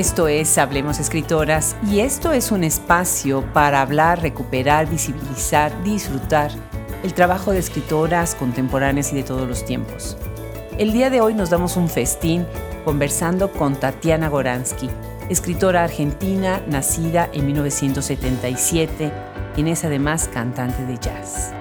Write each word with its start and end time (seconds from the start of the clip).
Esto 0.00 0.28
es 0.28 0.56
Hablemos 0.56 0.98
Escritoras 0.98 1.76
y 1.86 2.00
esto 2.00 2.32
es 2.32 2.52
un 2.52 2.64
espacio 2.64 3.44
para 3.52 3.82
hablar, 3.82 4.22
recuperar, 4.22 4.88
visibilizar, 4.88 5.70
disfrutar 5.82 6.50
el 7.02 7.12
trabajo 7.12 7.52
de 7.52 7.58
escritoras 7.58 8.34
contemporáneas 8.34 9.12
y 9.12 9.16
de 9.16 9.24
todos 9.24 9.46
los 9.46 9.62
tiempos. 9.62 10.16
El 10.78 10.94
día 10.94 11.10
de 11.10 11.20
hoy 11.20 11.34
nos 11.34 11.50
damos 11.50 11.76
un 11.76 11.90
festín 11.90 12.46
conversando 12.86 13.52
con 13.52 13.76
Tatiana 13.76 14.30
Goransky, 14.30 14.88
escritora 15.28 15.84
argentina 15.84 16.62
nacida 16.66 17.28
en 17.34 17.44
1977, 17.44 19.12
quien 19.54 19.68
es 19.68 19.84
además 19.84 20.30
cantante 20.32 20.82
de 20.86 20.96
jazz. 20.96 21.52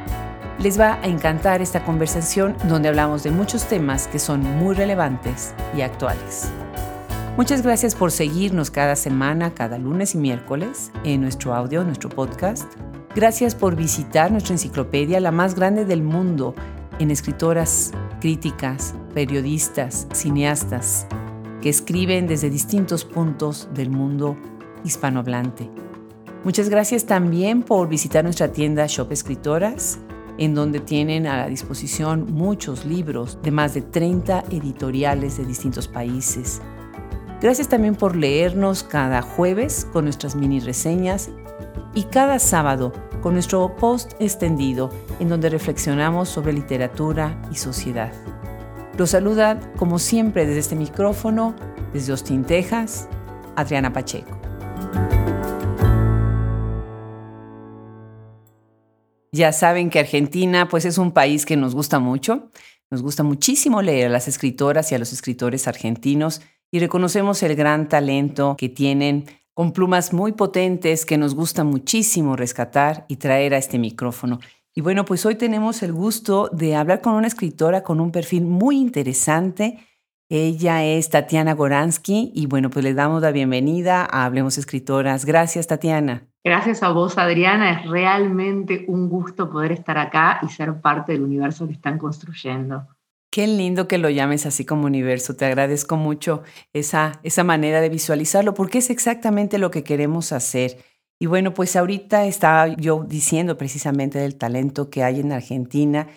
Les 0.60 0.80
va 0.80 0.94
a 1.02 1.08
encantar 1.08 1.62
esta 1.62 1.84
conversación 1.84 2.56
donde 2.70 2.88
hablamos 2.88 3.22
de 3.24 3.32
muchos 3.32 3.66
temas 3.66 4.08
que 4.08 4.18
son 4.18 4.44
muy 4.44 4.76
relevantes 4.76 5.54
y 5.76 5.82
actuales. 5.82 6.50
Muchas 7.40 7.62
gracias 7.62 7.96
por 7.96 8.12
seguirnos 8.12 8.70
cada 8.70 8.98
semana, 8.98 9.54
cada 9.54 9.78
lunes 9.78 10.14
y 10.14 10.18
miércoles 10.18 10.92
en 11.06 11.22
nuestro 11.22 11.56
audio, 11.56 11.86
nuestro 11.86 12.10
podcast. 12.10 12.70
Gracias 13.16 13.56
por 13.56 13.78
visitar 13.78 14.30
nuestra 14.30 14.56
enciclopedia, 14.56 15.22
la 15.22 15.32
más 15.32 15.56
grande 15.56 15.86
del 15.86 16.04
mundo, 16.04 16.54
en 17.00 17.12
escritoras, 17.12 17.94
críticas, 18.20 18.94
periodistas, 19.14 20.10
cineastas, 20.12 21.08
que 21.62 21.70
escriben 21.70 22.28
desde 22.28 22.50
distintos 22.50 23.06
puntos 23.06 23.70
del 23.74 23.90
mundo 23.90 24.36
hispanohablante. 24.84 25.70
Muchas 26.44 26.68
gracias 26.68 27.06
también 27.06 27.64
por 27.64 27.88
visitar 27.88 28.26
nuestra 28.26 28.52
tienda 28.52 28.86
Shop 28.86 29.14
Escritoras, 29.14 29.98
en 30.38 30.56
donde 30.56 30.82
tienen 30.82 31.26
a 31.26 31.38
la 31.38 31.48
disposición 31.48 32.34
muchos 32.34 32.84
libros 32.84 33.40
de 33.42 33.52
más 33.52 33.74
de 33.74 33.82
30 33.82 34.44
editoriales 34.52 35.38
de 35.38 35.46
distintos 35.46 35.88
países 35.88 36.62
Gracias 37.42 37.70
también 37.70 37.96
por 37.96 38.18
leernos 38.18 38.84
cada 38.84 39.22
jueves 39.22 39.88
con 39.94 40.04
nuestras 40.04 40.36
mini 40.36 40.60
reseñas 40.60 41.30
y 41.96 42.04
cada 42.04 42.38
sábado 42.38 42.92
con 43.22 43.34
nuestro 43.34 43.78
post 43.78 44.12
extendido 44.20 44.90
en 45.22 45.30
donde 45.30 45.50
reflexionamos 45.50 46.28
sobre 46.28 46.52
literatura 46.52 47.42
y 47.50 47.56
sociedad. 47.56 48.12
Los 48.98 49.12
saluda, 49.12 49.58
como 49.78 50.00
siempre, 50.00 50.46
desde 50.46 50.60
este 50.60 50.76
micrófono, 50.76 51.56
desde 51.94 52.12
Austin, 52.12 52.44
Texas, 52.44 53.08
Adriana 53.56 53.94
Pacheco. 53.94 54.38
Ya 59.32 59.54
saben 59.54 59.90
que 59.90 60.00
Argentina 60.00 60.68
pues 60.68 60.84
es 60.84 60.98
un 60.98 61.14
país 61.14 61.46
que 61.46 61.56
nos 61.56 61.74
gusta 61.74 62.00
mucho. 62.00 62.50
Nos 62.92 63.02
gusta 63.02 63.24
muchísimo 63.24 63.82
leer 63.82 64.08
a 64.08 64.10
las 64.10 64.28
escritoras 64.28 64.92
y 64.92 64.96
a 64.96 65.00
los 65.00 65.14
escritores 65.14 65.70
argentinos 65.70 66.42
y 66.72 66.80
reconocemos 66.80 67.42
el 67.44 67.56
gran 67.56 67.88
talento 67.88 68.56
que 68.58 68.70
tienen 68.70 69.26
con 69.54 69.74
plumas 69.74 70.14
muy 70.14 70.32
potentes 70.32 71.06
que 71.06 71.18
nos 71.18 71.36
gusta 71.36 71.64
muchísimo 71.64 72.36
rescatar 72.36 73.06
y 73.10 73.18
traer 73.18 73.54
a 73.54 73.58
este 73.58 73.78
micrófono. 73.78 74.40
Y 74.74 74.82
bueno, 74.82 75.04
pues 75.04 75.26
hoy 75.26 75.36
tenemos 75.36 75.84
el 75.84 75.92
gusto 75.92 76.50
de 76.54 76.76
hablar 76.76 77.02
con 77.02 77.16
una 77.16 77.28
escritora 77.28 77.84
con 77.84 78.00
un 78.00 78.12
perfil 78.12 78.46
muy 78.46 78.78
interesante. 78.78 79.80
Ella 80.30 80.86
es 80.86 81.10
Tatiana 81.10 81.56
Goransky 81.56 82.32
y 82.34 82.46
bueno, 82.46 82.70
pues 82.70 82.86
le 82.86 82.94
damos 82.94 83.22
la 83.22 83.32
bienvenida 83.32 84.08
a 84.10 84.26
Hablemos 84.26 84.58
Escritoras. 84.58 85.26
Gracias, 85.26 85.68
Tatiana. 85.68 86.28
Gracias 86.44 86.84
a 86.84 86.92
vos, 86.92 87.18
Adriana. 87.18 87.82
Es 87.82 87.90
realmente 87.90 88.86
un 88.88 89.10
gusto 89.10 89.50
poder 89.50 89.72
estar 89.72 89.98
acá 89.98 90.40
y 90.44 90.48
ser 90.48 90.80
parte 90.80 91.12
del 91.12 91.24
universo 91.24 91.68
que 91.68 91.74
están 91.74 91.98
construyendo. 91.98 92.88
Qué 93.32 93.46
lindo 93.46 93.88
que 93.88 94.00
lo 94.00 94.10
llames 94.10 94.48
así 94.48 94.66
como 94.66 94.88
universo. 94.88 95.36
Te 95.36 95.46
agradezco 95.46 95.98
mucho 95.98 96.42
esa, 96.74 97.20
esa 97.24 97.44
manera 97.44 97.80
de 97.80 97.90
visualizarlo 97.90 98.56
porque 98.56 98.80
es 98.80 98.90
exactamente 98.90 99.60
lo 99.60 99.70
que 99.70 99.84
queremos 99.84 100.32
hacer. 100.32 100.78
Y 101.20 101.28
bueno, 101.28 101.54
pues 101.54 101.76
ahorita 101.76 102.26
estaba 102.26 102.68
yo 102.70 103.04
diciendo 103.08 103.58
precisamente 103.58 104.18
del 104.18 104.36
talento 104.36 104.90
que 104.90 105.04
hay 105.04 105.20
en 105.20 105.32
Argentina 105.32 106.08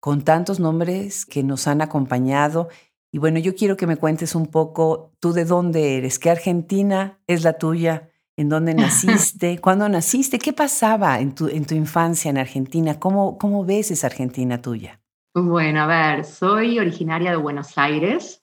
con 0.00 0.22
tantos 0.22 0.60
nombres 0.60 1.24
que 1.24 1.42
nos 1.42 1.66
han 1.68 1.80
acompañado. 1.80 2.68
Y 3.12 3.18
bueno, 3.18 3.38
yo 3.38 3.54
quiero 3.54 3.76
que 3.76 3.86
me 3.86 3.96
cuentes 3.96 4.34
un 4.34 4.46
poco 4.46 5.12
tú 5.20 5.32
de 5.32 5.46
dónde 5.46 5.96
eres, 5.96 6.18
qué 6.18 6.30
Argentina 6.30 7.18
es 7.26 7.44
la 7.44 7.54
tuya, 7.54 8.10
en 8.36 8.50
dónde 8.50 8.74
naciste, 8.74 9.58
cuándo 9.58 9.88
naciste, 9.88 10.38
qué 10.38 10.52
pasaba 10.52 11.18
en 11.20 11.34
tu, 11.34 11.48
en 11.48 11.64
tu 11.64 11.74
infancia 11.74 12.28
en 12.28 12.36
Argentina, 12.36 13.00
cómo, 13.00 13.38
cómo 13.38 13.64
ves 13.64 13.90
esa 13.90 14.08
Argentina 14.08 14.60
tuya. 14.60 15.00
Bueno, 15.34 15.82
a 15.82 15.86
ver, 15.86 16.24
soy 16.24 16.78
originaria 16.78 17.30
de 17.30 17.36
Buenos 17.36 17.76
Aires, 17.76 18.42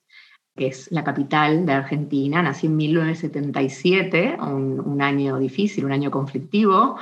que 0.56 0.68
es 0.68 0.90
la 0.92 1.02
capital 1.04 1.66
de 1.66 1.72
Argentina. 1.72 2.42
Nací 2.42 2.66
en 2.68 2.76
1977, 2.76 4.38
un, 4.40 4.80
un 4.80 5.02
año 5.02 5.38
difícil, 5.38 5.84
un 5.84 5.92
año 5.92 6.10
conflictivo, 6.10 6.98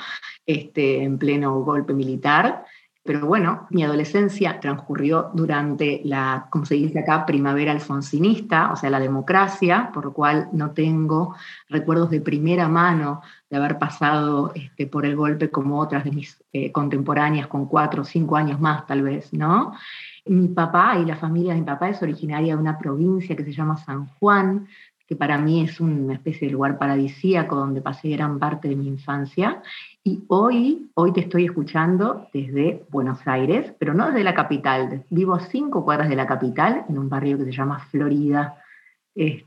este, 0.46 1.02
en 1.02 1.18
pleno 1.18 1.60
golpe 1.60 1.92
militar. 1.92 2.64
Pero 3.04 3.26
bueno, 3.26 3.66
mi 3.68 3.84
adolescencia 3.84 4.58
transcurrió 4.58 5.30
durante 5.34 6.00
la, 6.04 6.46
como 6.50 6.64
se 6.64 6.76
dice 6.76 7.00
acá, 7.00 7.26
primavera 7.26 7.70
alfonsinista, 7.70 8.72
o 8.72 8.76
sea, 8.76 8.88
la 8.88 8.98
democracia, 8.98 9.90
por 9.92 10.06
lo 10.06 10.14
cual 10.14 10.48
no 10.52 10.70
tengo 10.70 11.36
recuerdos 11.68 12.08
de 12.08 12.22
primera 12.22 12.66
mano 12.66 13.20
de 13.54 13.64
haber 13.64 13.78
pasado 13.78 14.50
este, 14.54 14.88
por 14.88 15.06
el 15.06 15.14
golpe 15.14 15.48
como 15.48 15.78
otras 15.78 16.02
de 16.02 16.10
mis 16.10 16.42
eh, 16.52 16.72
contemporáneas 16.72 17.46
con 17.46 17.66
cuatro 17.66 18.02
o 18.02 18.04
cinco 18.04 18.36
años 18.36 18.58
más 18.60 18.84
tal 18.86 19.02
vez, 19.02 19.32
¿no? 19.32 19.74
Mi 20.26 20.48
papá 20.48 20.98
y 20.98 21.04
la 21.04 21.14
familia 21.14 21.54
de 21.54 21.60
mi 21.60 21.66
papá 21.66 21.90
es 21.90 22.02
originaria 22.02 22.56
de 22.56 22.60
una 22.60 22.76
provincia 22.76 23.36
que 23.36 23.44
se 23.44 23.52
llama 23.52 23.76
San 23.76 24.06
Juan, 24.06 24.66
que 25.06 25.14
para 25.14 25.38
mí 25.38 25.62
es 25.62 25.80
una 25.80 26.14
especie 26.14 26.48
de 26.48 26.52
lugar 26.52 26.78
paradisíaco 26.78 27.54
donde 27.54 27.80
pasé 27.80 28.08
gran 28.08 28.40
parte 28.40 28.68
de 28.68 28.74
mi 28.74 28.88
infancia. 28.88 29.62
Y 30.02 30.24
hoy, 30.26 30.90
hoy 30.94 31.12
te 31.12 31.20
estoy 31.20 31.44
escuchando 31.44 32.26
desde 32.32 32.84
Buenos 32.90 33.20
Aires, 33.26 33.72
pero 33.78 33.94
no 33.94 34.06
desde 34.06 34.24
la 34.24 34.34
capital. 34.34 35.04
Vivo 35.10 35.34
a 35.34 35.40
cinco 35.40 35.84
cuadras 35.84 36.08
de 36.08 36.16
la 36.16 36.26
capital, 36.26 36.86
en 36.88 36.98
un 36.98 37.08
barrio 37.08 37.38
que 37.38 37.44
se 37.44 37.52
llama 37.52 37.78
Florida, 37.90 38.56
este, 39.14 39.46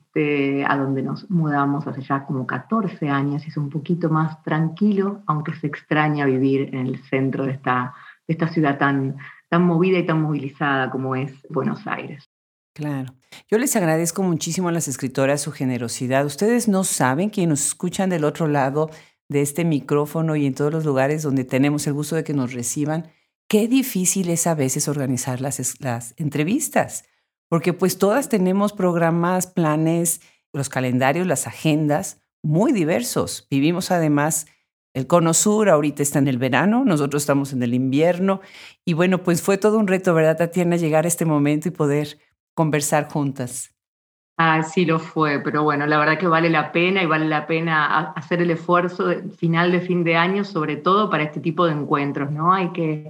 a 0.67 0.77
donde 0.77 1.03
nos 1.03 1.29
mudamos 1.29 1.85
hace 1.87 2.01
ya 2.01 2.25
como 2.25 2.47
14 2.47 3.09
años 3.09 3.45
y 3.45 3.49
es 3.49 3.57
un 3.57 3.69
poquito 3.69 4.09
más 4.09 4.41
tranquilo, 4.43 5.21
aunque 5.27 5.53
se 5.55 5.67
extraña 5.67 6.25
vivir 6.25 6.73
en 6.73 6.87
el 6.87 7.03
centro 7.03 7.45
de 7.45 7.51
esta, 7.51 7.93
de 8.27 8.33
esta 8.33 8.47
ciudad 8.47 8.77
tan, 8.77 9.17
tan 9.49 9.63
movida 9.63 9.99
y 9.99 10.05
tan 10.05 10.21
movilizada 10.21 10.89
como 10.89 11.15
es 11.15 11.33
Buenos 11.49 11.85
Aires. 11.85 12.29
Claro. 12.73 13.13
Yo 13.49 13.57
les 13.57 13.75
agradezco 13.75 14.23
muchísimo 14.23 14.69
a 14.69 14.71
las 14.71 14.87
escritoras 14.87 15.41
su 15.41 15.51
generosidad. 15.51 16.25
Ustedes 16.25 16.67
no 16.67 16.83
saben 16.83 17.29
que 17.29 17.47
nos 17.47 17.65
escuchan 17.65 18.09
del 18.09 18.23
otro 18.23 18.47
lado 18.47 18.89
de 19.29 19.41
este 19.41 19.65
micrófono 19.65 20.35
y 20.35 20.45
en 20.45 20.53
todos 20.53 20.71
los 20.71 20.85
lugares 20.85 21.23
donde 21.23 21.43
tenemos 21.43 21.87
el 21.87 21.93
gusto 21.93 22.15
de 22.15 22.23
que 22.23 22.33
nos 22.33 22.53
reciban, 22.53 23.11
qué 23.47 23.67
difícil 23.67 24.29
es 24.29 24.47
a 24.47 24.55
veces 24.55 24.87
organizar 24.87 25.41
las, 25.41 25.81
las 25.81 26.13
entrevistas, 26.17 27.05
porque 27.49 27.73
pues 27.73 27.97
todas 27.97 28.29
tenemos 28.29 28.73
programas, 28.73 29.47
planes, 29.47 30.21
los 30.53 30.69
calendarios, 30.69 31.27
las 31.27 31.47
agendas 31.47 32.21
muy 32.43 32.71
diversos. 32.71 33.47
Vivimos 33.49 33.91
además 33.91 34.47
el 34.93 35.05
cono 35.05 35.33
sur, 35.33 35.69
ahorita 35.69 36.01
está 36.01 36.19
en 36.19 36.27
el 36.27 36.37
verano, 36.37 36.83
nosotros 36.83 37.21
estamos 37.21 37.53
en 37.53 37.61
el 37.61 37.73
invierno 37.73 38.41
y 38.83 38.93
bueno, 38.93 39.19
pues 39.19 39.41
fue 39.41 39.57
todo 39.57 39.77
un 39.77 39.87
reto, 39.87 40.13
¿verdad, 40.13 40.37
Tatiana, 40.37 40.75
llegar 40.75 41.05
a 41.05 41.07
este 41.07 41.25
momento 41.25 41.67
y 41.67 41.71
poder 41.71 42.17
conversar 42.55 43.07
juntas. 43.11 43.75
Ah, 44.39 44.63
sí 44.63 44.85
lo 44.85 44.99
fue, 44.99 45.39
pero 45.39 45.63
bueno, 45.63 45.85
la 45.87 45.97
verdad 45.97 46.17
que 46.17 46.27
vale 46.27 46.49
la 46.49 46.71
pena 46.71 47.01
y 47.01 47.07
vale 47.07 47.25
la 47.27 47.47
pena 47.47 48.11
hacer 48.11 48.41
el 48.41 48.51
esfuerzo 48.51 49.07
de, 49.07 49.29
final 49.29 49.71
de 49.71 49.81
fin 49.81 50.03
de 50.03 50.15
año, 50.15 50.43
sobre 50.43 50.77
todo 50.77 51.09
para 51.09 51.23
este 51.23 51.39
tipo 51.39 51.65
de 51.65 51.73
encuentros, 51.73 52.31
¿no? 52.31 52.53
Hay 52.53 52.71
que, 52.71 53.09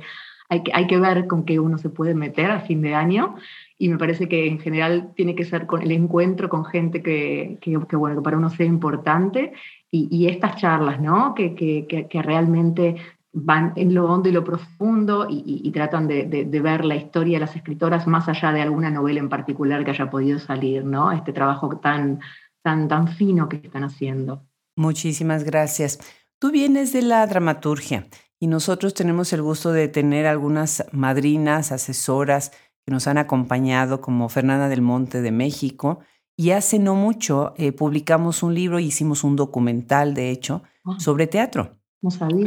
hay 0.49 0.63
que, 0.63 0.71
hay 0.73 0.87
que 0.87 0.97
ver 0.97 1.27
con 1.27 1.43
qué 1.43 1.59
uno 1.59 1.77
se 1.77 1.89
puede 1.89 2.15
meter 2.15 2.51
a 2.51 2.61
fin 2.61 2.81
de 2.81 2.95
año 2.95 3.35
y 3.77 3.89
me 3.89 3.97
parece 3.97 4.27
que 4.27 4.47
en 4.47 4.59
general 4.59 5.13
tiene 5.15 5.35
que 5.35 5.45
ser 5.45 5.67
con 5.67 5.81
el 5.81 5.91
encuentro 5.91 6.49
con 6.49 6.65
gente 6.65 7.03
que, 7.03 7.57
que, 7.61 7.95
bueno, 7.95 8.17
que 8.17 8.21
para 8.23 8.37
uno 8.37 8.49
sea 8.49 8.65
importante 8.65 9.53
y, 9.91 10.27
estas 10.27 10.57
charlas, 10.57 10.99
¿no? 10.99 11.33
Que, 11.33 11.55
que, 11.55 12.07
que, 12.09 12.21
realmente 12.21 12.97
van 13.31 13.73
en 13.75 13.93
lo 13.93 14.05
hondo 14.05 14.29
y 14.29 14.31
lo 14.31 14.43
profundo 14.43 15.27
y, 15.29 15.69
tratan 15.71 16.07
de, 16.07 16.45
ver 16.61 16.85
la 16.85 16.95
historia 16.95 17.37
de 17.37 17.45
las 17.45 17.55
escritoras 17.55 18.07
más 18.07 18.27
allá 18.27 18.51
de 18.51 18.61
alguna 18.61 18.89
novela 18.89 19.19
en 19.19 19.29
particular 19.29 19.85
que 19.85 19.91
haya 19.91 20.09
podido 20.09 20.39
salir, 20.39 20.83
¿no? 20.83 21.11
Este 21.11 21.31
trabajo 21.31 21.77
tan, 21.77 22.19
tan, 22.63 22.87
tan 22.87 23.07
fino 23.07 23.47
que 23.47 23.57
están 23.57 23.83
haciendo. 23.83 24.43
Muchísimas 24.75 25.43
gracias. 25.43 25.99
Tú 26.39 26.51
vienes 26.51 26.93
de 26.93 27.01
la 27.01 27.25
dramaturgia 27.25 28.07
y 28.39 28.47
nosotros 28.47 28.93
tenemos 28.93 29.33
el 29.33 29.41
gusto 29.41 29.71
de 29.71 29.87
tener 29.87 30.27
algunas 30.27 30.85
madrinas, 30.91 31.71
asesoras 31.71 32.51
que 32.87 32.93
nos 32.93 33.07
han 33.07 33.17
acompañado, 33.17 33.99
como 33.99 34.29
Fernanda 34.29 34.69
del 34.69 34.81
Monte 34.81 35.21
de 35.21 35.31
México. 35.31 35.99
Y 36.37 36.51
hace 36.51 36.79
no 36.79 36.95
mucho 36.95 37.53
eh, 37.57 37.73
publicamos 37.73 38.43
un 38.43 38.55
libro 38.55 38.79
y 38.79 38.85
hicimos 38.85 39.25
un 39.25 39.35
documental, 39.35 40.13
de 40.13 40.31
hecho, 40.31 40.63
ah. 40.85 40.95
sobre 40.97 41.27
teatro. 41.27 41.77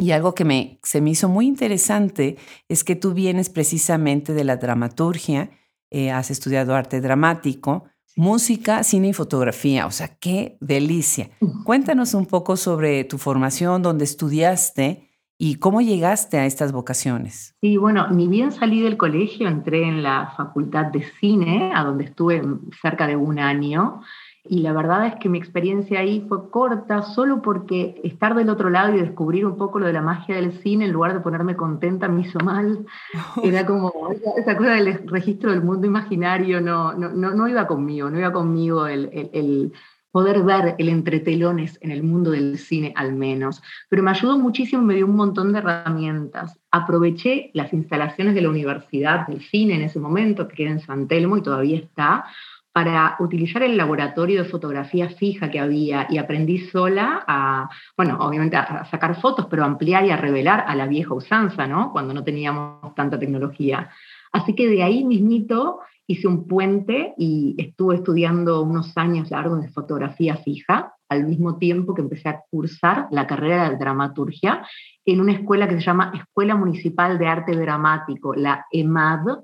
Y 0.01 0.13
algo 0.13 0.35
que 0.35 0.47
me, 0.47 0.81
se 0.83 1.03
me 1.03 1.11
hizo 1.11 1.29
muy 1.29 1.47
interesante 1.47 2.39
es 2.71 2.85
que 2.85 2.97
tú 2.97 3.13
vienes 3.13 3.51
precisamente 3.51 4.33
de 4.33 4.45
la 4.45 4.57
dramaturgia, 4.57 5.51
eh, 5.91 6.11
has 6.11 6.31
estudiado 6.31 6.75
arte 6.75 7.03
dramático, 7.03 7.85
música, 8.17 8.83
cine 8.83 9.09
y 9.09 9.13
fotografía. 9.13 9.87
O 9.87 9.91
sea, 9.91 10.09
qué 10.09 10.57
delicia. 10.63 11.29
Cuéntanos 11.67 12.15
un 12.15 12.25
poco 12.25 12.57
sobre 12.57 13.05
tu 13.05 13.19
formación, 13.19 13.83
dónde 13.83 14.05
estudiaste 14.05 15.10
y 15.43 15.55
cómo 15.55 15.81
llegaste 15.81 16.37
a 16.37 16.45
estas 16.45 16.71
vocaciones. 16.71 17.57
Sí, 17.63 17.79
bueno, 17.79 18.09
ni 18.09 18.29
bien 18.29 18.53
salí 18.53 18.83
del 18.83 18.99
colegio, 18.99 19.49
entré 19.49 19.85
en 19.85 20.03
la 20.03 20.35
Facultad 20.37 20.93
de 20.93 21.03
Cine, 21.19 21.73
a 21.75 21.83
donde 21.83 22.05
estuve 22.05 22.43
cerca 22.83 23.07
de 23.07 23.17
un 23.17 23.39
año. 23.39 24.03
Y 24.45 24.61
la 24.61 24.75
verdad 24.75 25.07
es 25.07 25.15
que 25.15 25.31
mi 25.31 25.39
experiencia 25.39 26.01
ahí 26.01 26.27
fue 26.29 26.51
corta, 26.51 27.01
solo 27.01 27.41
porque 27.41 28.03
estar 28.05 28.35
del 28.35 28.51
otro 28.51 28.69
lado 28.69 28.95
y 28.95 29.01
descubrir 29.01 29.47
un 29.47 29.57
poco 29.57 29.79
lo 29.79 29.87
de 29.87 29.95
la 29.95 30.03
magia 30.03 30.37
del 30.37 30.53
cine, 30.53 30.85
en 30.85 30.93
lugar 30.93 31.15
de 31.15 31.21
ponerme 31.21 31.57
contenta, 31.57 32.07
me 32.09 32.21
hizo 32.21 32.39
mal. 32.41 32.85
Era 33.43 33.65
como, 33.65 33.93
esa 34.37 34.59
cosa 34.59 34.73
del 34.73 35.09
registro 35.09 35.53
del 35.53 35.63
mundo 35.63 35.87
imaginario 35.87 36.61
no, 36.61 36.93
no, 36.93 37.09
no, 37.09 37.49
iba 37.49 37.67
conmigo, 37.67 38.11
no 38.11 38.19
iba 38.19 38.31
conmigo 38.31 38.87
el, 38.87 39.09
el, 39.33 39.73
poder 40.11 40.43
ver 40.43 40.75
el 40.79 40.89
entretelones 40.89 41.79
en 41.81 41.91
el 41.91 42.03
mundo 42.03 42.31
del 42.31 42.59
cine 42.59 42.93
al 42.97 43.13
menos. 43.13 43.63
Pero 43.89 44.03
me 44.03 44.11
ayudó 44.11 44.39
muchísimo, 44.39 44.83
me 44.83 44.95
dio 44.95 45.07
un 45.07 45.17
montón 45.17 45.53
de 45.53 45.59
herramientas. 45.59 46.59
Aproveché 46.71 47.51
las 47.55 47.73
instalaciones 47.73 48.35
de 48.35 48.43
la 48.43 48.51
Universidad 48.51 49.27
del 49.27 49.41
Cine 49.41 49.75
en 49.75 49.83
ese 49.83 50.01
momento, 50.01 50.49
que 50.49 50.65
era 50.65 50.73
en 50.73 50.81
San 50.81 51.09
Telmo 51.09 51.37
y 51.37 51.43
todavía 51.43 51.79
está, 51.79 52.25
para 52.73 53.17
utilizar 53.19 53.63
el 53.63 53.77
laboratorio 53.77 54.43
de 54.43 54.49
fotografía 54.49 55.09
fija 55.09 55.51
que 55.51 55.59
había 55.59 56.07
y 56.09 56.19
aprendí 56.19 56.59
sola 56.59 57.25
a, 57.27 57.69
bueno, 57.97 58.19
obviamente 58.21 58.57
a 58.57 58.85
sacar 58.85 59.21
fotos, 59.21 59.47
pero 59.51 59.65
ampliar 59.65 60.05
y 60.05 60.11
a 60.11 60.17
revelar 60.17 60.65
a 60.67 60.77
la 60.77 60.87
vieja 60.87 61.13
usanza, 61.13 61.67
¿no? 61.67 61.91
Cuando 61.91 62.15
no 62.15 62.23
teníamos 62.23 62.95
tanta 62.95 63.19
tecnología. 63.19 63.91
Así 64.33 64.55
que 64.55 64.69
de 64.69 64.85
ahí 64.85 65.05
mismito 65.05 65.81
hice 66.11 66.27
un 66.27 66.49
puente 66.49 67.15
y 67.17 67.55
estuve 67.57 67.95
estudiando 67.95 68.63
unos 68.63 68.97
años 68.97 69.31
largos 69.31 69.63
de 69.63 69.69
fotografía 69.69 70.37
fija, 70.37 70.95
al 71.09 71.25
mismo 71.25 71.57
tiempo 71.57 71.95
que 71.95 72.03
empecé 72.03 72.29
a 72.29 72.43
cursar 72.51 73.07
la 73.13 73.29
carrera 73.29 73.71
de 73.71 73.77
dramaturgia 73.77 74.67
en 75.05 75.21
una 75.21 75.33
escuela 75.33 75.69
que 75.69 75.77
se 75.77 75.83
llama 75.83 76.13
Escuela 76.15 76.57
Municipal 76.57 77.17
de 77.17 77.27
Arte 77.29 77.55
Dramático, 77.55 78.35
la 78.35 78.67
EMAD, 78.73 79.39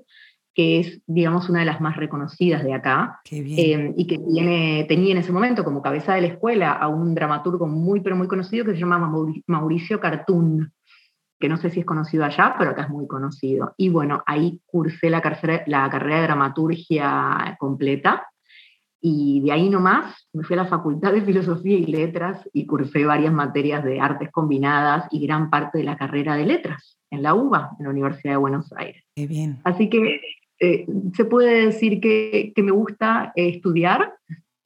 que 0.53 0.79
es, 0.79 1.01
digamos, 1.07 1.47
una 1.49 1.59
de 1.59 1.65
las 1.65 1.79
más 1.79 1.95
reconocidas 1.95 2.63
de 2.63 2.73
acá, 2.73 3.21
eh, 3.31 3.93
y 3.95 4.07
que 4.07 4.17
tiene, 4.17 4.85
tenía 4.89 5.11
en 5.11 5.19
ese 5.19 5.31
momento 5.31 5.63
como 5.63 5.81
cabeza 5.81 6.15
de 6.15 6.21
la 6.21 6.27
escuela 6.27 6.73
a 6.73 6.89
un 6.89 7.15
dramaturgo 7.15 7.67
muy, 7.67 8.01
pero 8.01 8.17
muy 8.17 8.27
conocido 8.27 8.65
que 8.65 8.71
se 8.71 8.79
llama 8.79 9.09
Mauricio 9.45 10.01
Cartún, 10.01 10.73
que 11.39 11.49
no 11.49 11.57
sé 11.57 11.69
si 11.69 11.81
es 11.81 11.85
conocido 11.85 12.25
allá, 12.25 12.55
pero 12.57 12.71
acá 12.71 12.83
es 12.83 12.89
muy 12.89 13.07
conocido. 13.07 13.73
Y 13.77 13.89
bueno, 13.89 14.23
ahí 14.25 14.61
cursé 14.65 15.09
la, 15.09 15.21
la 15.67 15.89
carrera 15.89 16.17
de 16.17 16.23
dramaturgia 16.23 17.55
completa, 17.59 18.27
y 18.99 19.41
de 19.41 19.51
ahí 19.51 19.69
nomás 19.69 20.27
me 20.33 20.43
fui 20.43 20.55
a 20.55 20.63
la 20.63 20.65
Facultad 20.65 21.13
de 21.13 21.21
Filosofía 21.21 21.77
y 21.77 21.85
Letras 21.85 22.49
y 22.51 22.65
cursé 22.65 23.05
varias 23.05 23.31
materias 23.31 23.83
de 23.83 23.99
artes 23.99 24.31
combinadas 24.31 25.07
y 25.11 25.25
gran 25.25 25.49
parte 25.49 25.77
de 25.77 25.83
la 25.83 25.97
carrera 25.97 26.35
de 26.35 26.45
letras 26.45 26.97
en 27.11 27.21
la 27.21 27.35
UBA, 27.35 27.71
en 27.79 27.85
la 27.85 27.91
Universidad 27.91 28.33
de 28.33 28.37
Buenos 28.37 28.73
Aires. 28.75 29.03
Qué 29.15 29.27
bien. 29.27 29.59
Así 29.63 29.89
que 29.89 30.19
eh, 30.59 30.87
se 31.15 31.25
puede 31.25 31.67
decir 31.67 32.01
que, 32.01 32.51
me 32.57 32.71
gusta 32.71 33.31
estudiar. 33.35 34.13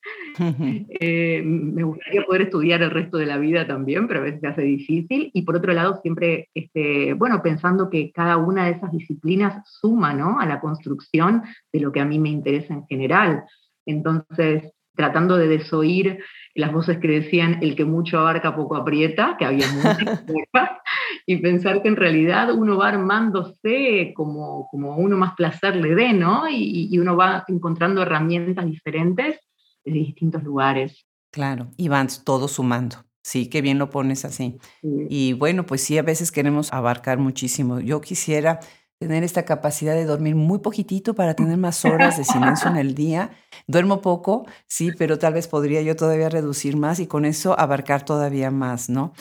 Eh, 1.04 1.42
me 1.44 1.84
gustaría 1.84 2.24
poder 2.24 2.44
estudiar 2.44 2.82
el 2.82 2.92
resto 2.92 3.18
de 3.18 3.26
la 3.26 3.38
vida 3.38 3.68
también, 3.68 4.08
pero 4.08 4.20
a 4.20 4.24
veces 4.24 4.42
se 4.42 4.48
hace 4.48 4.62
difícil. 4.62 5.32
Y 5.34 5.44
por 5.44 5.56
otro 5.56 5.74
lado, 5.74 6.00
siempre, 6.02 6.50
este, 6.54 7.14
bueno, 7.14 7.42
pensando 7.42 7.90
que 7.90 8.12
cada 8.12 8.38
una 8.38 8.66
de 8.66 8.72
esas 8.72 8.92
disciplinas 8.92 9.62
suma 9.66 10.14
¿no? 10.14 10.40
a 10.40 10.46
la 10.46 10.60
construcción 10.60 11.44
de 11.72 11.80
lo 11.80 11.92
que 11.92 12.02
a 12.02 12.06
mí 12.06 12.20
me 12.20 12.30
interesa 12.30 12.74
en 12.74 12.86
general. 12.88 13.44
Entonces, 13.86 14.72
tratando 14.96 15.38
de 15.38 15.48
desoír 15.48 16.20
las 16.54 16.72
voces 16.72 17.00
que 17.00 17.08
decían 17.08 17.60
el 17.62 17.76
que 17.76 17.86
mucho 17.86 18.20
abarca 18.20 18.56
poco 18.56 18.76
aprieta, 18.76 19.36
que 19.40 19.46
había 19.46 19.66
muchas 19.72 20.26
y 21.26 21.38
pensar 21.38 21.82
que 21.82 21.88
en 21.88 21.96
realidad 21.96 22.54
uno 22.54 22.78
va 22.78 22.90
armándose 22.90 24.14
como, 24.16 24.68
como 24.70 24.98
uno 24.98 25.18
más 25.18 25.34
placer 25.36 25.76
le 25.76 25.96
dé, 25.96 26.14
¿no? 26.14 26.50
Y, 26.50 26.90
y 26.92 27.00
uno 27.00 27.16
va 27.16 27.46
encontrando 27.48 28.02
herramientas 28.02 28.66
diferentes 28.66 29.40
de 29.86 29.92
distintos 29.92 30.44
lugares. 30.44 31.06
Claro, 31.32 31.72
y 31.78 31.88
van 31.88 32.08
todos 32.24 32.54
sumando. 32.54 33.06
Sí, 33.24 33.48
qué 33.48 33.62
bien 33.62 33.78
lo 33.78 33.90
pones 33.90 34.26
así. 34.26 34.58
Y 34.82 35.34
bueno, 35.34 35.66
pues 35.66 35.82
sí, 35.82 35.98
a 35.98 36.02
veces 36.02 36.32
queremos 36.32 36.74
abarcar 36.74 37.20
muchísimo. 37.20 37.80
Yo 37.80 38.02
quisiera 38.02 38.60
tener 39.02 39.24
esta 39.24 39.46
capacidad 39.46 39.96
de 39.96 40.06
dormir 40.06 40.36
muy 40.36 40.60
poquitito 40.60 41.16
para 41.16 41.34
tener 41.34 41.58
más 41.58 41.84
horas 41.86 42.18
de 42.18 42.24
silencio 42.24 42.70
en 42.70 42.78
el 42.78 42.94
día. 42.94 43.32
Duermo 43.66 44.00
poco, 44.00 44.46
sí, 44.68 44.92
pero 44.96 45.18
tal 45.18 45.34
vez 45.34 45.48
podría 45.48 45.82
yo 45.82 45.96
todavía 45.96 46.30
reducir 46.30 46.78
más 46.78 47.00
y 47.00 47.08
con 47.08 47.26
eso 47.26 47.60
abarcar 47.60 48.06
todavía 48.06 48.52
más, 48.52 48.90
¿no? 48.90 49.14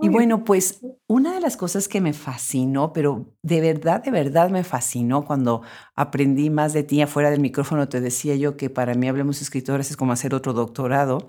Y 0.00 0.08
bueno, 0.08 0.42
pues 0.42 0.80
una 1.06 1.34
de 1.34 1.40
las 1.40 1.58
cosas 1.58 1.86
que 1.86 2.00
me 2.00 2.14
fascinó, 2.14 2.94
pero 2.94 3.36
de 3.42 3.60
verdad, 3.60 4.02
de 4.02 4.10
verdad 4.10 4.48
me 4.48 4.64
fascinó 4.64 5.26
cuando 5.26 5.60
aprendí 5.94 6.48
más 6.48 6.72
de 6.72 6.82
ti 6.82 7.02
afuera 7.02 7.30
del 7.30 7.40
micrófono, 7.40 7.90
te 7.90 8.00
decía 8.00 8.36
yo 8.36 8.56
que 8.56 8.70
para 8.70 8.94
mí 8.94 9.06
Hablemos 9.06 9.42
Escritores 9.42 9.90
es 9.90 9.98
como 9.98 10.12
hacer 10.12 10.34
otro 10.34 10.54
doctorado, 10.54 11.28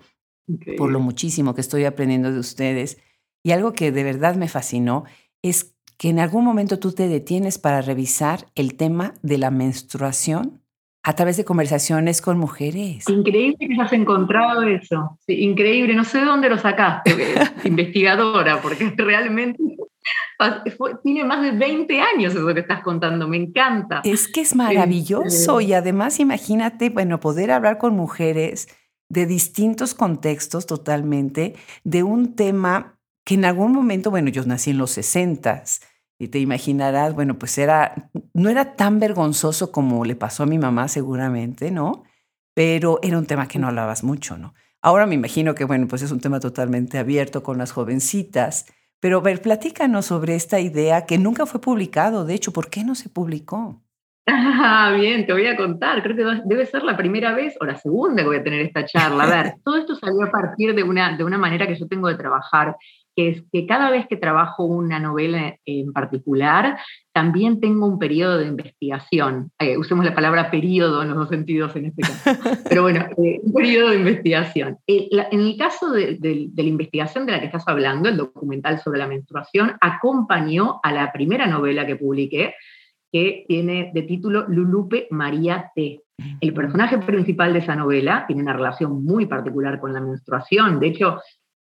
por 0.78 0.92
lo 0.92 1.02
muchísimo 1.02 1.54
que 1.54 1.62
estoy 1.62 1.84
aprendiendo 1.84 2.32
de 2.32 2.40
ustedes. 2.40 3.00
Y 3.44 3.52
algo 3.52 3.74
que 3.74 3.92
de 3.92 4.06
verdad 4.06 4.36
me 4.36 4.48
fascinó 4.48 5.04
es 5.42 5.77
que 5.98 6.10
en 6.10 6.20
algún 6.20 6.46
momento 6.46 6.80
tú 6.80 6.92
te 6.92 7.08
detienes 7.08 7.58
para 7.58 7.82
revisar 7.82 8.48
el 8.56 8.76
tema 8.76 9.14
de 9.24 9.38
la 9.38 9.52
menstruación 9.52 10.62
a 11.04 11.16
través 11.16 11.38
de 11.38 11.46
conversaciones 11.46 12.22
con 12.22 12.38
mujeres. 12.38 13.08
Increíble 13.08 13.56
que 13.60 13.82
has 13.82 13.94
encontrado 13.94 14.64
eso. 14.64 15.18
increíble. 15.28 15.96
No 15.96 16.04
sé 16.04 16.20
de 16.20 16.26
dónde 16.26 16.50
lo 16.50 16.58
sacaste, 16.58 17.12
investigadora, 17.64 18.62
porque 18.62 18.94
realmente 18.98 19.58
tiene 21.04 21.24
más 21.24 21.42
de 21.42 21.52
20 21.52 22.02
años 22.02 22.36
eso 22.36 22.54
que 22.54 22.60
estás 22.60 22.84
contando. 22.84 23.28
Me 23.28 23.38
encanta. 23.38 24.02
Es 24.04 24.28
que 24.28 24.42
es 24.42 24.56
maravilloso. 24.56 25.60
Este 25.60 25.70
y 25.70 25.74
además, 25.74 26.20
imagínate, 26.20 26.90
bueno, 26.90 27.20
poder 27.20 27.52
hablar 27.52 27.78
con 27.78 27.96
mujeres 27.96 28.68
de 29.10 29.26
distintos 29.26 29.94
contextos 29.94 30.66
totalmente, 30.66 31.56
de 31.86 32.04
un 32.04 32.36
tema 32.36 32.97
que 33.28 33.34
en 33.34 33.44
algún 33.44 33.74
momento, 33.74 34.10
bueno, 34.10 34.30
yo 34.30 34.42
nací 34.46 34.70
en 34.70 34.78
los 34.78 34.92
60 34.92 35.62
y 36.18 36.30
te 36.30 36.40
imaginarás, 36.40 37.14
bueno, 37.14 37.38
pues 37.38 37.58
era, 37.58 38.10
no 38.34 38.48
era 38.48 38.78
tan 38.78 39.02
vergonzoso 39.02 39.74
como 39.74 40.06
le 40.06 40.16
pasó 40.16 40.44
a 40.44 40.46
mi 40.46 40.58
mamá 40.58 40.88
seguramente, 40.88 41.70
¿no? 41.70 42.06
Pero 42.56 43.00
era 43.04 43.18
un 43.18 43.26
tema 43.26 43.50
que 43.50 43.60
no 43.60 43.68
hablabas 43.68 44.06
mucho, 44.06 44.38
¿no? 44.38 44.54
Ahora 44.82 45.06
me 45.08 45.16
imagino 45.16 45.56
que, 45.56 45.66
bueno, 45.66 45.88
pues 45.90 46.04
es 46.04 46.12
un 46.14 46.22
tema 46.22 46.40
totalmente 46.40 47.00
abierto 47.00 47.44
con 47.44 47.58
las 47.58 47.74
jovencitas. 47.74 48.66
Pero, 49.02 49.22
ver, 49.22 49.42
platícanos 49.42 50.06
sobre 50.06 50.36
esta 50.36 50.62
idea 50.62 51.06
que 51.06 51.18
nunca 51.18 51.46
fue 51.46 51.60
publicado. 51.60 52.24
De 52.24 52.34
hecho, 52.34 52.54
¿por 52.54 52.70
qué 52.70 52.86
no 52.86 52.96
se 52.96 53.10
publicó? 53.10 53.84
Ah, 54.26 54.94
bien, 54.96 55.26
te 55.26 55.34
voy 55.34 55.48
a 55.48 55.56
contar. 55.58 56.02
Creo 56.02 56.16
que 56.16 56.42
debe 56.46 56.66
ser 56.66 56.84
la 56.84 56.96
primera 56.96 57.34
vez 57.34 57.56
o 57.60 57.66
la 57.66 57.76
segunda 57.76 58.22
que 58.22 58.28
voy 58.28 58.38
a 58.38 58.44
tener 58.44 58.62
esta 58.62 58.86
charla. 58.86 59.24
A 59.24 59.28
ver, 59.28 59.56
todo 59.66 59.78
esto 59.78 59.96
salió 59.96 60.24
a 60.24 60.32
partir 60.32 60.74
de 60.74 60.84
una, 60.84 61.18
de 61.18 61.24
una 61.24 61.38
manera 61.38 61.68
que 61.68 61.76
yo 61.76 61.88
tengo 61.88 62.08
de 62.08 62.16
trabajar 62.16 62.76
que 63.18 63.30
es 63.30 63.44
que 63.52 63.66
cada 63.66 63.90
vez 63.90 64.06
que 64.08 64.16
trabajo 64.16 64.64
una 64.64 65.00
novela 65.00 65.58
en 65.66 65.92
particular, 65.92 66.78
también 67.12 67.60
tengo 67.60 67.88
un 67.88 67.98
periodo 67.98 68.38
de 68.38 68.46
investigación. 68.46 69.52
Eh, 69.58 69.76
usemos 69.76 70.06
la 70.06 70.14
palabra 70.14 70.52
periodo 70.52 71.02
en 71.02 71.10
los 71.10 71.18
dos 71.18 71.30
sentidos 71.30 71.76
en 71.76 71.86
este 71.86 72.04
caso. 72.04 72.40
Pero 72.70 72.84
bueno, 72.84 73.08
eh, 73.18 73.42
un 73.42 73.54
periodo 73.54 73.90
de 73.90 73.96
investigación. 73.96 74.78
Eh, 74.86 75.10
en 75.32 75.40
el 75.40 75.58
caso 75.58 75.90
de, 75.90 76.18
de, 76.20 76.52
la 76.56 76.70
investigación 76.70 77.26
de 77.26 77.32
la 77.32 77.40
que 77.40 77.48
estás 77.48 77.68
hablando, 77.68 78.08
el 78.08 78.18
documental 78.18 78.80
sobre 78.82 79.00
la 79.00 79.08
menstruación, 79.08 79.74
acompañó 79.82 80.80
a 80.84 80.94
la 80.94 81.12
primera 81.12 81.48
novela 81.48 81.88
que 81.88 81.96
publiqué, 81.96 82.54
que 83.12 83.46
tiene 83.48 83.90
de 83.96 84.04
título 84.04 84.46
Lulupe 84.48 85.08
María 85.10 85.72
T. 85.74 86.04
El 86.40 86.54
personaje 86.54 87.00
principal 87.00 87.54
de 87.54 87.60
esa 87.60 87.76
novela 87.76 88.26
tiene 88.28 88.44
una 88.44 88.54
relación 88.54 89.04
muy 89.04 89.26
particular 89.26 89.80
con 89.80 89.92
la 89.92 90.02
menstruación. 90.02 90.80
De 90.80 90.88
hecho, 90.88 91.20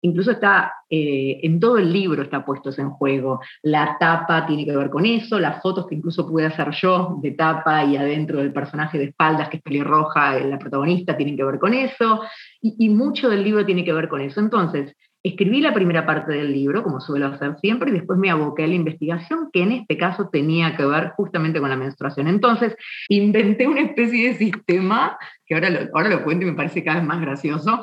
Incluso 0.02 0.32
está 0.32 0.72
eh, 0.88 1.40
en 1.42 1.60
todo 1.60 1.78
el 1.78 1.92
libro 1.92 2.22
está 2.22 2.44
puesto 2.44 2.70
en 2.76 2.90
juego. 2.90 3.40
La 3.62 3.96
tapa 3.98 4.46
tiene 4.46 4.64
que 4.64 4.76
ver 4.76 4.90
con 4.90 5.06
eso, 5.06 5.38
las 5.38 5.62
fotos 5.62 5.86
que 5.86 5.94
incluso 5.94 6.26
pude 6.26 6.46
hacer 6.46 6.70
yo 6.70 7.18
de 7.22 7.32
tapa 7.32 7.84
y 7.84 7.96
adentro 7.96 8.38
del 8.38 8.52
personaje 8.52 8.98
de 8.98 9.04
espaldas 9.04 9.48
que 9.48 9.58
es 9.58 9.62
pelirroja, 9.62 10.38
la 10.40 10.58
protagonista, 10.58 11.16
tienen 11.16 11.36
que 11.36 11.44
ver 11.44 11.58
con 11.58 11.74
eso, 11.74 12.22
y, 12.60 12.86
y 12.86 12.88
mucho 12.88 13.28
del 13.28 13.44
libro 13.44 13.64
tiene 13.64 13.84
que 13.84 13.92
ver 13.92 14.08
con 14.08 14.20
eso. 14.20 14.40
Entonces, 14.40 14.94
Escribí 15.22 15.60
la 15.60 15.74
primera 15.74 16.06
parte 16.06 16.32
del 16.32 16.50
libro, 16.50 16.82
como 16.82 17.00
suelo 17.00 17.26
hacer 17.26 17.56
siempre, 17.60 17.90
y 17.90 17.92
después 17.92 18.18
me 18.18 18.30
aboqué 18.30 18.64
a 18.64 18.66
la 18.66 18.74
investigación, 18.74 19.50
que 19.52 19.62
en 19.62 19.72
este 19.72 19.98
caso 19.98 20.30
tenía 20.30 20.76
que 20.76 20.86
ver 20.86 21.10
justamente 21.10 21.60
con 21.60 21.68
la 21.68 21.76
menstruación. 21.76 22.26
Entonces, 22.26 22.74
inventé 23.08 23.66
una 23.66 23.82
especie 23.82 24.28
de 24.28 24.38
sistema, 24.38 25.18
que 25.44 25.54
ahora 25.54 25.68
lo, 25.68 25.80
ahora 25.94 26.08
lo 26.08 26.24
cuento 26.24 26.46
y 26.46 26.50
me 26.50 26.56
parece 26.56 26.82
cada 26.82 27.00
vez 27.00 27.06
más 27.06 27.20
gracioso, 27.20 27.82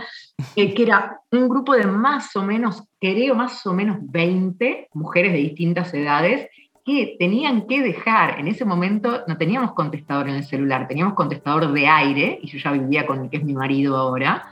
eh, 0.55 0.73
que 0.73 0.83
era 0.83 1.19
un 1.31 1.47
grupo 1.47 1.75
de 1.75 1.85
más 1.85 2.35
o 2.35 2.43
menos, 2.43 2.83
creo, 2.99 3.35
más 3.35 3.65
o 3.67 3.73
menos 3.73 3.97
20 4.01 4.87
mujeres 4.93 5.31
de 5.31 5.37
distintas 5.37 5.93
edades, 5.93 6.47
que 6.87 7.17
tenían 7.19 7.67
que 7.67 7.81
dejar, 7.81 8.39
en 8.39 8.47
ese 8.47 8.63
momento 8.63 9.25
no 9.27 9.37
teníamos 9.37 9.73
contestador 9.73 10.29
en 10.29 10.35
el 10.35 10.45
celular, 10.45 10.87
teníamos 10.87 11.15
contestador 11.15 11.71
de 11.73 11.85
aire, 11.85 12.39
y 12.41 12.47
yo 12.47 12.57
ya 12.57 12.71
vivía 12.71 13.05
con 13.05 13.25
el 13.25 13.29
que 13.29 13.37
es 13.37 13.43
mi 13.43 13.53
marido 13.53 13.97
ahora, 13.97 14.47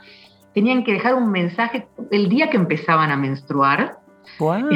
tenían 0.56 0.84
que 0.84 0.94
dejar 0.94 1.14
un 1.14 1.30
mensaje 1.30 1.86
el 2.10 2.30
día 2.30 2.48
que 2.48 2.56
empezaban 2.56 3.10
a 3.10 3.16
menstruar. 3.16 3.98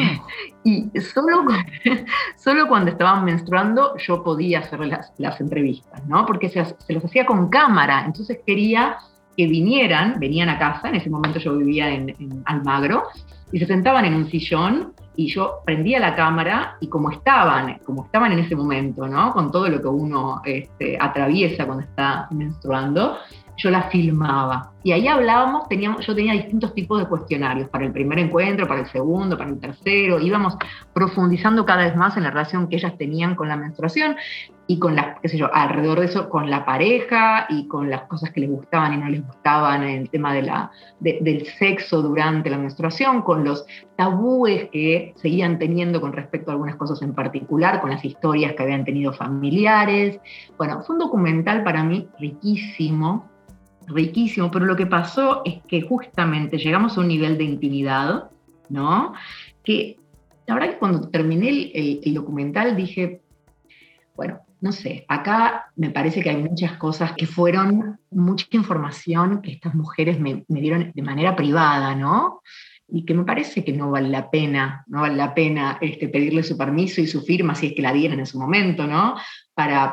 Y 0.63 0.91
solo, 1.01 1.47
solo 2.37 2.69
cuando 2.69 2.91
estaban 2.91 3.25
menstruando 3.25 3.97
yo 3.97 4.23
podía 4.23 4.59
hacer 4.59 4.81
las, 5.17 5.41
entrevistas, 5.41 6.07
¿no? 6.07 6.27
Porque 6.27 6.51
se, 6.51 6.63
se 6.65 6.93
los 6.93 7.03
hacía 7.03 7.25
con 7.25 7.49
cámara, 7.49 8.05
entonces 8.05 8.41
quería 8.47 8.99
que 9.39 9.47
vinieran, 9.47 10.21
venían 10.21 10.51
a 10.51 10.59
casa, 10.59 10.91
en 10.91 10.97
ese 10.97 11.09
momento 11.09 11.39
yo 11.39 11.57
vivía 11.57 11.89
en, 11.89 12.11
en 12.11 12.43
Almagro, 12.45 13.05
y 13.53 13.59
se 13.59 13.67
sentaban 13.67 14.05
en 14.05 14.15
un 14.15 14.31
sillón 14.31 14.93
y 15.17 15.33
yo 15.33 15.61
prendía 15.65 15.99
la 15.99 16.15
cámara 16.15 16.77
y 16.81 16.89
como 16.89 17.11
estaban, 17.11 17.79
como 17.87 18.05
estaban 18.05 18.33
en 18.33 18.41
ese 18.41 18.55
momento, 18.55 19.09
¿no? 19.09 19.33
Con 19.33 19.51
todo 19.51 19.69
lo 19.69 19.81
que 19.81 19.89
uno 19.89 20.43
este, 20.45 20.99
atraviesa 21.01 21.65
cuando 21.65 21.85
está 21.85 22.29
menstruando, 22.31 23.17
yo 23.57 23.71
la 23.71 23.85
filmaba. 23.85 24.70
Y 24.83 24.93
ahí 24.93 25.09
hablábamos, 25.09 25.69
teníamos, 25.69 26.07
yo 26.07 26.15
tenía 26.15 26.33
distintos 26.33 26.75
tipos 26.75 26.99
de 26.99 27.07
cuestionarios, 27.07 27.69
para 27.69 27.85
el 27.85 27.93
primer 27.93 28.19
encuentro, 28.19 28.67
para 28.67 28.81
el 28.81 28.87
segundo, 28.87 29.37
para 29.37 29.51
el 29.51 29.61
tercero, 29.61 30.19
íbamos 30.19 30.57
profundizando 30.95 31.67
cada 31.67 31.85
vez 31.85 31.97
más 31.97 32.17
en 32.17 32.23
la 32.23 32.31
relación 32.31 32.69
que 32.69 32.77
ellas 32.77 32.97
tenían 32.97 33.35
con 33.35 33.49
la 33.49 33.57
menstruación 33.57 34.17
y 34.67 34.79
con 34.79 34.95
las, 34.95 35.19
qué 35.21 35.29
sé 35.29 35.37
yo, 35.37 35.53
alrededor 35.53 35.99
de 35.99 36.07
eso, 36.07 36.29
con 36.29 36.49
la 36.49 36.65
pareja 36.65 37.47
y 37.49 37.67
con 37.67 37.91
las 37.91 38.03
cosas 38.03 38.31
que 38.31 38.41
les 38.41 38.49
gustaban 38.49 38.95
y 38.95 38.97
no 38.99 39.09
les 39.09 39.27
gustaban, 39.27 39.83
en 39.83 40.03
el 40.03 40.11
tema 40.11 40.33
de 40.33 40.43
la, 40.43 40.71
del 41.01 41.45
sexo 41.59 42.01
durante 42.03 42.49
la 42.51 42.57
menstruación, 42.57 43.23
con 43.23 43.45
los 43.45 43.67
tabúes 43.97 44.69
que 44.71 45.13
seguían 45.17 45.59
teniendo 45.59 46.01
con 46.01 46.13
respecto 46.13 46.51
a 46.51 46.55
algunas 46.55 46.77
cosas 46.77 47.03
en 47.03 47.15
particular, 47.15 47.81
con 47.81 47.91
las 47.91 48.05
historias 48.05 48.55
que 48.55 48.63
habían 48.63 48.85
tenido 48.85 49.13
familiares. 49.13 50.21
Bueno, 50.57 50.83
fue 50.83 50.95
un 50.95 51.01
documental 51.01 51.65
para 51.65 51.83
mí 51.83 52.09
riquísimo, 52.21 53.29
riquísimo, 53.91 54.51
pero 54.51 54.67
lo 54.67 54.77
que 54.77 54.87
pasó 54.87 55.43
es 55.45 55.61
que 55.69 55.83
justamente 55.83 56.59
llegamos 56.59 56.97
a 56.97 57.01
un 57.01 57.09
nivel 57.09 57.37
de 57.39 57.45
intimidad, 57.45 58.31
¿no? 58.69 59.15
Que 59.63 59.99
la 60.47 60.55
verdad 60.55 60.71
que 60.71 60.79
cuando 60.79 61.09
terminé 61.09 61.71
el, 61.75 62.15
documental 62.15 62.77
dije, 62.77 63.23
bueno, 64.17 64.41
no 64.61 64.73
sé, 64.73 65.05
acá 65.09 65.71
me 65.77 65.91
parece 65.91 66.23
que 66.23 66.31
hay 66.31 66.37
muchas 66.37 66.73
cosas 66.77 67.13
que 67.13 67.27
fueron 67.27 67.99
mucha 68.11 68.47
información 68.53 69.43
que 69.43 69.53
estas 69.53 69.75
mujeres 69.75 70.19
me, 70.21 70.45
me, 70.49 70.61
dieron 70.61 70.93
de 70.95 71.03
manera 71.03 71.37
privada, 71.37 71.95
¿no? 71.95 72.43
Y 72.93 73.05
que 73.05 73.15
me 73.15 73.25
parece 73.25 73.65
que 73.65 73.73
no 73.73 73.91
vale 73.91 74.09
la 74.09 74.31
pena, 74.31 74.85
no 74.89 75.03
vale 75.03 75.17
la 75.17 75.35
pena 75.35 75.79
este, 75.81 76.09
pedirle 76.09 76.43
su 76.43 76.57
permiso 76.57 77.01
y 77.01 77.07
su 77.07 77.23
firma 77.23 77.55
si 77.55 77.69
es 77.69 77.73
que 77.75 77.83
la 77.83 77.93
dieran 77.93 78.19
en 78.19 78.27
su 78.27 78.39
momento, 78.39 78.87
¿no? 78.87 79.15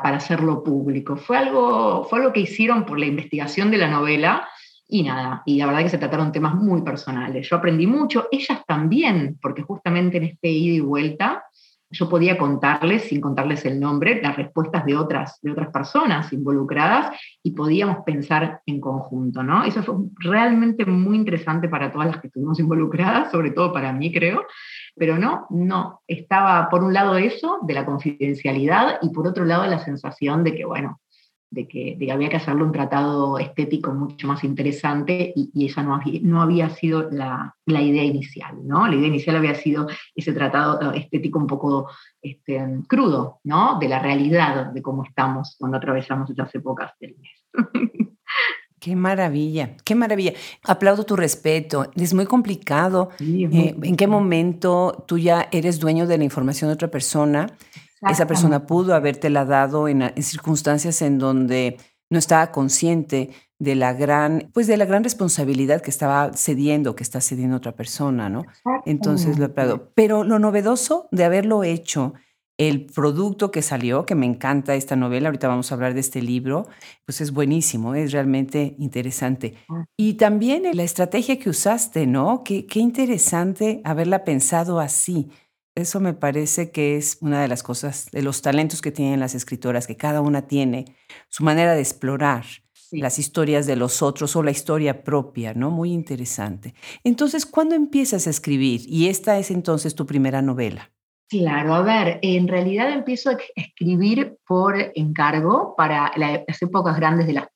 para, 0.02 0.16
hacerlo 0.16 0.62
público. 0.62 1.16
Fue 1.16 1.36
algo, 1.36 2.04
fue 2.04 2.20
algo 2.20 2.32
que 2.32 2.40
hicieron 2.40 2.84
por 2.84 2.98
la 2.98 3.06
investigación 3.06 3.70
de 3.70 3.78
la 3.78 3.88
novela 3.88 4.48
y 4.90 5.02
nada, 5.02 5.42
y 5.44 5.58
la 5.58 5.66
verdad 5.66 5.82
que 5.82 5.90
se 5.90 5.98
trataron 5.98 6.32
temas 6.32 6.54
muy 6.54 6.80
personales. 6.80 7.46
Yo 7.48 7.56
aprendí 7.56 7.86
mucho, 7.86 8.28
ellas 8.30 8.62
también, 8.66 9.38
porque 9.42 9.62
justamente 9.62 10.16
en 10.16 10.24
este 10.24 10.48
ida 10.48 10.76
y 10.76 10.80
vuelta 10.80 11.44
yo 11.90 12.08
podía 12.08 12.36
contarles, 12.36 13.04
sin 13.04 13.20
contarles 13.20 13.64
el 13.64 13.80
nombre, 13.80 14.20
las 14.22 14.36
respuestas 14.36 14.84
de 14.84 14.96
otras, 14.96 15.40
de 15.40 15.52
otras 15.52 15.68
personas 15.68 16.32
involucradas 16.32 17.18
y 17.42 17.52
podíamos 17.52 17.98
pensar 18.04 18.60
en 18.66 18.80
conjunto, 18.80 19.42
¿no? 19.42 19.64
Eso 19.64 19.82
fue 19.82 19.94
realmente 20.18 20.84
muy 20.84 21.16
interesante 21.16 21.68
para 21.68 21.90
todas 21.90 22.08
las 22.08 22.20
que 22.20 22.26
estuvimos 22.26 22.60
involucradas, 22.60 23.30
sobre 23.30 23.52
todo 23.52 23.72
para 23.72 23.92
mí, 23.92 24.12
creo, 24.12 24.44
pero 24.96 25.18
no, 25.18 25.46
no, 25.50 26.02
estaba 26.06 26.68
por 26.68 26.84
un 26.84 26.92
lado 26.92 27.16
eso, 27.16 27.58
de 27.62 27.74
la 27.74 27.86
confidencialidad, 27.86 28.98
y 29.02 29.10
por 29.10 29.26
otro 29.26 29.44
lado 29.44 29.66
la 29.66 29.78
sensación 29.78 30.44
de 30.44 30.54
que, 30.54 30.64
bueno, 30.64 31.00
de 31.50 31.66
que, 31.66 31.96
había 32.12 32.28
que 32.28 32.36
hacerle 32.36 32.62
un 32.62 32.72
tratado 32.72 33.38
estético 33.38 33.92
mucho 33.92 34.26
más 34.26 34.44
interesante 34.44 35.32
y, 35.34 35.66
esa 35.66 35.82
no 35.82 35.94
había, 35.94 36.20
no 36.22 36.42
había 36.42 36.70
sido 36.70 37.10
la, 37.10 37.54
idea 37.66 38.04
inicial, 38.04 38.56
¿no? 38.64 38.86
La 38.86 38.94
idea 38.94 39.08
inicial 39.08 39.36
había 39.36 39.54
sido 39.54 39.86
ese 40.14 40.32
tratado 40.32 40.92
estético 40.92 41.38
un 41.38 41.46
poco 41.46 41.90
este, 42.20 42.62
crudo, 42.86 43.40
¿no? 43.44 43.78
De 43.78 43.88
la 43.88 43.98
realidad 43.98 44.72
de 44.72 44.82
cómo 44.82 45.04
estamos 45.04 45.56
cuando 45.58 45.78
atravesamos 45.78 46.28
estas 46.30 46.54
épocas 46.54 46.92
del 47.00 47.16
mes. 47.18 47.30
Qué 48.80 48.94
maravilla, 48.94 49.76
qué 49.84 49.96
maravilla. 49.96 50.34
Aplaudo 50.62 51.04
tu 51.04 51.16
respeto. 51.16 51.90
Es 51.96 52.14
muy 52.14 52.26
complicado. 52.26 53.10
Eh, 53.18 53.74
¿En 53.82 53.96
qué 53.96 54.06
momento 54.06 55.04
tú 55.08 55.18
ya 55.18 55.48
eres 55.50 55.80
dueño 55.80 56.06
de 56.06 56.16
la 56.16 56.22
información 56.22 56.68
de 56.68 56.74
otra 56.74 56.88
persona? 56.88 57.48
Esa 58.02 58.26
persona 58.26 58.66
pudo 58.66 58.94
habértela 58.94 59.44
dado 59.44 59.88
en, 59.88 60.12
circunstancias 60.22 61.02
en 61.02 61.18
donde 61.18 61.78
no 62.10 62.18
estaba 62.18 62.52
consciente 62.52 63.30
de 63.58 63.74
la 63.74 63.92
gran, 63.92 64.50
pues 64.54 64.66
de 64.66 64.76
la 64.76 64.84
gran 64.84 65.02
responsabilidad 65.02 65.80
que 65.80 65.90
estaba 65.90 66.32
cediendo, 66.34 66.94
que 66.94 67.02
está 67.02 67.20
cediendo 67.20 67.56
otra 67.56 67.72
persona, 67.72 68.28
¿no? 68.28 68.44
Entonces 68.86 69.38
lo 69.38 69.46
aplaudo. 69.46 69.90
Pero 69.94 70.22
lo 70.22 70.38
novedoso 70.38 71.08
de 71.10 71.24
haberlo 71.24 71.64
hecho, 71.64 72.14
el 72.56 72.86
producto 72.86 73.50
que 73.50 73.62
salió, 73.62 74.04
que 74.04 74.16
me 74.16 74.26
encanta 74.26 74.74
esta 74.74 74.96
novela, 74.96 75.28
ahorita 75.28 75.48
vamos 75.48 75.70
a 75.70 75.76
hablar 75.76 75.94
de 75.94 76.00
este 76.00 76.20
libro, 76.20 76.66
pues 77.04 77.20
es 77.20 77.32
buenísimo, 77.32 77.94
es 77.94 78.12
realmente 78.12 78.74
interesante. 78.78 79.54
Ah. 79.68 79.84
Y 79.96 80.14
también 80.14 80.64
la 80.74 80.82
estrategia 80.82 81.38
que 81.38 81.50
usaste, 81.50 82.06
¿no? 82.06 82.42
Qué, 82.44 82.66
qué 82.66 82.80
interesante 82.80 83.80
haberla 83.84 84.24
pensado 84.24 84.80
así 84.80 85.30
eso 85.78 86.00
me 86.00 86.14
parece 86.14 86.70
que 86.70 86.96
es 86.96 87.18
una 87.20 87.40
de 87.42 87.48
las 87.48 87.62
cosas, 87.62 88.08
de 88.12 88.22
los 88.22 88.42
talentos 88.42 88.82
que 88.82 88.92
tienen 88.92 89.20
las 89.20 89.34
escritoras, 89.34 89.86
que 89.86 89.96
cada 89.96 90.20
una 90.20 90.46
tiene 90.46 90.96
su 91.28 91.44
manera 91.44 91.74
de 91.74 91.80
explorar 91.80 92.44
las 92.90 93.18
historias 93.18 93.66
de 93.66 93.76
los 93.76 94.02
otros 94.02 94.34
o 94.36 94.42
la 94.42 94.50
historia 94.50 95.04
propia, 95.04 95.54
¿no? 95.54 95.70
Muy 95.70 95.92
interesante. 95.92 96.74
Entonces, 97.04 97.46
¿cuándo 97.46 97.74
empiezas 97.74 98.26
a 98.26 98.30
escribir? 98.30 98.82
Y 98.86 99.08
esta 99.08 99.38
es 99.38 99.50
entonces 99.50 99.94
tu 99.94 100.06
primera 100.06 100.42
novela. 100.42 100.90
Claro, 101.30 101.74
a 101.74 101.82
ver, 101.82 102.18
en 102.22 102.48
realidad 102.48 102.90
empiezo 102.90 103.28
a 103.28 103.36
escribir 103.54 104.38
por 104.46 104.74
encargo 104.94 105.74
para 105.76 106.10
las 106.16 106.62
épocas 106.62 106.96
grandes 106.96 107.26
de 107.26 107.34
las 107.34 107.48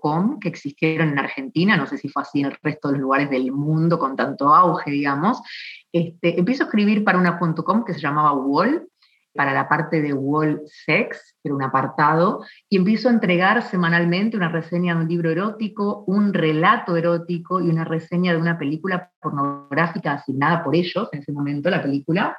.com 0.00 0.38
que 0.38 0.48
existieron 0.48 1.08
en 1.08 1.18
Argentina, 1.18 1.76
no 1.76 1.88
sé 1.88 1.98
si 1.98 2.08
fue 2.08 2.22
así 2.22 2.38
en 2.38 2.46
el 2.46 2.58
resto 2.62 2.86
de 2.86 2.94
los 2.94 3.02
lugares 3.02 3.28
del 3.28 3.50
mundo 3.50 3.98
con 3.98 4.14
tanto 4.14 4.54
auge, 4.54 4.92
digamos. 4.92 5.42
Este, 5.90 6.38
empiezo 6.38 6.62
a 6.62 6.66
escribir 6.66 7.02
para 7.02 7.18
una 7.18 7.36
.com 7.36 7.84
que 7.84 7.94
se 7.94 8.00
llamaba 8.00 8.32
Wall, 8.32 8.86
para 9.34 9.52
la 9.52 9.68
parte 9.68 10.00
de 10.00 10.12
Wall 10.12 10.62
Sex, 10.64 11.36
era 11.42 11.54
un 11.54 11.64
apartado, 11.64 12.44
y 12.68 12.76
empiezo 12.76 13.08
a 13.08 13.12
entregar 13.12 13.60
semanalmente 13.64 14.36
una 14.36 14.50
reseña 14.50 14.94
de 14.94 15.00
un 15.02 15.08
libro 15.08 15.30
erótico, 15.30 16.04
un 16.06 16.32
relato 16.32 16.96
erótico 16.96 17.60
y 17.60 17.70
una 17.70 17.84
reseña 17.84 18.32
de 18.32 18.38
una 18.38 18.56
película 18.56 19.10
pornográfica 19.20 20.12
asignada 20.12 20.62
por 20.62 20.76
ellos 20.76 21.08
en 21.10 21.18
ese 21.18 21.32
momento, 21.32 21.70
la 21.70 21.82
película 21.82 22.38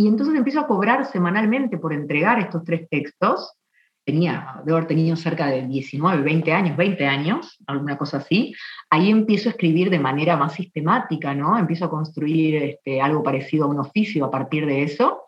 y 0.00 0.06
entonces 0.06 0.36
empiezo 0.36 0.60
a 0.60 0.68
cobrar 0.68 1.04
semanalmente 1.06 1.76
por 1.76 1.92
entregar 1.92 2.38
estos 2.38 2.62
tres 2.62 2.88
textos. 2.88 3.52
Tenía, 4.04 4.62
debo 4.64 4.78
haber 4.78 4.88
tenido 4.88 5.16
cerca 5.16 5.48
de 5.48 5.66
19, 5.66 6.22
20 6.22 6.52
años, 6.52 6.76
20 6.76 7.04
años, 7.04 7.58
alguna 7.66 7.98
cosa 7.98 8.18
así. 8.18 8.54
Ahí 8.88 9.10
empiezo 9.10 9.48
a 9.48 9.52
escribir 9.52 9.90
de 9.90 9.98
manera 9.98 10.36
más 10.36 10.54
sistemática, 10.54 11.34
¿no? 11.34 11.58
Empiezo 11.58 11.86
a 11.86 11.90
construir 11.90 12.62
este, 12.62 13.02
algo 13.02 13.24
parecido 13.24 13.64
a 13.64 13.68
un 13.68 13.80
oficio 13.80 14.24
a 14.24 14.30
partir 14.30 14.66
de 14.66 14.84
eso. 14.84 15.24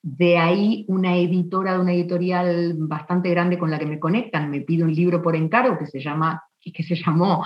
De 0.00 0.38
ahí 0.38 0.86
una 0.88 1.16
editora 1.16 1.74
de 1.74 1.80
una 1.80 1.92
editorial 1.92 2.74
bastante 2.78 3.28
grande 3.28 3.58
con 3.58 3.70
la 3.70 3.78
que 3.78 3.86
me 3.86 4.00
conectan 4.00 4.50
me 4.50 4.62
pide 4.62 4.84
un 4.84 4.94
libro 4.94 5.20
por 5.20 5.36
encargo 5.36 5.78
que 5.78 5.86
se, 5.86 6.00
llama, 6.00 6.42
que 6.60 6.82
se 6.82 6.96
llamó 6.96 7.44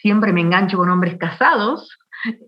Siempre 0.00 0.32
me 0.32 0.42
engancho 0.42 0.76
con 0.76 0.90
hombres 0.90 1.16
casados, 1.16 1.98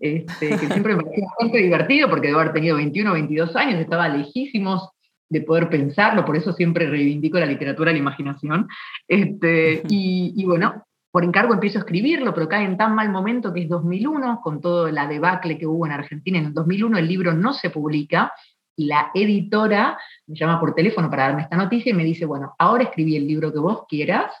este, 0.01 0.49
que 0.49 0.67
siempre 0.67 0.95
me 0.95 1.03
pareció 1.03 1.25
bastante 1.25 1.57
divertido 1.59 2.09
porque 2.09 2.27
debo 2.27 2.39
haber 2.39 2.53
tenido 2.53 2.75
21 2.77 3.09
o 3.09 3.13
22 3.13 3.55
años, 3.55 3.79
estaba 3.79 4.09
lejísimos 4.09 4.89
de 5.29 5.41
poder 5.41 5.69
pensarlo, 5.69 6.25
por 6.25 6.35
eso 6.35 6.53
siempre 6.53 6.89
reivindico 6.89 7.39
la 7.39 7.45
literatura, 7.45 7.91
la 7.91 7.99
imaginación. 7.99 8.67
Este, 9.07 9.83
y, 9.87 10.43
bueno, 10.45 10.83
por 11.11 11.23
encargo 11.23 11.53
empiezo 11.53 11.77
a 11.77 11.81
escribirlo, 11.81 12.33
pero 12.33 12.49
cae 12.49 12.65
en 12.65 12.77
tan 12.77 12.95
mal 12.95 13.09
momento 13.09 13.53
que 13.53 13.61
es 13.61 13.69
2001, 13.69 14.41
con 14.43 14.59
toda 14.59 14.91
la 14.91 15.07
debacle 15.07 15.57
que 15.57 15.67
hubo 15.67 15.85
en 15.85 15.91
Argentina. 15.91 16.39
En 16.39 16.45
el 16.47 16.53
2001 16.53 16.97
el 16.97 17.07
libro 17.07 17.33
no 17.33 17.53
se 17.53 17.69
publica 17.69 18.33
y 18.75 18.85
la 18.85 19.11
editora 19.13 19.97
me 20.25 20.35
llama 20.35 20.59
por 20.59 20.73
teléfono 20.73 21.09
para 21.09 21.27
darme 21.27 21.43
esta 21.43 21.57
noticia 21.57 21.91
y 21.91 21.95
me 21.95 22.03
dice, 22.03 22.25
bueno, 22.25 22.55
ahora 22.57 22.85
escribí 22.85 23.15
el 23.15 23.27
libro 23.27 23.53
que 23.53 23.59
vos 23.59 23.83
quieras, 23.87 24.33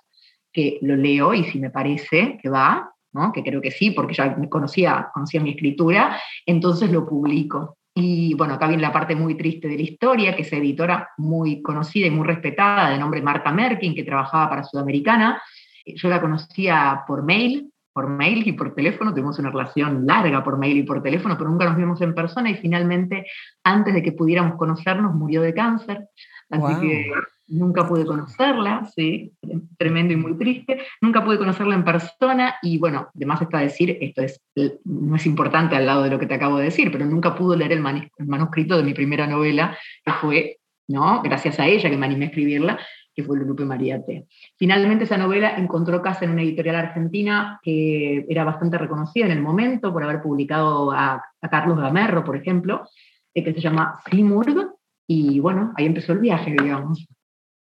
que 0.51 0.79
lo 0.81 0.95
leo 0.95 1.33
y 1.33 1.43
si 1.43 1.59
me 1.59 1.69
parece 1.69 2.39
que 2.41 2.49
va, 2.49 2.91
que 3.33 3.43
creo 3.43 3.61
que 3.61 3.71
sí, 3.71 3.91
porque 3.91 4.13
ya 4.13 4.35
conocía, 4.49 5.09
conocía 5.13 5.41
mi 5.41 5.51
escritura, 5.51 6.19
entonces 6.45 6.91
lo 6.91 7.07
publico. 7.07 7.77
Y 7.95 8.33
bueno, 8.35 8.53
acá 8.53 8.67
viene 8.67 8.81
la 8.81 8.93
parte 8.93 9.15
muy 9.15 9.35
triste 9.35 9.67
de 9.67 9.75
la 9.75 9.81
historia, 9.81 10.35
que 10.35 10.43
es 10.43 10.53
editora 10.53 11.09
muy 11.17 11.61
conocida 11.61 12.07
y 12.07 12.11
muy 12.11 12.25
respetada, 12.25 12.91
de 12.91 12.97
nombre 12.97 13.21
Marta 13.21 13.51
Merkin, 13.51 13.95
que 13.95 14.03
trabajaba 14.03 14.49
para 14.49 14.63
Sudamericana. 14.63 15.41
Yo 15.85 16.07
la 16.07 16.21
conocía 16.21 17.03
por 17.07 17.23
mail, 17.23 17.71
por 17.91 18.07
mail 18.07 18.47
y 18.47 18.53
por 18.53 18.73
teléfono, 18.75 19.11
tuvimos 19.11 19.39
una 19.39 19.49
relación 19.49 20.05
larga 20.05 20.43
por 20.43 20.57
mail 20.57 20.77
y 20.77 20.83
por 20.83 21.01
teléfono, 21.01 21.37
pero 21.37 21.49
nunca 21.49 21.65
nos 21.65 21.75
vimos 21.75 21.99
en 22.01 22.13
persona 22.13 22.49
y 22.49 22.55
finalmente, 22.55 23.25
antes 23.63 23.93
de 23.93 24.03
que 24.03 24.13
pudiéramos 24.13 24.55
conocernos, 24.55 25.13
murió 25.15 25.41
de 25.41 25.53
cáncer. 25.53 26.07
Así 26.49 26.81
que 26.81 27.11
nunca 27.49 27.87
pude 27.87 28.05
conocerla, 28.05 28.85
sí, 28.95 29.31
tremendo 29.77 30.13
y 30.13 30.17
muy 30.17 30.37
triste. 30.37 30.81
Nunca 31.01 31.23
pude 31.23 31.37
conocerla 31.37 31.75
en 31.75 31.83
persona 31.83 32.55
y 32.61 32.77
bueno, 32.77 33.09
además 33.15 33.41
está 33.41 33.59
decir, 33.59 33.97
esto 34.01 34.21
es, 34.21 34.41
no 34.85 35.15
es 35.15 35.25
importante 35.25 35.75
al 35.75 35.85
lado 35.85 36.03
de 36.03 36.09
lo 36.09 36.19
que 36.19 36.25
te 36.25 36.35
acabo 36.35 36.57
de 36.57 36.65
decir, 36.65 36.91
pero 36.91 37.05
nunca 37.05 37.35
pude 37.35 37.57
leer 37.57 37.73
el, 37.73 37.81
manuscrito 37.81 38.77
de 38.77 38.83
mi 38.83 38.93
primera 38.93 39.27
novela, 39.27 39.77
que 40.03 40.11
fue, 40.13 40.57
¿no? 40.87 41.21
Gracias 41.21 41.59
a 41.59 41.67
ella 41.67 41.89
que 41.89 41.97
me 41.97 42.05
animé 42.05 42.25
a 42.25 42.27
escribirla, 42.29 42.79
que 43.13 43.23
fue 43.23 43.37
Lupe 43.37 43.65
María 43.65 44.03
T. 44.03 44.27
Finalmente 44.55 45.03
esa 45.03 45.17
novela 45.17 45.55
encontró 45.57 46.01
casa 46.01 46.25
en 46.25 46.31
una 46.31 46.43
editorial 46.43 46.75
argentina 46.75 47.59
que 47.63 48.25
era 48.29 48.43
bastante 48.43 48.77
reconocida 48.77 49.25
en 49.25 49.31
el 49.31 49.41
momento 49.41 49.91
por 49.91 50.03
haber 50.03 50.21
publicado 50.21 50.91
a, 50.91 51.23
Carlos 51.49 51.79
Gamerro, 51.79 52.23
por 52.23 52.35
ejemplo, 52.35 52.87
eh, 53.33 53.43
que 53.43 53.53
se 53.53 53.61
llama 53.61 53.99
Flimurg, 54.05 54.78
y 55.11 55.39
bueno, 55.39 55.73
ahí 55.75 55.87
empezó 55.87 56.13
el 56.13 56.19
viaje, 56.19 56.51
digamos. 56.51 57.07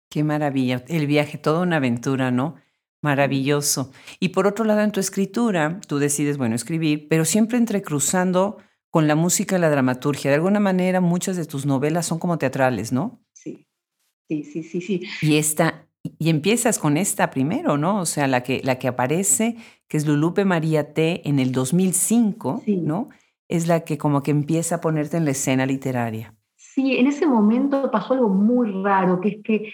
Qué 0.07 0.23
maravilla, 0.23 0.85
el 0.87 1.07
viaje, 1.07 1.39
toda 1.39 1.61
una 1.61 1.77
aventura, 1.77 2.29
¿no? 2.29 2.57
Maravilloso. 3.01 3.91
Y 4.19 4.29
por 4.29 4.45
otro 4.45 4.65
lado, 4.65 4.81
en 4.81 4.91
tu 4.91 4.99
escritura, 4.99 5.81
tú 5.87 5.97
decides, 5.97 6.37
bueno, 6.37 6.53
escribir, 6.53 7.07
pero 7.09 7.25
siempre 7.25 7.57
entrecruzando 7.57 8.57
con 8.91 9.07
la 9.07 9.15
música 9.15 9.57
y 9.57 9.59
la 9.59 9.71
dramaturgia. 9.71 10.29
De 10.29 10.35
alguna 10.35 10.59
manera, 10.59 11.01
muchas 11.01 11.35
de 11.35 11.45
tus 11.45 11.65
novelas 11.65 12.05
son 12.05 12.19
como 12.19 12.37
teatrales, 12.37 12.91
¿no? 12.91 13.19
Sí, 13.33 13.65
sí, 14.29 14.43
sí, 14.43 14.61
sí, 14.61 14.81
sí. 14.81 15.01
Y 15.23 15.37
esta, 15.37 15.87
y 16.03 16.29
empiezas 16.29 16.77
con 16.77 16.97
esta 16.97 17.31
primero, 17.31 17.79
¿no? 17.79 17.99
O 17.99 18.05
sea, 18.05 18.27
la 18.27 18.43
que, 18.43 18.61
la 18.63 18.77
que 18.77 18.87
aparece, 18.87 19.57
que 19.87 19.97
es 19.97 20.05
Lulupe 20.05 20.45
María 20.45 20.93
T 20.93 21.27
en 21.27 21.39
el 21.39 21.51
2005, 21.51 22.61
¿no? 22.67 23.09
Es 23.47 23.67
la 23.67 23.79
que 23.79 23.97
como 23.97 24.21
que 24.21 24.29
empieza 24.29 24.75
a 24.75 24.81
ponerte 24.81 25.17
en 25.17 25.25
la 25.25 25.31
escena 25.31 25.65
literaria. 25.65 26.32
Sí, 26.73 26.97
en 26.97 27.05
ese 27.05 27.27
momento 27.27 27.91
pasó 27.91 28.15
algo 28.15 28.29
muy 28.29 28.71
raro, 28.83 29.21
que 29.21 29.29
es 29.29 29.43
que 29.43 29.73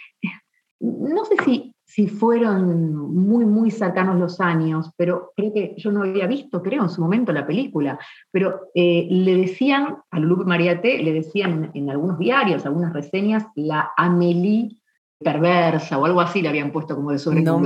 no 0.81 1.23
sé 1.23 1.35
si, 1.45 1.73
si 1.85 2.07
fueron 2.07 2.93
muy, 2.93 3.45
muy 3.45 3.71
cercanos 3.71 4.19
los 4.19 4.41
años, 4.41 4.91
pero 4.97 5.31
creo 5.33 5.53
que 5.53 5.75
yo 5.77 5.93
no 5.93 6.03
había 6.03 6.27
visto, 6.27 6.61
creo, 6.61 6.83
en 6.83 6.89
su 6.89 6.99
momento 6.99 7.31
la 7.31 7.47
película, 7.47 7.97
pero 8.31 8.67
eh, 8.75 9.07
le 9.09 9.37
decían, 9.37 9.95
a 10.11 10.19
Lupe 10.19 10.43
María 10.43 10.81
T, 10.81 11.01
le 11.01 11.13
decían 11.13 11.71
en 11.73 11.89
algunos 11.89 12.19
diarios, 12.19 12.65
algunas 12.65 12.91
reseñas, 12.91 13.45
la 13.55 13.91
Amélie 13.95 14.81
perversa 15.19 15.97
o 15.97 16.05
algo 16.05 16.21
así 16.21 16.41
le 16.41 16.47
habían 16.47 16.71
puesto 16.71 16.95
como 16.95 17.11
de 17.11 17.19
sobre 17.19 17.41
no 17.41 17.59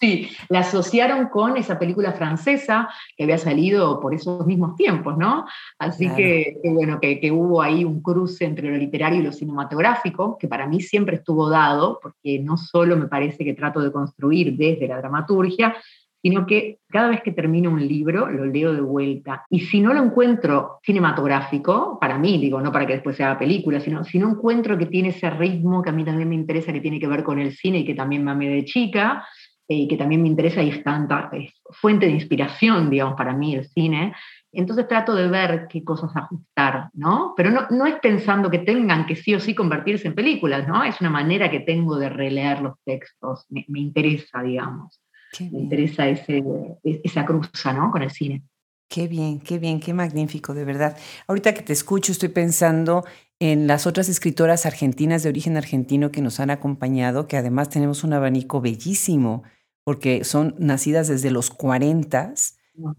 Sí, 0.00 0.28
la 0.48 0.60
asociaron 0.60 1.28
con 1.28 1.56
esa 1.56 1.78
película 1.78 2.12
francesa 2.12 2.88
que 3.16 3.22
había 3.22 3.38
salido 3.38 4.00
por 4.00 4.14
esos 4.14 4.44
mismos 4.46 4.74
tiempos, 4.74 5.16
¿no? 5.16 5.46
Así 5.78 6.08
que, 6.16 6.56
bueno, 6.64 6.98
que, 7.00 7.20
que, 7.20 7.30
hubo 7.30 7.62
ahí 7.62 7.84
un 7.84 8.02
cruce 8.02 8.44
entre 8.44 8.70
lo 8.70 8.76
literario 8.76 9.20
y 9.20 9.22
lo 9.22 9.32
cinematográfico, 9.32 10.36
que 10.38 10.48
para 10.48 10.66
mí 10.66 10.80
siempre 10.80 11.16
estuvo 11.16 11.48
dado, 11.48 12.00
porque 12.02 12.40
no 12.40 12.56
solo 12.56 12.96
me 12.96 13.06
parece 13.06 13.44
que 13.44 13.54
trato 13.54 13.80
de 13.80 13.92
construir 13.92 14.56
desde 14.56 14.88
la 14.88 14.96
dramaturgia, 14.96 15.76
sino 16.26 16.44
que 16.44 16.80
cada 16.88 17.08
vez 17.08 17.22
que 17.22 17.30
termino 17.30 17.70
un 17.70 17.86
libro 17.86 18.28
lo 18.28 18.46
leo 18.46 18.74
de 18.74 18.80
vuelta. 18.80 19.46
Y 19.48 19.60
si 19.60 19.78
no 19.78 19.94
lo 19.94 20.02
encuentro 20.02 20.80
cinematográfico, 20.82 21.98
para 22.00 22.18
mí, 22.18 22.36
digo, 22.38 22.60
no 22.60 22.72
para 22.72 22.84
que 22.84 22.94
después 22.94 23.16
se 23.16 23.24
película, 23.36 23.78
sino 23.78 24.02
si 24.02 24.18
no 24.18 24.30
encuentro 24.30 24.76
que 24.76 24.86
tiene 24.86 25.10
ese 25.10 25.30
ritmo 25.30 25.82
que 25.82 25.90
a 25.90 25.92
mí 25.92 26.04
también 26.04 26.28
me 26.28 26.34
interesa, 26.34 26.72
que 26.72 26.80
tiene 26.80 26.98
que 26.98 27.06
ver 27.06 27.22
con 27.22 27.38
el 27.38 27.52
cine 27.52 27.78
y 27.78 27.84
que 27.84 27.94
también 27.94 28.24
me 28.24 28.32
amé 28.32 28.48
de 28.48 28.64
chica, 28.64 29.24
eh, 29.68 29.76
y 29.76 29.86
que 29.86 29.96
también 29.96 30.20
me 30.20 30.26
interesa 30.26 30.64
y 30.64 30.70
es 30.70 30.82
tanta 30.82 31.30
es 31.32 31.54
fuente 31.70 32.06
de 32.06 32.12
inspiración, 32.12 32.90
digamos, 32.90 33.14
para 33.14 33.32
mí 33.32 33.54
el 33.54 33.64
cine. 33.68 34.12
Entonces 34.50 34.88
trato 34.88 35.14
de 35.14 35.28
ver 35.28 35.68
qué 35.68 35.84
cosas 35.84 36.10
ajustar, 36.16 36.90
¿no? 36.94 37.34
Pero 37.36 37.52
no, 37.52 37.68
no 37.70 37.86
es 37.86 38.00
pensando 38.00 38.50
que 38.50 38.58
tengan 38.58 39.06
que 39.06 39.14
sí 39.14 39.32
o 39.32 39.38
sí 39.38 39.54
convertirse 39.54 40.08
en 40.08 40.16
películas, 40.16 40.66
¿no? 40.66 40.82
Es 40.82 41.00
una 41.00 41.10
manera 41.10 41.48
que 41.52 41.60
tengo 41.60 41.96
de 41.96 42.08
releer 42.08 42.62
los 42.62 42.74
textos, 42.84 43.46
me, 43.48 43.64
me 43.68 43.78
interesa, 43.78 44.42
digamos 44.42 45.00
me 45.40 45.60
interesa 45.60 46.08
ese, 46.08 46.42
esa 46.82 47.24
cruza 47.24 47.72
¿no? 47.72 47.90
con 47.90 48.02
el 48.02 48.10
cine. 48.10 48.42
Qué 48.88 49.08
bien, 49.08 49.40
qué 49.40 49.58
bien, 49.58 49.80
qué 49.80 49.92
magnífico, 49.92 50.54
de 50.54 50.64
verdad. 50.64 50.96
Ahorita 51.26 51.54
que 51.54 51.62
te 51.62 51.72
escucho, 51.72 52.12
estoy 52.12 52.28
pensando 52.28 53.04
en 53.40 53.66
las 53.66 53.86
otras 53.86 54.08
escritoras 54.08 54.64
argentinas 54.64 55.22
de 55.22 55.28
origen 55.28 55.56
argentino 55.56 56.12
que 56.12 56.22
nos 56.22 56.38
han 56.38 56.50
acompañado, 56.50 57.26
que 57.26 57.36
además 57.36 57.68
tenemos 57.68 58.04
un 58.04 58.12
abanico 58.12 58.60
bellísimo, 58.60 59.42
porque 59.84 60.24
son 60.24 60.54
nacidas 60.58 61.08
desde 61.08 61.30
los 61.30 61.50
40 61.50 62.34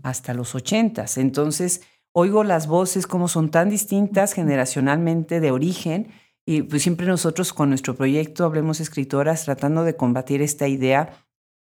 hasta 0.04 0.34
los 0.34 0.56
80. 0.56 1.06
Entonces, 1.16 1.82
oigo 2.12 2.44
las 2.44 2.68
voces 2.68 3.08
como 3.08 3.28
son 3.28 3.50
tan 3.50 3.70
distintas 3.70 4.34
generacionalmente 4.34 5.40
de 5.40 5.52
origen, 5.52 6.10
y 6.46 6.62
pues 6.62 6.84
siempre 6.84 7.08
nosotros 7.08 7.52
con 7.52 7.70
nuestro 7.70 7.96
proyecto 7.96 8.46
Hablemos 8.46 8.80
Escritoras 8.80 9.46
tratando 9.46 9.84
de 9.84 9.96
combatir 9.96 10.42
esta 10.42 10.68
idea 10.68 11.27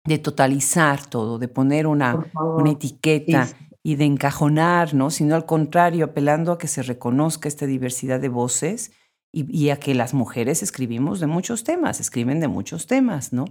de 0.05 0.19
totalizar 0.19 1.07
todo, 1.07 1.39
de 1.39 1.49
poner 1.49 1.87
una, 1.87 2.31
una 2.35 2.71
etiqueta 2.71 3.49
y 3.83 3.97
de 3.97 4.05
encajonar, 4.05 4.95
¿no? 4.95 5.11
Sino 5.11 5.35
al 5.35 5.47
contrario, 5.47 6.07
apelando 6.07 6.53
a 6.53 6.59
que 6.59 6.69
se 6.69 6.83
reconozca 6.83 7.49
esta 7.49 7.67
diversidad 7.67 8.21
de 8.21 8.29
voces 8.29 8.93
y, 9.33 9.71
a 9.71 9.77
que 9.77 9.95
las 9.95 10.13
mujeres 10.13 10.63
escribimos 10.63 11.21
de 11.21 11.27
muchos 11.27 11.63
temas, 11.63 12.01
escriben 12.01 12.41
de 12.41 12.49
muchos 12.49 12.87
temas, 12.87 13.33
¿no? 13.33 13.45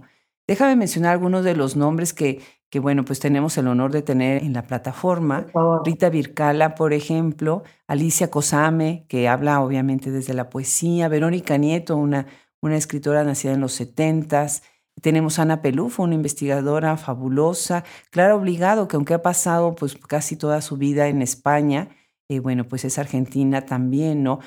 Déjame 0.46 0.76
mencionar 0.76 1.12
algunos 1.12 1.44
de 1.44 1.54
los 1.54 1.76
nombres 1.76 2.12
que, 2.12 2.40
que, 2.70 2.80
bueno, 2.80 3.04
pues 3.04 3.20
tenemos 3.20 3.56
el 3.56 3.68
honor 3.68 3.92
de 3.92 4.02
tener 4.02 4.42
en 4.42 4.52
la 4.52 4.66
plataforma. 4.66 5.46
Rita 5.84 6.10
Vircala, 6.10 6.74
por 6.74 6.92
ejemplo, 6.92 7.62
Alicia 7.86 8.30
Cosame, 8.30 9.06
que 9.08 9.28
habla 9.28 9.60
obviamente 9.60 10.10
desde 10.10 10.34
la 10.34 10.50
poesía, 10.50 11.08
Verónica 11.08 11.56
Nieto, 11.56 11.96
una, 11.96 12.26
una 12.60 12.76
escritora 12.76 13.24
nacida 13.24 13.52
en 13.52 13.60
los 13.60 13.72
setentas, 13.72 14.62
tenemos 15.00 15.38
Ana 15.38 15.62
Pelufo, 15.62 16.02
una 16.02 16.14
investigadora 16.14 16.96
fabulosa, 16.96 17.84
Clara 18.10 18.34
Obligado, 18.34 18.88
que 18.88 18.96
aunque 18.96 19.14
ha 19.14 19.22
pasado 19.22 19.74
pues 19.74 19.96
casi 19.96 20.36
toda 20.36 20.60
su 20.60 20.76
vida 20.76 21.08
en 21.08 21.22
España, 21.22 21.88
eh, 22.28 22.40
bueno, 22.40 22.68
pues 22.68 22.84
es 22.84 22.98
argentina 22.98 23.62
también, 23.66 24.22
¿no? 24.22 24.40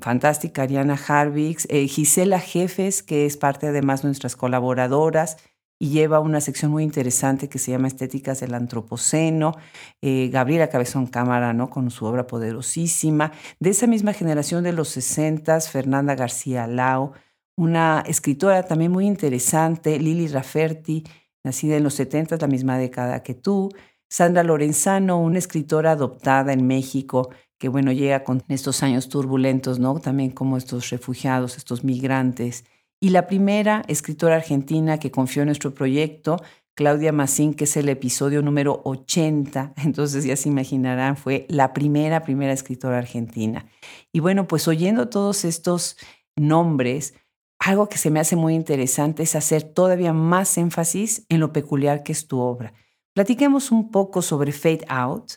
Fantástica, 0.00 0.62
Ariana 0.62 0.98
Harvix, 1.08 1.66
eh, 1.70 1.86
Gisela 1.86 2.38
Jefes, 2.38 3.02
que 3.02 3.26
es 3.26 3.36
parte 3.36 3.66
además 3.66 4.02
de 4.02 4.08
nuestras 4.08 4.36
colaboradoras 4.36 5.36
y 5.82 5.88
lleva 5.88 6.20
una 6.20 6.42
sección 6.42 6.70
muy 6.70 6.84
interesante 6.84 7.48
que 7.48 7.58
se 7.58 7.70
llama 7.70 7.88
Estéticas 7.88 8.40
del 8.40 8.54
Antropoceno, 8.54 9.56
eh, 10.02 10.28
Gabriela 10.30 10.68
Cabezón 10.68 11.06
Cámara, 11.06 11.54
¿no? 11.54 11.70
Con 11.70 11.90
su 11.90 12.04
obra 12.04 12.26
poderosísima, 12.26 13.32
de 13.58 13.70
esa 13.70 13.86
misma 13.86 14.12
generación 14.12 14.62
de 14.62 14.74
los 14.74 14.88
60, 14.90 15.58
Fernanda 15.62 16.14
García 16.14 16.66
Lao, 16.66 17.14
una 17.60 18.02
escritora 18.06 18.62
también 18.62 18.90
muy 18.90 19.06
interesante, 19.06 19.98
Lili 19.98 20.28
Rafferty, 20.28 21.04
nacida 21.44 21.76
en 21.76 21.82
los 21.82 21.92
70, 21.92 22.38
la 22.38 22.46
misma 22.46 22.78
década 22.78 23.22
que 23.22 23.34
tú, 23.34 23.68
Sandra 24.08 24.42
Lorenzano, 24.42 25.20
una 25.20 25.38
escritora 25.38 25.92
adoptada 25.92 26.54
en 26.54 26.66
México, 26.66 27.28
que 27.58 27.68
bueno, 27.68 27.92
llega 27.92 28.24
con 28.24 28.42
estos 28.48 28.82
años 28.82 29.10
turbulentos, 29.10 29.78
¿no? 29.78 30.00
También 30.00 30.30
como 30.30 30.56
estos 30.56 30.88
refugiados, 30.88 31.58
estos 31.58 31.84
migrantes. 31.84 32.64
Y 32.98 33.10
la 33.10 33.26
primera 33.26 33.82
escritora 33.88 34.36
argentina 34.36 34.98
que 34.98 35.10
confió 35.10 35.42
en 35.42 35.48
nuestro 35.48 35.74
proyecto, 35.74 36.38
Claudia 36.74 37.12
Massín, 37.12 37.52
que 37.52 37.64
es 37.64 37.76
el 37.76 37.90
episodio 37.90 38.40
número 38.40 38.80
80, 38.86 39.74
entonces 39.84 40.24
ya 40.24 40.36
se 40.36 40.48
imaginarán, 40.48 41.18
fue 41.18 41.44
la 41.50 41.74
primera, 41.74 42.22
primera 42.22 42.54
escritora 42.54 42.96
argentina. 42.96 43.66
Y 44.14 44.20
bueno, 44.20 44.48
pues 44.48 44.66
oyendo 44.66 45.10
todos 45.10 45.44
estos 45.44 45.98
nombres, 46.36 47.12
algo 47.60 47.88
que 47.88 47.98
se 47.98 48.10
me 48.10 48.20
hace 48.20 48.36
muy 48.36 48.54
interesante 48.54 49.22
es 49.22 49.36
hacer 49.36 49.62
todavía 49.62 50.12
más 50.12 50.56
énfasis 50.56 51.26
en 51.28 51.40
lo 51.40 51.52
peculiar 51.52 52.02
que 52.02 52.12
es 52.12 52.26
tu 52.26 52.40
obra. 52.40 52.72
Platiquemos 53.14 53.70
un 53.70 53.90
poco 53.90 54.22
sobre 54.22 54.52
Fade 54.52 54.84
Out, 54.88 55.32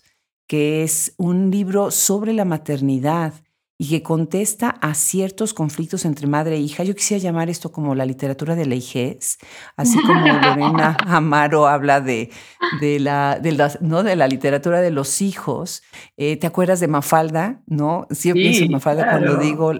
que 0.47 0.83
es 0.83 1.13
un 1.17 1.51
libro 1.51 1.91
sobre 1.91 2.33
la 2.33 2.45
maternidad 2.45 3.33
y 3.77 3.89
que 3.89 4.03
contesta 4.03 4.69
a 4.69 4.93
ciertos 4.93 5.53
conflictos 5.53 6.05
entre 6.05 6.27
madre 6.27 6.55
e 6.55 6.59
hija. 6.59 6.83
Yo 6.83 6.95
quisiera 6.95 7.21
llamar 7.21 7.49
esto 7.49 7.71
como 7.71 7.95
la 7.95 8.05
literatura 8.05 8.55
de 8.55 8.67
la 8.67 8.75
hijez, 8.75 9.39
así 9.75 9.99
como 10.01 10.25
Lorena 10.25 10.95
Amaro 11.05 11.67
habla 11.67 11.99
de, 11.99 12.29
de, 12.79 12.99
la, 12.99 13.41
¿no? 13.81 14.03
de 14.03 14.15
la 14.15 14.27
literatura 14.27 14.79
de 14.79 14.91
los 14.91 15.21
hijos. 15.21 15.83
Eh, 16.15 16.37
¿Te 16.37 16.47
acuerdas 16.47 16.79
de 16.79 16.87
Mafalda? 16.87 17.61
¿No? 17.65 18.07
Siempre 18.11 18.43
pienso 18.43 18.63
en 18.63 18.71
Mafalda 18.71 19.09
cuando 19.09 19.35
digo 19.37 19.73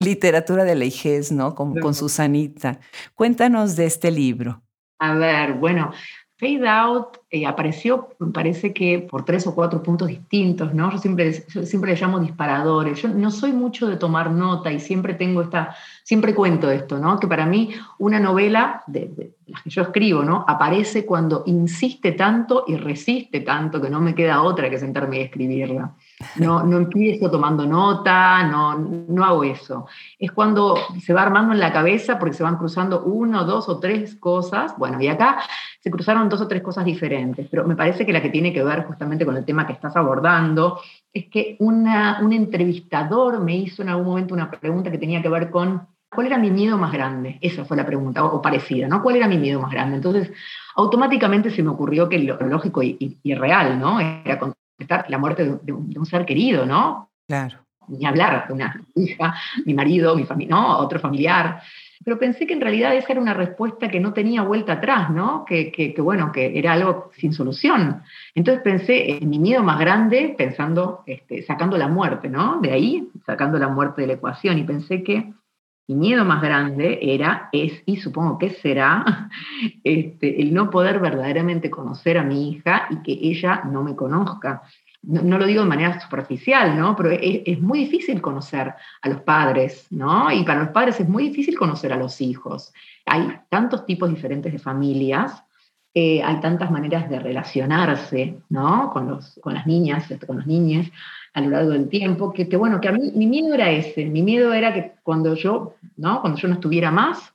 literatura 0.00 0.64
de 0.64 0.74
la 0.74 0.86
¿no? 1.30 1.54
Con, 1.54 1.74
con 1.78 1.94
Susanita. 1.94 2.80
Cuéntanos 3.14 3.76
de 3.76 3.86
este 3.86 4.10
libro. 4.10 4.62
A 4.98 5.14
ver, 5.14 5.54
bueno, 5.54 5.92
Fade 6.40 6.66
Out 6.66 7.18
eh, 7.30 7.44
apareció, 7.44 8.08
me 8.18 8.32
parece 8.32 8.72
que 8.72 8.98
por 9.00 9.26
tres 9.26 9.46
o 9.46 9.54
cuatro 9.54 9.82
puntos 9.82 10.08
distintos, 10.08 10.72
¿no? 10.72 10.90
Yo 10.90 10.96
siempre, 10.96 11.32
siempre 11.32 11.92
le 11.92 12.00
llamo 12.00 12.18
disparadores. 12.18 13.02
Yo 13.02 13.10
no 13.10 13.30
soy 13.30 13.52
mucho 13.52 13.86
de 13.86 13.98
tomar 13.98 14.30
nota 14.30 14.72
y 14.72 14.80
siempre 14.80 15.12
tengo 15.12 15.42
esta, 15.42 15.76
siempre 16.02 16.34
cuento 16.34 16.70
esto, 16.70 16.98
¿no? 16.98 17.20
Que 17.20 17.28
para 17.28 17.44
mí 17.44 17.74
una 17.98 18.18
novela 18.18 18.82
de, 18.86 19.34
las 19.46 19.62
que 19.62 19.68
yo 19.68 19.82
escribo, 19.82 20.22
¿no? 20.22 20.46
Aparece 20.48 21.04
cuando 21.04 21.42
insiste 21.44 22.12
tanto 22.12 22.64
y 22.66 22.76
resiste 22.76 23.40
tanto 23.40 23.78
que 23.78 23.90
no 23.90 24.00
me 24.00 24.14
queda 24.14 24.40
otra 24.40 24.70
que 24.70 24.78
sentarme 24.78 25.18
y 25.18 25.22
escribirla. 25.24 25.94
No, 26.36 26.62
no 26.62 26.76
empiezo 26.76 27.30
tomando 27.30 27.66
nota, 27.66 28.44
no, 28.44 28.78
no 28.78 29.24
hago 29.24 29.42
eso. 29.44 29.86
Es 30.18 30.30
cuando 30.32 30.76
se 31.00 31.14
va 31.14 31.22
armando 31.22 31.54
en 31.54 31.60
la 31.60 31.72
cabeza 31.72 32.18
porque 32.18 32.34
se 32.34 32.42
van 32.42 32.56
cruzando 32.56 33.02
uno, 33.04 33.44
dos 33.44 33.68
o 33.68 33.78
tres 33.78 34.16
cosas. 34.16 34.76
Bueno, 34.76 35.00
y 35.00 35.08
acá 35.08 35.38
se 35.80 35.90
cruzaron 35.90 36.28
dos 36.28 36.40
o 36.42 36.48
tres 36.48 36.62
cosas 36.62 36.84
diferentes, 36.84 37.48
pero 37.50 37.64
me 37.66 37.74
parece 37.74 38.04
que 38.04 38.12
la 38.12 38.20
que 38.20 38.28
tiene 38.28 38.52
que 38.52 38.62
ver 38.62 38.84
justamente 38.84 39.24
con 39.24 39.36
el 39.36 39.44
tema 39.46 39.66
que 39.66 39.72
estás 39.72 39.96
abordando 39.96 40.80
es 41.12 41.26
que 41.28 41.56
una, 41.58 42.20
un 42.22 42.32
entrevistador 42.32 43.40
me 43.40 43.56
hizo 43.56 43.82
en 43.82 43.88
algún 43.88 44.06
momento 44.06 44.34
una 44.34 44.50
pregunta 44.50 44.90
que 44.90 44.98
tenía 44.98 45.22
que 45.22 45.28
ver 45.28 45.50
con 45.50 45.88
cuál 46.10 46.26
era 46.26 46.38
mi 46.38 46.50
miedo 46.50 46.76
más 46.76 46.92
grande. 46.92 47.38
Esa 47.40 47.64
fue 47.64 47.76
la 47.76 47.86
pregunta, 47.86 48.24
o, 48.24 48.42
parecida, 48.42 48.88
¿no? 48.88 49.02
¿Cuál 49.02 49.16
era 49.16 49.28
mi 49.28 49.38
miedo 49.38 49.60
más 49.60 49.70
grande? 49.70 49.96
Entonces, 49.96 50.30
automáticamente 50.76 51.50
se 51.50 51.62
me 51.62 51.70
ocurrió 51.70 52.08
que 52.08 52.18
lo 52.18 52.36
lógico 52.40 52.82
y, 52.82 53.18
real, 53.24 53.78
¿no? 53.78 54.00
Era 54.00 54.38
contestar 54.38 54.59
la 55.08 55.18
muerte 55.18 55.58
de, 55.62 55.72
un, 55.72 56.06
ser 56.06 56.24
querido, 56.24 56.66
¿no? 56.66 57.10
Claro. 57.26 57.58
Ni 57.88 58.06
hablar 58.06 58.46
de 58.46 58.54
una 58.54 58.80
hija, 58.94 59.34
mi 59.64 59.74
marido, 59.74 60.14
mi 60.16 60.24
familia, 60.24 60.56
no, 60.56 60.78
otro 60.78 61.00
familiar 61.00 61.60
pero 62.02 62.18
pensé 62.18 62.46
que 62.46 62.54
en 62.54 62.62
realidad 62.62 62.94
esa 62.94 63.12
era 63.12 63.20
una 63.20 63.34
respuesta 63.34 63.88
que 63.88 64.00
no 64.00 64.14
tenía 64.14 64.42
vuelta 64.42 64.74
atrás, 64.74 65.10
¿no? 65.10 65.44
Que, 65.44 65.94
bueno, 65.98 66.32
que 66.32 66.58
era 66.58 66.72
algo 66.72 67.10
sin 67.14 67.34
solución. 67.34 68.02
Entonces 68.34 68.62
pensé 68.62 69.18
en 69.18 69.28
mi 69.28 69.38
miedo 69.38 69.62
más 69.62 69.78
grande, 69.78 70.34
pensando, 70.36 71.02
este, 71.04 71.42
sacando 71.42 71.76
la 71.76 71.88
muerte, 71.88 72.30
¿no? 72.30 72.58
De 72.60 72.72
ahí, 72.72 73.10
sacando 73.26 73.58
la 73.58 73.68
muerte 73.68 74.00
de 74.00 74.06
la 74.06 74.12
ecuación, 74.14 74.58
y 74.58 74.64
pensé 74.64 75.02
que 75.02 75.30
mi 75.90 75.96
miedo 75.96 76.24
más 76.24 76.40
grande 76.40 77.00
era, 77.02 77.48
es, 77.52 77.82
y 77.84 77.96
supongo 77.96 78.38
que 78.38 78.50
será, 78.50 79.28
este, 79.84 80.40
el 80.40 80.54
no 80.54 80.70
poder 80.70 81.00
verdaderamente 81.00 81.68
conocer 81.68 82.16
a 82.16 82.22
mi 82.22 82.50
hija 82.50 82.86
y 82.90 83.02
que 83.02 83.12
ella 83.12 83.62
no 83.64 83.82
me 83.82 83.96
conozca 83.96 84.62
no, 85.02 85.38
lo 85.38 85.46
digo 85.46 85.62
de 85.62 85.68
manera 85.68 85.98
superficial, 85.98 86.78
¿no? 86.78 86.94
Pero 86.94 87.10
es, 87.10 87.58
muy 87.60 87.80
difícil 87.80 88.20
conocer 88.20 88.74
a 89.00 89.08
los 89.08 89.22
padres, 89.22 89.86
¿no? 89.90 90.30
Y 90.30 90.44
para 90.44 90.60
los 90.60 90.68
padres 90.70 91.00
es 91.00 91.08
muy 91.08 91.28
difícil 91.28 91.56
conocer 91.56 91.92
a 91.92 91.96
los 91.96 92.20
hijos. 92.20 92.72
Hay 93.06 93.40
tantos 93.48 93.86
tipos 93.86 94.10
diferentes 94.10 94.52
de 94.52 94.58
familias, 94.58 95.42
eh, 95.94 96.22
hay 96.22 96.40
tantas 96.40 96.70
maneras 96.70 97.10
de 97.10 97.18
relacionarse, 97.18 98.38
¿no? 98.48 98.90
Con, 98.92 99.08
los, 99.08 99.38
con 99.42 99.54
las 99.54 99.66
niñas, 99.66 100.06
con 100.26 100.36
los 100.36 100.46
niños 100.46 100.86
a 101.32 101.40
lo 101.40 101.50
largo 101.50 101.70
del 101.70 101.88
tiempo, 101.88 102.32
que, 102.32 102.48
que, 102.48 102.56
bueno, 102.56 102.80
que 102.80 102.88
a 102.88 102.92
mí 102.92 103.12
mi 103.14 103.26
miedo 103.26 103.54
era 103.54 103.70
ese, 103.70 104.04
mi 104.06 104.22
miedo 104.22 104.52
era 104.52 104.74
que 104.74 104.92
cuando 105.02 105.34
yo, 105.34 105.74
¿no? 105.96 106.20
Cuando 106.20 106.38
yo 106.38 106.48
no 106.48 106.54
estuviera 106.54 106.90
más, 106.90 107.32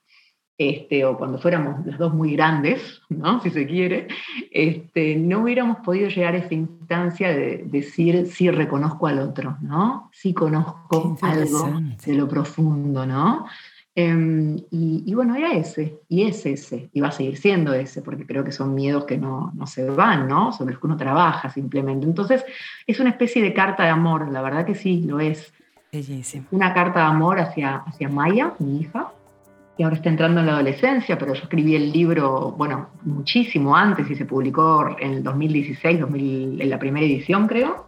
este, 0.58 1.04
o 1.04 1.18
cuando 1.18 1.38
fuéramos 1.38 1.86
las 1.86 1.98
dos 1.98 2.14
muy 2.14 2.34
grandes, 2.34 3.02
¿no? 3.10 3.42
si 3.42 3.50
se 3.50 3.68
quiere, 3.68 4.08
este, 4.52 5.18
no 5.18 5.42
hubiéramos 5.42 5.80
podido 5.80 6.08
llegar 6.08 6.34
a 6.34 6.38
esa 6.38 6.54
instancia 6.54 7.28
de 7.28 7.64
decir 7.66 8.26
sí 8.28 8.50
reconozco 8.50 9.08
al 9.08 9.20
otro, 9.20 9.58
¿no? 9.60 10.10
sí 10.14 10.34
conozco 10.34 11.18
algo 11.22 11.82
de 12.06 12.14
lo 12.14 12.28
profundo, 12.30 13.06
¿no? 13.06 13.48
Em, 13.98 14.58
y, 14.72 15.14
bueno, 15.14 15.36
era 15.36 15.54
ese, 15.54 16.02
y 16.10 16.24
es 16.24 16.46
ese, 16.46 16.90
y 16.92 17.00
va 17.00 17.08
a 17.08 17.12
seguir 17.12 17.38
siendo 17.38 17.74
ese, 17.74 18.02
porque 18.02 18.28
creo 18.28 18.44
que 18.44 18.52
son 18.52 18.76
miedos 18.76 19.06
que 19.06 19.18
no, 19.18 19.54
no 19.56 19.66
se 19.68 19.90
van, 19.90 20.28
¿no? 20.28 20.52
sobre 20.52 20.74
los 20.74 20.82
que 20.82 20.88
uno 20.88 20.98
trabaja 20.98 21.50
simplemente. 21.50 22.06
Entonces, 22.06 22.44
es 22.86 23.00
una 23.00 23.12
especie 23.12 23.42
de 23.42 23.54
carta 23.54 23.84
de 23.84 23.90
amor, 23.90 24.30
la 24.30 24.42
verdad 24.42 24.66
que 24.66 24.76
sí, 24.76 25.04
lo 25.04 25.22
es. 25.22 25.54
Bellísimo. 25.94 26.46
Una 26.52 26.74
carta 26.74 27.00
de 27.00 27.06
amor 27.06 27.40
hacia, 27.40 27.78
hacia 27.78 28.10
Maya, 28.10 28.54
mi 28.60 28.82
hija, 28.82 29.14
y 29.78 29.84
ahora 29.84 29.96
está 29.96 30.10
entrando 30.10 30.42
en 30.42 30.48
la 30.48 30.54
adolescencia, 30.54 31.18
pero 31.18 31.34
yo 31.34 31.44
escribí 31.44 31.76
el 31.76 31.94
libro, 31.94 32.54
bueno, 32.58 32.90
muchísimo 33.04 33.78
antes 33.78 34.10
y 34.10 34.16
se 34.16 34.26
publicó 34.26 34.96
en 35.00 35.14
el 35.14 35.24
2016, 35.24 36.02
en 36.02 36.70
la 36.70 36.80
primera 36.80 37.06
edición 37.06 37.48
creo, 37.48 37.88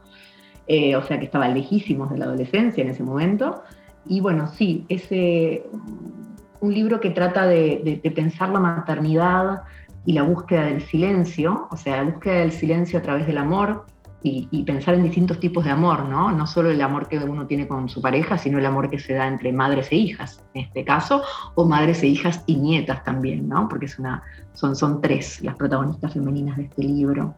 eh, 0.67 0.95
o 0.95 1.03
sea 1.03 1.17
que 1.17 1.25
estaba 1.25 1.47
lejísimos 1.47 2.09
de 2.09 2.17
la 2.17 2.25
adolescencia 2.25 2.83
en 2.83 2.89
ese 2.89 3.03
momento. 3.03 3.63
Y 4.05 4.21
bueno, 4.21 4.47
sí, 4.47 4.85
es 4.89 5.09
un 6.59 6.73
libro 6.73 6.99
que 6.99 7.09
trata 7.09 7.45
de 7.45 8.13
pensar 8.15 8.49
la 8.49 8.59
maternidad 8.59 9.63
y 10.05 10.13
la 10.13 10.23
búsqueda 10.23 10.63
del 10.65 10.81
silencio, 10.81 11.67
o 11.69 11.75
sea, 11.75 11.97
la 11.97 12.11
búsqueda 12.11 12.35
del 12.35 12.51
silencio 12.51 12.99
a 12.99 13.01
través 13.01 13.27
del 13.27 13.37
amor, 13.37 13.85
y, 14.23 14.63
pensar 14.63 14.95
en 14.95 15.03
distintos 15.03 15.39
tipos 15.39 15.63
de 15.63 15.71
amor, 15.71 16.05
¿no? 16.05 16.31
No 16.31 16.47
solo 16.47 16.69
el 16.69 16.81
amor 16.81 17.07
que 17.07 17.17
uno 17.17 17.45
tiene 17.45 17.67
con 17.67 17.87
su 17.87 18.01
pareja, 18.01 18.37
sino 18.37 18.57
el 18.57 18.65
amor 18.65 18.89
que 18.89 18.99
se 18.99 19.13
da 19.13 19.27
entre 19.27 19.51
madres 19.53 19.91
e 19.91 19.95
hijas, 19.95 20.43
en 20.53 20.65
este 20.65 20.83
caso, 20.83 21.21
o 21.55 21.65
madres 21.65 22.03
e 22.03 22.07
hijas 22.07 22.43
y 22.45 22.55
nietas 22.55 23.03
también, 23.03 23.47
¿no? 23.47 23.67
Porque 23.69 23.85
es 23.85 23.99
una, 23.99 24.23
son, 24.53 24.75
son 24.75 25.01
tres 25.01 25.41
las 25.41 25.55
protagonistas 25.55 26.13
femeninas 26.13 26.57
de 26.57 26.63
este 26.63 26.83
libro. 26.83 27.35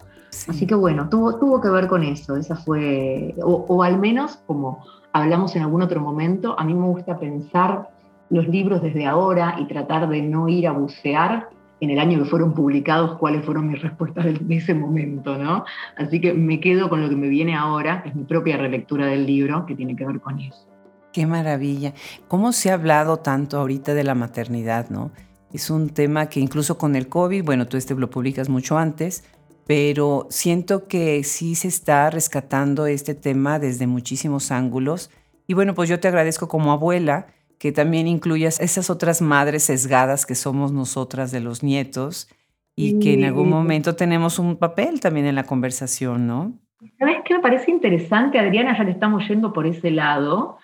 Así 0.47 0.65
que 0.65 0.75
bueno, 0.75 1.09
tuvo, 1.09 1.37
tuvo 1.37 1.59
que 1.59 1.69
ver 1.69 1.87
con 1.87 2.03
eso, 2.03 2.35
esa 2.35 2.55
fue, 2.55 3.35
o, 3.41 3.65
o 3.67 3.83
al 3.83 3.99
menos 3.99 4.37
como 4.45 4.83
hablamos 5.13 5.55
en 5.55 5.63
algún 5.63 5.81
otro 5.81 6.01
momento, 6.01 6.59
a 6.59 6.63
mí 6.63 6.73
me 6.73 6.85
gusta 6.87 7.19
pensar 7.19 7.89
los 8.29 8.47
libros 8.47 8.81
desde 8.81 9.05
ahora 9.05 9.55
y 9.59 9.65
tratar 9.65 10.07
de 10.07 10.21
no 10.21 10.47
ir 10.47 10.67
a 10.67 10.71
bucear 10.71 11.49
en 11.81 11.89
el 11.89 11.99
año 11.99 12.19
que 12.19 12.25
fueron 12.25 12.53
publicados 12.53 13.17
cuáles 13.17 13.45
fueron 13.45 13.69
mis 13.69 13.81
respuestas 13.81 14.25
de, 14.25 14.55
ese 14.55 14.73
momento, 14.73 15.37
¿no? 15.37 15.63
Así 15.97 16.19
que 16.19 16.33
me 16.33 16.59
quedo 16.59 16.89
con 16.89 17.01
lo 17.01 17.09
que 17.09 17.15
me 17.15 17.27
viene 17.27 17.55
ahora, 17.55 18.03
que 18.03 18.09
es 18.09 18.15
mi 18.15 18.25
propia 18.25 18.57
relectura 18.57 19.05
del 19.05 19.25
libro, 19.25 19.65
que 19.65 19.75
tiene 19.75 19.95
que 19.95 20.05
ver 20.05 20.19
con 20.19 20.39
eso. 20.39 20.67
Qué 21.13 21.25
maravilla. 21.25 21.93
¿Cómo 22.27 22.51
se 22.51 22.69
ha 22.69 22.75
hablado 22.75 23.17
tanto 23.17 23.57
ahorita 23.57 23.93
de 23.93 24.03
la 24.03 24.13
maternidad, 24.13 24.89
no? 24.89 25.11
Es 25.51 25.69
un 25.69 25.89
tema 25.89 26.27
que 26.27 26.39
incluso 26.39 26.77
con 26.77 26.95
el 26.95 27.07
COVID, 27.07 27.43
bueno, 27.43 27.65
tú 27.65 27.77
este 27.77 27.95
lo 27.95 28.09
publicas 28.09 28.49
mucho 28.49 28.77
antes, 28.77 29.23
pero 29.69 30.25
siento 30.31 30.87
que 30.87 31.23
sí 31.23 31.53
se 31.53 31.67
está 31.67 32.09
rescatando 32.09 32.87
este 32.87 33.13
tema 33.13 33.59
desde 33.59 33.85
muchísimos 33.85 34.51
ángulos. 34.51 35.11
Y 35.45 35.53
bueno, 35.53 35.75
pues 35.75 35.87
yo 35.87 35.99
te 35.99 36.07
agradezco 36.07 36.47
como 36.47 36.71
abuela 36.71 37.27
que 37.59 37.71
también 37.71 38.07
incluyas 38.07 38.59
esas 38.61 38.89
otras 38.89 39.21
madres 39.21 39.61
sesgadas 39.61 40.25
que 40.25 40.33
somos 40.33 40.71
nosotras 40.71 41.31
de 41.31 41.41
los 41.41 41.61
nietos 41.61 42.29
y 42.75 42.97
que 42.97 43.13
en 43.13 43.25
algún 43.25 43.47
momento 43.47 43.95
tenemos 43.95 44.39
un 44.39 44.57
papel 44.57 45.01
también 45.01 45.27
en 45.27 45.35
la 45.35 45.43
conversación, 45.43 46.25
¿no? 46.25 46.53
¿Sabes 46.97 47.17
qué 47.23 47.35
me 47.35 47.39
parece 47.39 47.69
interesante, 47.69 48.39
Adriana, 48.39 48.75
ya 48.75 48.85
que 48.85 48.91
estamos 48.91 49.27
yendo 49.27 49.53
por 49.53 49.67
ese 49.67 49.91
lado? 49.91 50.57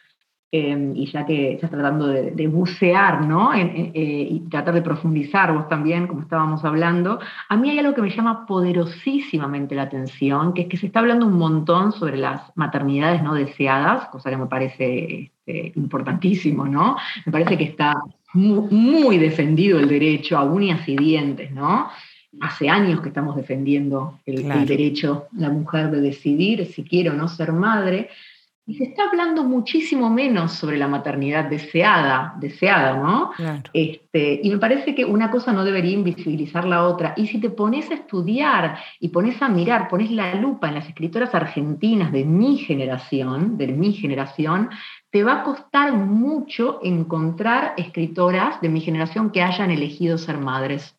Em, 0.51 0.95
y 0.95 1.07
ya 1.07 1.25
que 1.25 1.53
estás 1.53 1.69
tratando 1.69 2.07
de, 2.07 2.47
bucear, 2.47 3.25
¿no? 3.25 3.53
Eh, 3.53 3.91
y 3.93 4.39
tratar 4.49 4.73
de 4.73 4.81
profundizar 4.81 5.53
vos 5.53 5.67
también, 5.67 6.07
como 6.07 6.21
estábamos 6.21 6.63
hablando, 6.63 7.19
a 7.49 7.57
mí 7.57 7.71
hay 7.71 7.79
algo 7.79 7.93
que 7.93 8.01
me 8.01 8.09
llama 8.09 8.45
poderosísimamente 8.45 9.75
la 9.75 9.81
atención, 9.81 10.53
que 10.53 10.61
es 10.61 10.67
que 10.67 10.77
se 10.77 10.85
está 10.85 10.99
hablando 10.99 11.25
un 11.25 11.37
montón 11.37 11.91
sobre 11.91 12.15
las 12.17 12.55
maternidades 12.55 13.21
no 13.21 13.33
deseadas, 13.33 14.07
cosa 14.09 14.29
que 14.29 14.37
me 14.37 14.45
parece 14.45 15.33
este, 15.45 15.73
importantísimo, 15.75 16.65
¿no? 16.65 16.95
Me 17.25 17.31
parece 17.31 17.57
que 17.57 17.65
está 17.65 18.01
muy, 18.33 19.17
defendido 19.17 19.79
el 19.79 19.89
derecho 19.89 20.37
a 20.37 20.43
uñas 20.43 20.87
y 20.87 20.95
dientes, 20.95 21.51
¿no? 21.51 21.89
Hace 22.39 22.69
años 22.69 23.01
que 23.01 23.09
estamos 23.09 23.35
defendiendo 23.35 24.19
el, 24.25 24.49
el 24.49 24.65
derecho 24.65 25.27
de 25.31 25.41
la 25.41 25.49
mujer 25.49 25.91
de 25.91 26.01
decidir 26.01 26.65
si 26.67 26.83
quiere 26.83 27.09
o 27.09 27.13
no 27.13 27.27
ser 27.27 27.51
madre, 27.51 28.09
y 28.67 28.75
se 28.75 28.85
está 28.85 29.03
hablando 29.03 29.43
muchísimo 29.43 30.09
menos 30.09 30.53
sobre 30.53 30.77
la 30.77 30.87
maternidad 30.87 31.45
deseada, 31.45 32.33
deseada, 32.39 32.97
¿no? 32.97 33.31
Este, 33.73 34.39
y 34.41 34.49
me 34.49 34.57
parece 34.57 34.95
que 34.95 35.05
una 35.05 35.29
cosa 35.29 35.53
no 35.53 35.63
debería 35.63 35.91
invisibilizar 35.91 36.65
la 36.65 36.83
otra. 36.83 37.13
Y 37.15 37.27
si 37.27 37.39
te 37.39 37.51
pones 37.51 37.91
a 37.91 37.93
estudiar 37.93 38.79
y 38.99 39.09
pones 39.09 39.39
a 39.43 39.49
mirar, 39.49 39.87
pones 39.87 40.09
la 40.09 40.33
lupa 40.33 40.69
en 40.69 40.75
las 40.75 40.87
escritoras 40.87 41.35
argentinas 41.35 42.11
de 42.11 42.25
mi 42.25 42.57
generación, 42.57 43.55
de 43.57 43.67
mi 43.67 43.93
generación, 43.93 44.69
te 45.11 45.23
va 45.23 45.41
a 45.41 45.43
costar 45.43 45.93
mucho 45.93 46.79
encontrar 46.81 47.75
escritoras 47.77 48.59
de 48.61 48.69
mi 48.69 48.81
generación 48.81 49.29
que 49.29 49.43
hayan 49.43 49.69
elegido 49.69 50.17
ser 50.17 50.39
madres. 50.39 50.94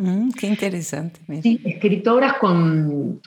Mm, 0.00 0.30
qué 0.30 0.46
interesante. 0.46 1.20
Sí, 1.42 1.60
escritoras 1.62 2.38
con, 2.38 3.20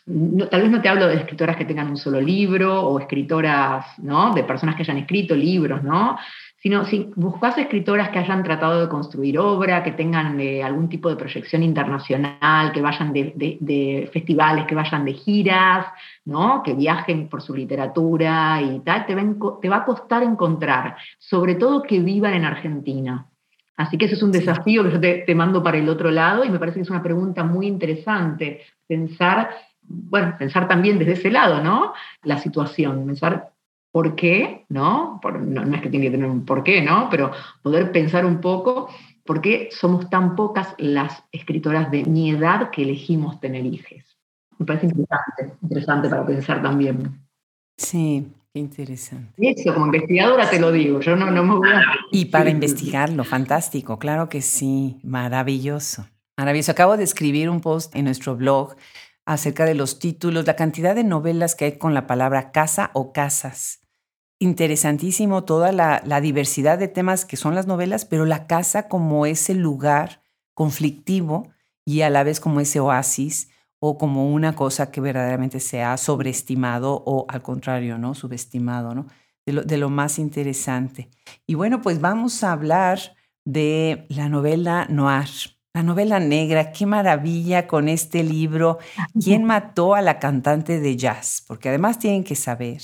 tal 0.49 0.61
vez 0.63 0.71
no 0.71 0.81
te 0.81 0.89
hablo 0.89 1.07
de 1.07 1.17
escritoras 1.17 1.55
que 1.55 1.65
tengan 1.65 1.87
un 1.91 1.97
solo 1.97 2.19
libro 2.19 2.81
o 2.81 2.99
escritoras, 2.99 3.85
¿no? 3.99 4.33
De 4.33 4.43
personas 4.43 4.75
que 4.75 4.81
hayan 4.81 4.97
escrito 4.97 5.35
libros, 5.35 5.83
¿no? 5.83 6.17
Sino 6.57 6.83
si 6.85 7.11
buscas 7.15 7.59
escritoras 7.59 8.09
que 8.09 8.17
hayan 8.17 8.41
tratado 8.41 8.81
de 8.81 8.89
construir 8.89 9.37
obra, 9.37 9.83
que 9.83 9.91
tengan 9.91 10.39
eh, 10.39 10.63
algún 10.63 10.89
tipo 10.89 11.09
de 11.09 11.15
proyección 11.15 11.61
internacional, 11.61 12.71
que 12.71 12.81
vayan 12.81 13.13
de, 13.13 14.09
festivales, 14.11 14.65
que 14.65 14.73
vayan 14.73 15.05
de 15.05 15.13
giras, 15.13 15.85
¿no? 16.25 16.63
Que 16.63 16.73
viajen 16.73 17.29
por 17.29 17.43
su 17.43 17.53
literatura 17.53 18.59
y 18.63 18.79
tal, 18.79 19.05
te, 19.05 19.15
te 19.61 19.69
va 19.69 19.75
a 19.75 19.85
costar 19.85 20.23
encontrar, 20.23 20.95
sobre 21.19 21.53
todo 21.53 21.83
que 21.83 21.99
vivan 21.99 22.33
en 22.33 22.45
Argentina 22.45 23.27
Así 23.75 23.97
que 23.97 24.05
eso 24.05 24.15
es 24.15 24.23
un 24.23 24.31
desafío 24.31 24.83
que 24.83 24.91
yo 24.91 24.99
te, 24.99 25.35
mando 25.35 25.63
para 25.63 25.77
el 25.77 25.89
otro 25.89 26.11
lado 26.11 26.43
y 26.43 26.49
me 26.49 26.59
parece 26.59 26.75
que 26.75 26.83
es 26.83 26.89
una 26.89 27.01
pregunta 27.01 27.43
muy 27.43 27.65
interesante, 27.65 28.61
pensar, 28.87 29.49
bueno, 29.81 30.35
pensar 30.37 30.67
también 30.67 30.99
desde 30.99 31.13
ese 31.13 31.31
lado, 31.31 31.61
¿no? 31.61 31.93
La 32.23 32.37
situación, 32.37 33.05
pensar 33.05 33.51
por 33.91 34.15
qué, 34.15 34.65
¿no? 34.69 35.19
no, 35.23 35.65
no, 35.65 35.75
es 35.75 35.81
que 35.81 35.89
tiene 35.89 36.05
que 36.05 36.11
tener 36.11 36.29
un 36.29 36.45
por 36.45 36.63
qué, 36.63 36.81
¿no? 36.81 37.09
Pero 37.09 37.31
poder 37.61 37.91
pensar 37.91 38.25
un 38.25 38.41
poco 38.41 38.89
por 39.25 39.41
qué 39.41 39.69
somos 39.71 40.09
tan 40.09 40.35
pocas 40.35 40.75
las 40.77 41.23
escritoras 41.31 41.89
de 41.89 42.03
mi 42.03 42.31
edad 42.31 42.69
que 42.69 42.83
elegimos 42.83 43.39
tener 43.39 43.65
hijos. 43.65 44.17
Me 44.59 44.65
parece 44.65 44.87
interesante, 44.87 45.57
interesante 45.61 46.09
para 46.09 46.25
pensar 46.25 46.61
también. 46.61 47.19
Sí, 47.77 48.27
qué 48.53 48.59
interesante. 48.59 49.33
Eso, 49.37 49.73
como 49.73 49.87
investigadora 49.87 50.47
te 50.49 50.59
lo 50.59 50.71
digo, 50.71 50.99
yo 50.99 51.15
no, 51.15 51.31
no 51.31 51.43
me 51.43 51.55
voy 51.55 51.69
a... 51.69 51.81
Y 52.11 52.25
para 52.25 52.51
investigarlo, 52.51 53.23
fantástico, 53.23 53.97
claro 53.97 54.29
que 54.29 54.41
sí, 54.41 54.99
maravilloso. 55.03 56.07
Maravilloso. 56.37 56.71
Acabo 56.71 56.95
de 56.95 57.03
escribir 57.03 57.49
un 57.49 57.61
post 57.61 57.95
en 57.95 58.05
nuestro 58.05 58.35
blog 58.35 58.75
acerca 59.25 59.65
de 59.65 59.73
los 59.73 59.97
títulos, 59.97 60.45
la 60.45 60.55
cantidad 60.55 60.93
de 60.93 61.03
novelas 61.03 61.55
que 61.55 61.65
hay 61.65 61.77
con 61.77 61.95
la 61.95 62.05
palabra 62.05 62.51
casa 62.51 62.91
o 62.93 63.11
casas. 63.11 63.79
Interesantísimo 64.39 65.45
toda 65.45 65.71
la, 65.71 66.03
la 66.05 66.21
diversidad 66.21 66.77
de 66.77 66.87
temas 66.87 67.25
que 67.25 67.37
son 67.37 67.55
las 67.55 67.65
novelas, 67.65 68.05
pero 68.05 68.25
la 68.25 68.45
casa 68.45 68.87
como 68.87 69.25
ese 69.25 69.55
lugar 69.55 70.21
conflictivo 70.53 71.49
y 71.85 72.01
a 72.01 72.09
la 72.11 72.23
vez 72.23 72.39
como 72.39 72.59
ese 72.59 72.79
oasis 72.79 73.49
o 73.85 73.97
como 73.97 74.31
una 74.31 74.55
cosa 74.55 74.91
que 74.91 75.01
verdaderamente 75.01 75.59
se 75.59 75.83
ha 75.83 75.97
sobreestimado 75.97 77.03
o 77.05 77.25
al 77.27 77.41
contrario, 77.41 77.97
¿no? 77.97 78.15
Subestimado, 78.15 78.95
¿no? 78.95 79.07
De 79.45 79.77
lo, 79.77 79.89
más 79.89 80.19
interesante. 80.19 81.09
Y 81.45 81.55
bueno, 81.55 81.81
pues 81.81 81.99
vamos 81.99 82.45
a 82.45 82.53
hablar 82.53 82.99
de 83.43 84.05
la 84.07 84.29
novela 84.29 84.87
noir, 84.89 85.27
la 85.73 85.83
novela 85.83 86.21
negra. 86.21 86.71
Qué 86.71 86.85
maravilla 86.85 87.67
con 87.67 87.89
este 87.89 88.23
libro. 88.23 88.77
¿Quién 89.21 89.43
mató 89.43 89.95
a 89.95 90.01
la 90.01 90.17
cantante 90.17 90.79
de 90.79 90.95
jazz? 90.95 91.43
Porque 91.45 91.67
además 91.67 91.99
tienen 91.99 92.23
que 92.23 92.35
saber 92.35 92.83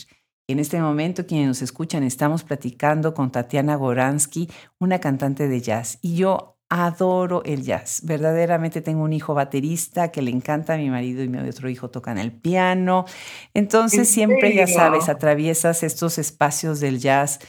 en 0.50 0.60
este 0.60 0.82
momento, 0.82 1.26
quienes 1.26 1.48
nos 1.48 1.62
escuchan, 1.62 2.04
estamos 2.04 2.44
platicando 2.44 3.14
con 3.14 3.32
Tatiana 3.32 3.76
Goransky, 3.76 4.50
una 4.80 5.00
cantante 5.00 5.48
de 5.48 5.62
jazz. 5.62 5.98
Y 6.02 6.16
yo 6.16 6.59
adoro 6.70 7.44
el 7.44 7.64
jazz. 7.64 8.02
Verdaderamente 8.04 8.82
tengo 8.82 9.04
un 9.04 9.14
hijo 9.14 9.34
baterista 9.34 10.12
que 10.12 10.22
le 10.22 10.32
encanta, 10.32 10.78
mi 10.78 10.90
marido 10.90 11.24
y 11.24 11.28
mi 11.28 11.40
otro 11.40 11.70
hijo 11.70 11.90
tocan 11.90 12.18
el 12.18 12.32
piano. 12.32 13.06
Entonces 13.54 14.08
siempre, 14.08 14.54
ya 14.54 14.68
sabes, 14.68 15.10
atraviesas 15.10 15.84
estos 15.84 16.18
espacios 16.20 16.80
del 16.80 17.00
jazz 17.00 17.40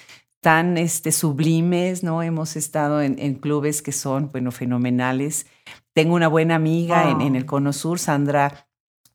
tan 0.40 0.78
este, 0.78 1.12
sublimes, 1.12 2.02
¿no? 2.02 2.22
Hemos 2.22 2.56
estado 2.56 3.02
en, 3.02 3.35
clubes 3.35 3.83
que 3.83 3.92
son, 3.92 4.30
bueno, 4.33 4.50
fenomenales. 4.52 5.46
Tengo 5.92 6.14
una 6.14 6.28
buena 6.28 6.54
amiga 6.54 7.11
en, 7.11 7.20
en, 7.20 7.37
el 7.37 7.44
Cono 7.44 7.74
Sur, 7.74 7.98
Sandra 7.98 8.68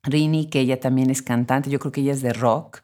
Rini, 0.04 0.48
que 0.48 0.60
ella 0.60 0.78
también 0.78 1.10
es 1.10 1.22
cantante, 1.22 1.68
yo 1.68 1.80
creo 1.80 1.90
que 1.90 2.02
ella 2.02 2.12
es 2.12 2.22
de 2.22 2.32
rock 2.32 2.80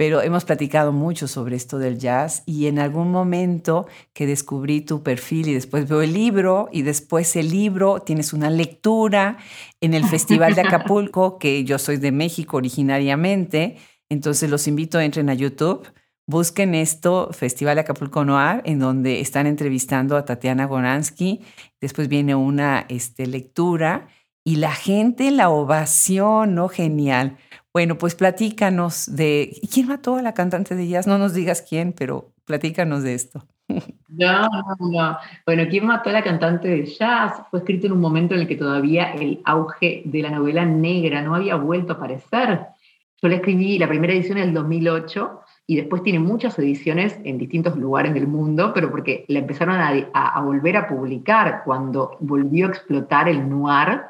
pero 0.00 0.22
hemos 0.22 0.46
platicado 0.46 0.92
mucho 0.92 1.28
sobre 1.28 1.56
esto 1.56 1.78
del 1.78 1.98
jazz 1.98 2.42
y 2.46 2.68
en 2.68 2.78
algún 2.78 3.10
momento 3.10 3.86
que 4.14 4.26
descubrí 4.26 4.80
tu 4.80 5.02
perfil 5.02 5.48
y 5.48 5.52
después 5.52 5.86
veo 5.86 6.00
el 6.00 6.14
libro 6.14 6.70
y 6.72 6.80
después 6.80 7.36
el 7.36 7.50
libro 7.50 8.00
tienes 8.00 8.32
una 8.32 8.48
lectura 8.48 9.36
en 9.82 9.92
el 9.92 10.06
Festival 10.06 10.54
de 10.54 10.62
Acapulco, 10.62 11.38
que 11.38 11.64
yo 11.64 11.78
soy 11.78 11.98
de 11.98 12.12
México 12.12 12.56
originariamente, 12.56 13.76
entonces 14.08 14.48
los 14.48 14.66
invito 14.68 14.96
a 14.96 15.04
entren 15.04 15.28
a 15.28 15.34
YouTube. 15.34 15.86
Busquen 16.26 16.74
esto, 16.74 17.28
Festival 17.32 17.74
de 17.74 17.82
Acapulco 17.82 18.24
Noir, 18.24 18.62
en 18.64 18.78
donde 18.78 19.20
están 19.20 19.46
entrevistando 19.46 20.16
a 20.16 20.24
Tatiana 20.24 20.64
Goransky. 20.64 21.42
Después 21.78 22.08
viene 22.08 22.34
una 22.34 22.86
este, 22.88 23.26
lectura 23.26 24.08
y 24.44 24.56
la 24.56 24.72
gente, 24.72 25.30
la 25.30 25.50
ovación, 25.50 26.54
¿no? 26.54 26.68
Genial. 26.68 27.36
Bueno, 27.72 27.98
pues 27.98 28.16
platícanos 28.16 29.14
de 29.14 29.56
quién 29.72 29.86
mató 29.86 30.16
a 30.16 30.22
la 30.22 30.34
cantante 30.34 30.74
de 30.74 30.88
jazz. 30.88 31.06
No 31.06 31.18
nos 31.18 31.34
digas 31.34 31.62
quién, 31.62 31.92
pero 31.92 32.32
platícanos 32.44 33.04
de 33.04 33.14
esto. 33.14 33.46
No, 34.08 34.48
no, 34.48 34.90
no. 34.90 35.18
Bueno, 35.46 35.64
¿quién 35.70 35.86
mató 35.86 36.10
a 36.10 36.14
la 36.14 36.24
cantante 36.24 36.66
de 36.66 36.84
jazz? 36.84 37.42
Fue 37.48 37.60
escrito 37.60 37.86
en 37.86 37.92
un 37.92 38.00
momento 38.00 38.34
en 38.34 38.40
el 38.40 38.48
que 38.48 38.56
todavía 38.56 39.12
el 39.12 39.40
auge 39.44 40.02
de 40.04 40.22
la 40.22 40.30
novela 40.30 40.64
negra 40.64 41.22
no 41.22 41.36
había 41.36 41.54
vuelto 41.54 41.92
a 41.92 41.96
aparecer. 41.96 42.66
Yo 43.22 43.28
la 43.28 43.36
escribí 43.36 43.78
la 43.78 43.86
primera 43.86 44.14
edición 44.14 44.38
en 44.38 44.48
el 44.48 44.54
2008 44.54 45.40
y 45.68 45.76
después 45.76 46.02
tiene 46.02 46.18
muchas 46.18 46.58
ediciones 46.58 47.20
en 47.22 47.38
distintos 47.38 47.76
lugares 47.76 48.12
del 48.14 48.26
mundo, 48.26 48.72
pero 48.74 48.90
porque 48.90 49.24
la 49.28 49.38
empezaron 49.38 49.76
a, 49.76 49.90
a 50.12 50.40
volver 50.40 50.76
a 50.76 50.88
publicar 50.88 51.62
cuando 51.64 52.16
volvió 52.18 52.66
a 52.66 52.70
explotar 52.70 53.28
el 53.28 53.48
noir. 53.48 54.00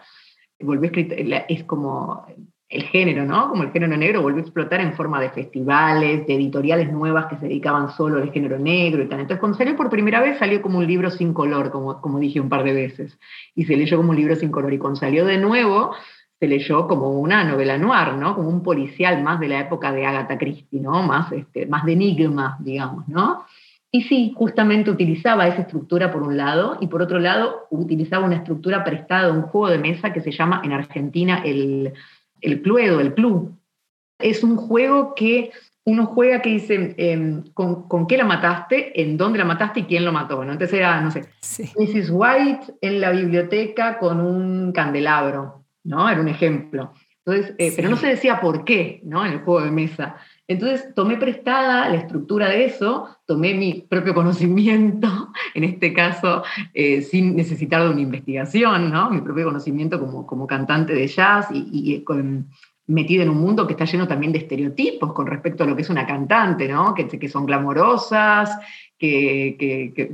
Volvió 0.60 0.84
a 0.84 0.86
escribir, 0.86 1.44
es 1.48 1.64
como 1.64 2.24
el 2.70 2.84
género, 2.84 3.24
¿no? 3.24 3.48
Como 3.48 3.64
el 3.64 3.72
género 3.72 3.96
negro 3.96 4.22
volvió 4.22 4.38
a 4.38 4.42
explotar 4.42 4.80
en 4.80 4.94
forma 4.94 5.20
de 5.20 5.30
festivales, 5.30 6.24
de 6.24 6.34
editoriales 6.36 6.92
nuevas 6.92 7.26
que 7.26 7.36
se 7.36 7.46
dedicaban 7.46 7.90
solo 7.90 8.22
al 8.22 8.30
género 8.30 8.60
negro 8.60 9.02
y 9.02 9.08
tal. 9.08 9.18
Entonces, 9.18 9.40
cuando 9.40 9.58
salió 9.58 9.76
por 9.76 9.90
primera 9.90 10.20
vez, 10.20 10.38
salió 10.38 10.62
como 10.62 10.78
un 10.78 10.86
libro 10.86 11.10
sin 11.10 11.34
color, 11.34 11.72
como, 11.72 12.00
como 12.00 12.20
dije 12.20 12.40
un 12.40 12.48
par 12.48 12.62
de 12.62 12.72
veces, 12.72 13.18
y 13.56 13.64
se 13.64 13.76
leyó 13.76 13.96
como 13.96 14.10
un 14.10 14.16
libro 14.16 14.36
sin 14.36 14.52
color. 14.52 14.72
Y 14.72 14.78
cuando 14.78 15.00
salió 15.00 15.24
de 15.24 15.38
nuevo, 15.38 15.96
se 16.38 16.46
leyó 16.46 16.86
como 16.86 17.10
una 17.18 17.42
novela 17.42 17.76
noir, 17.76 18.14
¿no? 18.14 18.36
Como 18.36 18.48
un 18.48 18.62
policial 18.62 19.20
más 19.20 19.40
de 19.40 19.48
la 19.48 19.60
época 19.60 19.90
de 19.90 20.06
Agatha 20.06 20.38
Christie, 20.38 20.80
¿no? 20.80 21.02
Más, 21.02 21.32
este, 21.32 21.66
más 21.66 21.84
de 21.84 21.94
enigma, 21.94 22.56
digamos, 22.60 23.08
¿no? 23.08 23.46
Y 23.90 24.02
sí, 24.02 24.32
justamente 24.36 24.92
utilizaba 24.92 25.48
esa 25.48 25.62
estructura 25.62 26.12
por 26.12 26.22
un 26.22 26.36
lado, 26.36 26.78
y 26.80 26.86
por 26.86 27.02
otro 27.02 27.18
lado 27.18 27.66
utilizaba 27.70 28.24
una 28.24 28.36
estructura 28.36 28.84
prestada 28.84 29.26
de 29.26 29.32
un 29.32 29.42
juego 29.42 29.68
de 29.70 29.78
mesa 29.78 30.12
que 30.12 30.20
se 30.20 30.30
llama 30.30 30.62
en 30.62 30.72
Argentina 30.72 31.42
el 31.44 31.92
el 32.40 32.62
Cluedo, 32.62 33.00
el 33.00 33.14
club. 33.14 33.56
Es 34.18 34.44
un 34.44 34.56
juego 34.56 35.14
que 35.14 35.50
uno 35.84 36.06
juega 36.06 36.42
que 36.42 36.50
dice 36.50 36.94
em, 36.98 37.42
¿con, 37.54 38.06
qué 38.06 38.16
la 38.16 38.24
mataste, 38.24 39.00
en 39.00 39.16
dónde 39.16 39.38
la 39.38 39.44
mataste 39.44 39.80
y 39.80 39.84
quién 39.84 40.04
lo 40.04 40.12
mató. 40.12 40.44
¿no? 40.44 40.52
Entonces 40.52 40.78
era, 40.78 41.00
no 41.00 41.10
sé, 41.10 41.24
Mrs. 41.76 42.10
White 42.10 42.74
en 42.80 43.00
la 43.00 43.10
biblioteca 43.10 43.98
con 43.98 44.20
un 44.20 44.72
candelabro, 44.72 45.64
¿no? 45.84 46.08
Era 46.08 46.20
un 46.20 46.28
ejemplo. 46.28 46.92
Entonces, 47.24 47.54
eh, 47.58 47.72
Pero 47.74 47.90
no 47.90 47.96
se 47.96 48.08
decía 48.08 48.40
por 48.40 48.64
qué, 48.64 49.00
¿no? 49.04 49.24
En 49.24 49.32
el 49.32 49.40
juego 49.40 49.62
de 49.64 49.70
mesa. 49.70 50.16
Entonces 50.50 50.92
tomé 50.96 51.16
prestada 51.16 51.88
la 51.88 51.94
estructura 51.94 52.48
de 52.48 52.64
eso, 52.64 53.06
tomé 53.24 53.54
mi 53.54 53.86
propio 53.88 54.14
conocimiento, 54.14 55.06
en 55.54 55.62
este 55.62 55.92
caso 55.92 56.42
eh, 56.74 57.02
sin 57.02 57.36
necesitar 57.36 57.84
de 57.84 57.90
una 57.90 58.00
investigación, 58.00 58.90
¿no? 58.90 59.10
mi 59.10 59.20
propio 59.20 59.44
conocimiento 59.44 60.00
como, 60.00 60.26
como 60.26 60.48
cantante 60.48 60.92
de 60.92 61.06
jazz 61.06 61.46
y, 61.52 61.68
y 61.70 62.02
con, 62.02 62.48
metida 62.90 63.22
en 63.22 63.30
un 63.30 63.40
mundo 63.40 63.66
que 63.66 63.74
está 63.74 63.84
lleno 63.84 64.08
también 64.08 64.32
de 64.32 64.40
estereotipos 64.40 65.12
con 65.12 65.28
respecto 65.28 65.62
a 65.62 65.66
lo 65.68 65.76
que 65.76 65.82
es 65.82 65.90
una 65.90 66.06
cantante, 66.06 66.66
¿no? 66.66 66.94
que, 66.94 67.06
que 67.06 67.28
son 67.28 67.46
glamorosas, 67.46 68.58
que, 68.98 69.56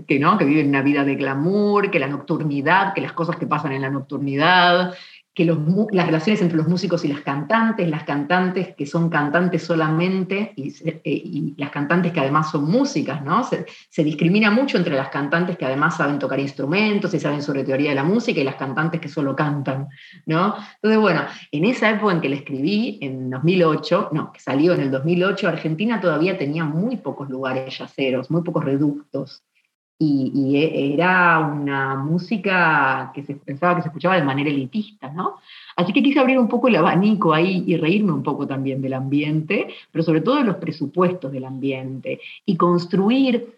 que, 0.06 0.18
¿no? 0.18 0.36
que 0.36 0.44
viven 0.44 0.68
una 0.68 0.82
vida 0.82 1.02
de 1.02 1.14
glamour, 1.14 1.90
que 1.90 1.98
la 1.98 2.08
nocturnidad, 2.08 2.92
que 2.92 3.00
las 3.00 3.14
cosas 3.14 3.36
que 3.36 3.46
pasan 3.46 3.72
en 3.72 3.82
la 3.82 3.90
nocturnidad, 3.90 4.92
que 5.36 5.44
las 5.44 6.06
relaciones 6.06 6.40
entre 6.40 6.56
los 6.56 6.66
músicos 6.66 7.04
y 7.04 7.08
las 7.08 7.20
cantantes, 7.20 7.86
las 7.90 8.04
cantantes 8.04 8.74
que 8.74 8.86
son 8.86 9.10
cantantes 9.10 9.62
solamente 9.62 10.54
eh, 10.56 11.00
y, 11.04 11.54
las 11.58 11.68
cantantes 11.68 12.10
que 12.10 12.20
además 12.20 12.50
son 12.50 12.64
músicas, 12.64 13.22
¿no? 13.22 13.44
Se, 13.44 13.66
discrimina 14.02 14.50
mucho 14.50 14.78
entre 14.78 14.96
las 14.96 15.10
cantantes 15.10 15.58
que 15.58 15.66
además 15.66 15.98
saben 15.98 16.18
tocar 16.18 16.40
instrumentos 16.40 17.12
y 17.12 17.20
saben 17.20 17.42
sobre 17.42 17.64
teoría 17.64 17.90
de 17.90 17.96
la 17.96 18.02
música 18.02 18.40
y 18.40 18.44
las 18.44 18.54
cantantes 18.54 18.98
que 18.98 19.10
solo 19.10 19.36
cantan, 19.36 19.88
¿no? 20.24 20.54
Entonces, 20.76 21.00
bueno, 21.00 21.26
en 21.52 21.64
esa 21.66 21.90
época 21.90 22.14
en 22.14 22.22
que 22.22 22.30
le 22.30 22.36
escribí, 22.36 22.98
en 23.02 23.28
2008, 23.28 24.08
no, 24.12 24.32
que 24.32 24.40
salió 24.40 24.72
en 24.72 24.80
el 24.80 24.90
2008, 24.90 25.48
Argentina 25.48 26.00
todavía 26.00 26.38
tenía 26.38 26.64
muy 26.64 26.96
pocos 26.96 27.28
lugares 27.28 27.76
yaceros, 27.76 28.30
muy 28.30 28.40
pocos 28.42 28.64
reductos 28.64 29.44
y, 29.98 30.56
e, 30.56 30.94
era 30.94 31.38
una 31.40 31.94
música 31.96 33.10
que 33.14 33.22
se 33.22 33.34
pensaba 33.34 33.76
que 33.76 33.82
se 33.82 33.88
escuchaba 33.88 34.16
de 34.16 34.22
manera 34.22 34.50
elitista, 34.50 35.08
¿no? 35.08 35.36
Así 35.76 35.92
que 35.92 36.02
quise 36.02 36.20
abrir 36.20 36.38
un 36.38 36.48
poco 36.48 36.68
el 36.68 36.76
abanico 36.76 37.32
ahí 37.32 37.64
y 37.66 37.76
reírme 37.76 38.12
un 38.12 38.22
poco 38.22 38.46
también 38.46 38.82
del 38.82 38.94
ambiente, 38.94 39.68
pero 39.90 40.04
sobre 40.04 40.20
todo 40.20 40.36
de 40.36 40.44
los 40.44 40.56
presupuestos 40.56 41.32
del 41.32 41.44
ambiente 41.44 42.20
y 42.44 42.56
construir 42.56 43.56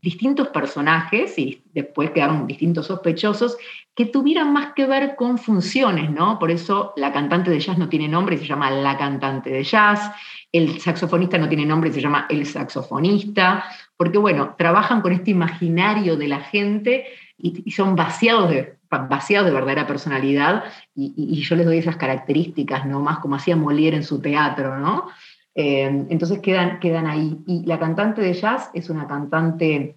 distintos 0.00 0.48
personajes, 0.48 1.36
y 1.38 1.62
después 1.74 2.10
quedaron 2.10 2.46
distintos 2.46 2.86
sospechosos, 2.86 3.56
que 3.94 4.06
tuvieran 4.06 4.52
más 4.52 4.72
que 4.74 4.86
ver 4.86 5.16
con 5.16 5.38
funciones, 5.38 6.10
¿no? 6.10 6.38
Por 6.38 6.52
eso 6.52 6.92
la 6.96 7.12
cantante 7.12 7.50
de 7.50 7.58
jazz 7.58 7.78
no 7.78 7.88
tiene 7.88 8.06
nombre 8.06 8.38
se 8.38 8.46
llama 8.46 8.70
la 8.70 8.96
cantante 8.96 9.50
de 9.50 9.64
jazz, 9.64 10.12
el 10.52 10.80
saxofonista 10.80 11.36
no 11.36 11.48
tiene 11.48 11.66
nombre 11.66 11.92
se 11.92 12.00
llama 12.00 12.26
el 12.30 12.46
saxofonista, 12.46 13.64
porque 13.98 14.16
bueno, 14.16 14.54
trabajan 14.56 15.02
con 15.02 15.12
este 15.12 15.32
imaginario 15.32 16.16
de 16.16 16.28
la 16.28 16.40
gente 16.40 17.06
y, 17.36 17.70
son 17.72 17.96
vaciados 17.96 18.48
de, 18.48 18.78
vaciados 18.88 19.46
de 19.48 19.52
verdadera 19.52 19.86
personalidad 19.86 20.64
y, 20.94 21.42
yo 21.42 21.56
les 21.56 21.66
doy 21.66 21.78
esas 21.78 21.96
características, 21.96 22.86
¿no? 22.86 23.00
Más 23.00 23.18
como 23.18 23.34
hacía 23.34 23.56
Molière 23.56 23.96
en 23.96 24.04
su 24.04 24.22
teatro, 24.22 24.78
¿no? 24.78 25.08
Eh, 25.54 26.06
entonces 26.08 26.38
quedan, 26.38 26.78
quedan 26.78 27.08
ahí. 27.08 27.38
Y 27.48 27.66
la 27.66 27.80
cantante 27.80 28.22
de 28.22 28.32
jazz 28.32 28.70
es 28.72 28.88
una 28.88 29.08
cantante 29.08 29.96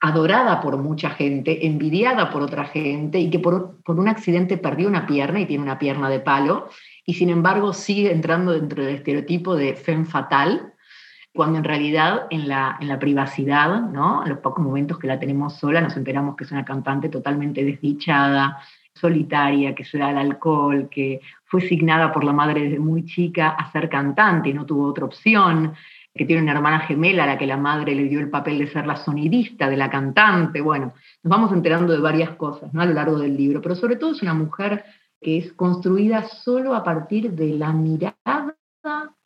adorada 0.00 0.60
por 0.60 0.76
mucha 0.76 1.10
gente, 1.10 1.66
envidiada 1.66 2.30
por 2.30 2.42
otra 2.42 2.64
gente 2.64 3.20
y 3.20 3.30
que 3.30 3.38
por, 3.38 3.80
por, 3.82 3.98
un 3.98 4.08
accidente 4.08 4.58
perdió 4.58 4.88
una 4.88 5.06
pierna 5.06 5.40
y 5.40 5.46
tiene 5.46 5.62
una 5.62 5.78
pierna 5.78 6.10
de 6.10 6.20
palo 6.20 6.68
y 7.04 7.14
sin 7.14 7.30
embargo 7.30 7.72
sigue 7.72 8.10
entrando 8.10 8.52
dentro 8.52 8.84
del 8.84 8.96
estereotipo 8.96 9.54
de 9.54 9.74
femme 9.76 10.04
fatal, 10.04 10.74
cuando 11.36 11.58
en 11.58 11.64
realidad 11.64 12.26
en 12.30 12.48
la, 12.48 12.76
en 12.80 12.88
la 12.88 12.98
privacidad, 12.98 13.80
¿no? 13.82 14.24
en 14.24 14.30
los 14.30 14.38
pocos 14.38 14.64
momentos 14.64 14.98
que 14.98 15.06
la 15.06 15.20
tenemos 15.20 15.56
sola, 15.58 15.80
nos 15.80 15.96
enteramos 15.96 16.34
que 16.34 16.44
es 16.44 16.50
una 16.50 16.64
cantante 16.64 17.08
totalmente 17.08 17.62
desdichada, 17.62 18.58
solitaria, 18.94 19.74
que 19.74 19.84
se 19.84 19.98
da 19.98 20.08
al 20.08 20.18
alcohol, 20.18 20.88
que 20.90 21.20
fue 21.44 21.60
signada 21.60 22.12
por 22.12 22.24
la 22.24 22.32
madre 22.32 22.62
desde 22.62 22.78
muy 22.78 23.04
chica 23.04 23.50
a 23.50 23.70
ser 23.70 23.88
cantante 23.88 24.48
y 24.48 24.54
no 24.54 24.64
tuvo 24.64 24.86
otra 24.86 25.04
opción, 25.04 25.74
que 26.14 26.24
tiene 26.24 26.42
una 26.42 26.52
hermana 26.52 26.80
gemela 26.80 27.24
a 27.24 27.26
la 27.26 27.38
que 27.38 27.46
la 27.46 27.58
madre 27.58 27.94
le 27.94 28.04
dio 28.04 28.20
el 28.20 28.30
papel 28.30 28.58
de 28.58 28.68
ser 28.68 28.86
la 28.86 28.96
sonidista 28.96 29.68
de 29.68 29.76
la 29.76 29.90
cantante. 29.90 30.62
Bueno, 30.62 30.94
nos 31.22 31.30
vamos 31.30 31.52
enterando 31.52 31.92
de 31.92 32.00
varias 32.00 32.30
cosas 32.30 32.72
¿no? 32.72 32.80
a 32.80 32.86
lo 32.86 32.94
largo 32.94 33.18
del 33.18 33.36
libro, 33.36 33.60
pero 33.60 33.74
sobre 33.74 33.96
todo 33.96 34.12
es 34.12 34.22
una 34.22 34.34
mujer 34.34 34.84
que 35.20 35.38
es 35.38 35.52
construida 35.52 36.22
solo 36.22 36.74
a 36.74 36.82
partir 36.82 37.32
de 37.32 37.50
la 37.50 37.72
mirada 37.72 38.56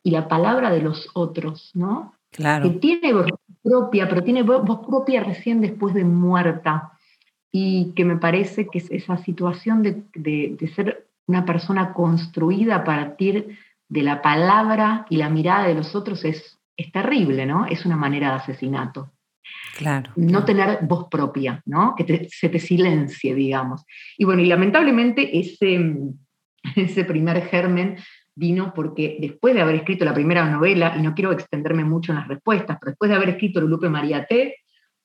y 0.03 0.11
la 0.11 0.27
palabra 0.27 0.71
de 0.71 0.81
los 0.81 1.09
otros, 1.13 1.71
¿no? 1.73 2.15
Claro. 2.31 2.63
Que 2.63 2.79
tiene 2.79 3.13
voz 3.13 3.27
propia, 3.61 4.07
pero 4.07 4.23
tiene 4.23 4.43
voz 4.43 4.85
propia 4.87 5.23
recién 5.23 5.61
después 5.61 5.93
de 5.93 6.05
muerta. 6.05 6.91
Y 7.51 7.91
que 7.95 8.05
me 8.05 8.17
parece 8.17 8.67
que 8.67 8.81
esa 8.89 9.17
situación 9.17 9.83
de, 9.83 10.03
de 10.13 10.67
ser 10.73 11.07
una 11.27 11.45
persona 11.45 11.93
construida 11.93 12.77
a 12.77 12.83
partir 12.83 13.57
de 13.89 14.03
la 14.03 14.21
palabra 14.21 15.05
y 15.09 15.17
la 15.17 15.29
mirada 15.29 15.67
de 15.67 15.75
los 15.75 15.95
otros 15.95 16.23
es, 16.23 16.59
es 16.77 16.91
terrible, 16.91 17.45
¿no? 17.45 17.65
Es 17.65 17.85
una 17.85 17.97
manera 17.97 18.29
de 18.29 18.35
asesinato. 18.35 19.11
Claro. 19.77 20.11
No 20.15 20.45
tener 20.45 20.79
voz 20.83 21.07
propia, 21.09 21.61
¿no? 21.65 21.95
Que 21.95 22.27
se 22.31 22.49
te 22.49 22.59
silencie, 22.59 23.35
digamos. 23.35 23.85
Y 24.17 24.25
bueno, 24.25 24.41
y 24.41 24.45
lamentablemente 24.45 25.39
ese, 25.39 25.93
ese 26.75 27.03
primer 27.03 27.41
germen 27.47 27.97
vino 28.35 28.73
porque 28.73 29.17
después 29.19 29.53
de 29.53 29.61
haber 29.61 29.75
escrito 29.75 30.05
la 30.05 30.13
primera 30.13 30.49
novela, 30.49 30.95
y 30.97 31.01
no 31.01 31.13
quiero 31.13 31.31
extenderme 31.31 31.83
mucho 31.83 32.11
en 32.11 32.19
las 32.19 32.27
respuestas, 32.27 32.77
pero 32.79 32.91
después 32.91 33.09
de 33.09 33.15
haber 33.15 33.29
escrito 33.29 33.61
Lupe 33.61 33.89
María 33.89 34.25
T, 34.25 34.55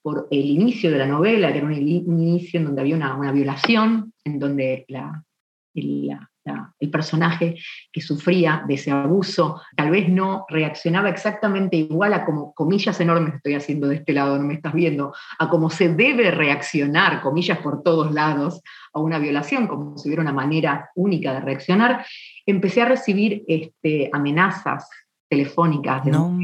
por 0.02 0.28
el 0.30 0.46
inicio 0.46 0.90
de 0.90 0.98
la 0.98 1.06
novela, 1.06 1.50
que 1.50 1.58
era 1.58 1.66
un, 1.66 1.72
inicio 1.72 2.60
en 2.60 2.66
donde 2.66 2.80
había 2.80 2.94
una, 2.96 3.16
una 3.16 3.32
violación, 3.32 4.12
en 4.24 4.38
donde 4.38 4.84
la, 4.88 5.24
el 6.78 6.90
personaje 6.90 7.56
que 7.92 8.00
sufría 8.00 8.64
de 8.66 8.74
ese 8.74 8.90
abuso 8.90 9.60
tal 9.76 9.90
vez 9.90 10.08
no 10.08 10.46
reaccionaba 10.48 11.08
exactamente 11.08 11.76
igual 11.76 12.14
a 12.14 12.24
como, 12.24 12.54
comillas 12.54 13.00
enormes 13.00 13.34
estoy 13.34 13.54
haciendo 13.54 13.88
de 13.88 13.96
este 13.96 14.12
lado, 14.12 14.38
no 14.38 14.44
me 14.44 14.54
estás 14.54 14.72
viendo, 14.72 15.14
a 15.38 15.48
cómo 15.48 15.70
se 15.70 15.88
debe 15.94 16.30
reaccionar, 16.30 17.20
comillas 17.20 17.58
por 17.58 17.82
todos 17.82 18.12
lados, 18.12 18.62
a 18.92 19.00
una 19.00 19.18
violación, 19.18 19.66
como 19.66 19.98
si 19.98 20.08
hubiera 20.08 20.22
una 20.22 20.32
manera 20.32 20.90
única 20.94 21.34
de 21.34 21.40
reaccionar, 21.40 22.06
empecé 22.46 22.82
a 22.82 22.86
recibir 22.86 23.44
este, 23.46 24.08
amenazas 24.12 24.88
telefónicas 25.28 26.04
de 26.04 26.10
no, 26.12 26.38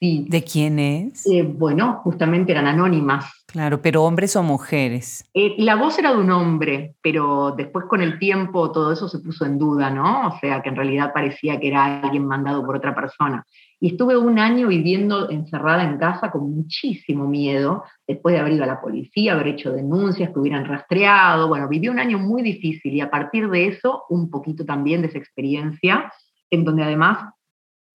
¿De 0.00 0.44
quién 0.44 0.78
es? 0.78 1.26
Eh, 1.26 1.42
bueno, 1.42 2.00
justamente 2.04 2.52
eran 2.52 2.68
anónimas. 2.68 3.44
Claro, 3.46 3.82
pero 3.82 4.04
hombres 4.04 4.36
o 4.36 4.44
mujeres. 4.44 5.28
Eh, 5.34 5.56
la 5.58 5.74
voz 5.74 5.98
era 5.98 6.12
de 6.12 6.18
un 6.18 6.30
hombre, 6.30 6.94
pero 7.02 7.52
después 7.56 7.86
con 7.86 8.00
el 8.00 8.18
tiempo 8.18 8.70
todo 8.70 8.92
eso 8.92 9.08
se 9.08 9.18
puso 9.18 9.44
en 9.44 9.58
duda, 9.58 9.90
¿no? 9.90 10.28
O 10.28 10.38
sea, 10.38 10.62
que 10.62 10.68
en 10.68 10.76
realidad 10.76 11.12
parecía 11.12 11.58
que 11.58 11.68
era 11.68 12.00
alguien 12.00 12.26
mandado 12.26 12.64
por 12.64 12.76
otra 12.76 12.94
persona. 12.94 13.44
Y 13.80 13.92
estuve 13.92 14.16
un 14.16 14.38
año 14.38 14.66
viviendo 14.66 15.30
encerrada 15.30 15.84
en 15.84 15.98
casa 15.98 16.30
con 16.30 16.52
muchísimo 16.52 17.28
miedo, 17.28 17.84
después 18.06 18.34
de 18.34 18.40
haber 18.40 18.54
ido 18.54 18.64
a 18.64 18.66
la 18.68 18.80
policía, 18.80 19.34
haber 19.34 19.48
hecho 19.48 19.72
denuncias, 19.72 20.30
que 20.30 20.38
hubieran 20.38 20.64
rastreado. 20.64 21.48
Bueno, 21.48 21.68
viví 21.68 21.88
un 21.88 22.00
año 22.00 22.18
muy 22.18 22.42
difícil 22.42 22.94
y 22.94 23.00
a 23.00 23.10
partir 23.10 23.48
de 23.48 23.68
eso, 23.68 24.04
un 24.08 24.30
poquito 24.30 24.64
también 24.64 25.02
de 25.02 25.08
esa 25.08 25.18
experiencia, 25.18 26.12
en 26.50 26.64
donde 26.64 26.82
además 26.82 27.32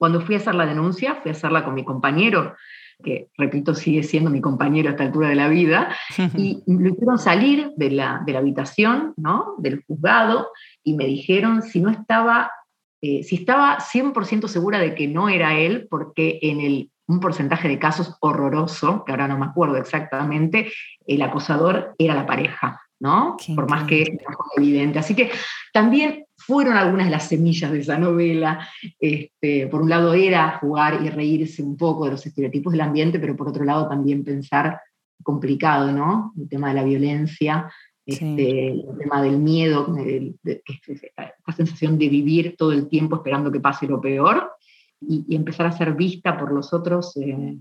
cuando 0.03 0.19
fui 0.19 0.35
a 0.35 0.39
hacer 0.39 0.55
la 0.55 0.65
denuncia, 0.65 1.15
fui 1.15 1.29
a 1.29 1.33
hacerla 1.33 1.63
con 1.63 1.73
mi 1.73 1.85
compañero, 1.85 2.55
que 3.01 3.29
repito, 3.37 3.73
sigue 3.73 4.03
siendo 4.03 4.29
mi 4.29 4.41
compañero 4.41 4.89
a 4.89 4.91
esta 4.91 5.03
altura 5.03 5.29
de 5.29 5.35
la 5.35 5.47
vida, 5.47 5.95
y 6.37 6.61
lo 6.67 6.89
hicieron 6.89 7.17
salir 7.17 7.71
de 7.77 7.91
la, 7.91 8.21
de 8.25 8.33
la 8.33 8.39
habitación, 8.39 9.13
¿no? 9.15 9.55
del 9.59 9.81
juzgado, 9.85 10.49
y 10.83 10.95
me 10.95 11.05
dijeron 11.05 11.61
si 11.61 11.79
no 11.79 11.89
estaba, 11.89 12.51
eh, 13.05 13.21
si 13.21 13.35
estaba 13.35 13.79
100% 13.79 14.47
segura 14.47 14.79
de 14.79 14.95
que 14.95 15.09
no 15.09 15.27
era 15.27 15.57
él, 15.57 15.87
porque 15.89 16.39
en 16.41 16.61
el, 16.61 16.89
un 17.05 17.19
porcentaje 17.19 17.67
de 17.67 17.77
casos 17.77 18.15
horroroso, 18.21 19.03
que 19.03 19.11
ahora 19.11 19.27
no 19.27 19.37
me 19.37 19.45
acuerdo 19.45 19.75
exactamente, 19.75 20.71
el 21.05 21.21
acosador 21.21 21.93
era 21.97 22.15
la 22.15 22.25
pareja. 22.25 22.79
¿no? 23.01 23.35
Por 23.53 23.69
más 23.69 23.83
que 23.83 24.05
no 24.05 24.37
evidente. 24.55 24.97
Así 24.97 25.13
que 25.13 25.29
también 25.73 26.23
fueron 26.37 26.77
algunas 26.77 27.07
de 27.07 27.11
las 27.11 27.27
semillas 27.27 27.69
de 27.69 27.81
esa 27.81 27.97
novela. 27.97 28.65
Este, 28.97 29.67
por 29.67 29.81
un 29.81 29.89
lado 29.89 30.13
era 30.13 30.57
jugar 30.59 31.01
y 31.03 31.09
reírse 31.09 31.61
un 31.61 31.75
poco 31.75 32.05
de 32.05 32.11
los 32.11 32.25
estereotipos 32.25 32.71
del 32.71 32.79
ambiente, 32.79 33.19
pero 33.19 33.35
por 33.35 33.49
otro 33.49 33.65
lado 33.65 33.89
también 33.89 34.23
pensar 34.23 34.79
complicado, 35.21 35.91
¿no? 35.91 36.31
El 36.37 36.47
tema 36.47 36.69
de 36.69 36.75
la 36.75 36.83
violencia, 36.83 37.69
este, 38.05 38.69
el 38.69 38.97
tema 38.97 39.21
del 39.21 39.37
miedo, 39.37 39.95
esta 40.43 41.51
sensación 41.55 41.97
de 41.97 42.09
vivir 42.09 42.55
todo 42.57 42.71
el 42.71 42.89
tiempo 42.89 43.17
esperando 43.17 43.51
que 43.51 43.59
pase 43.59 43.87
lo 43.87 44.01
peor 44.01 44.51
y, 44.99 45.35
empezar 45.35 45.65
a 45.65 45.71
ser 45.71 45.93
vista 45.93 46.37
por 46.37 46.51
los 46.51 46.73
otros 46.73 47.15
eh, 47.17 47.57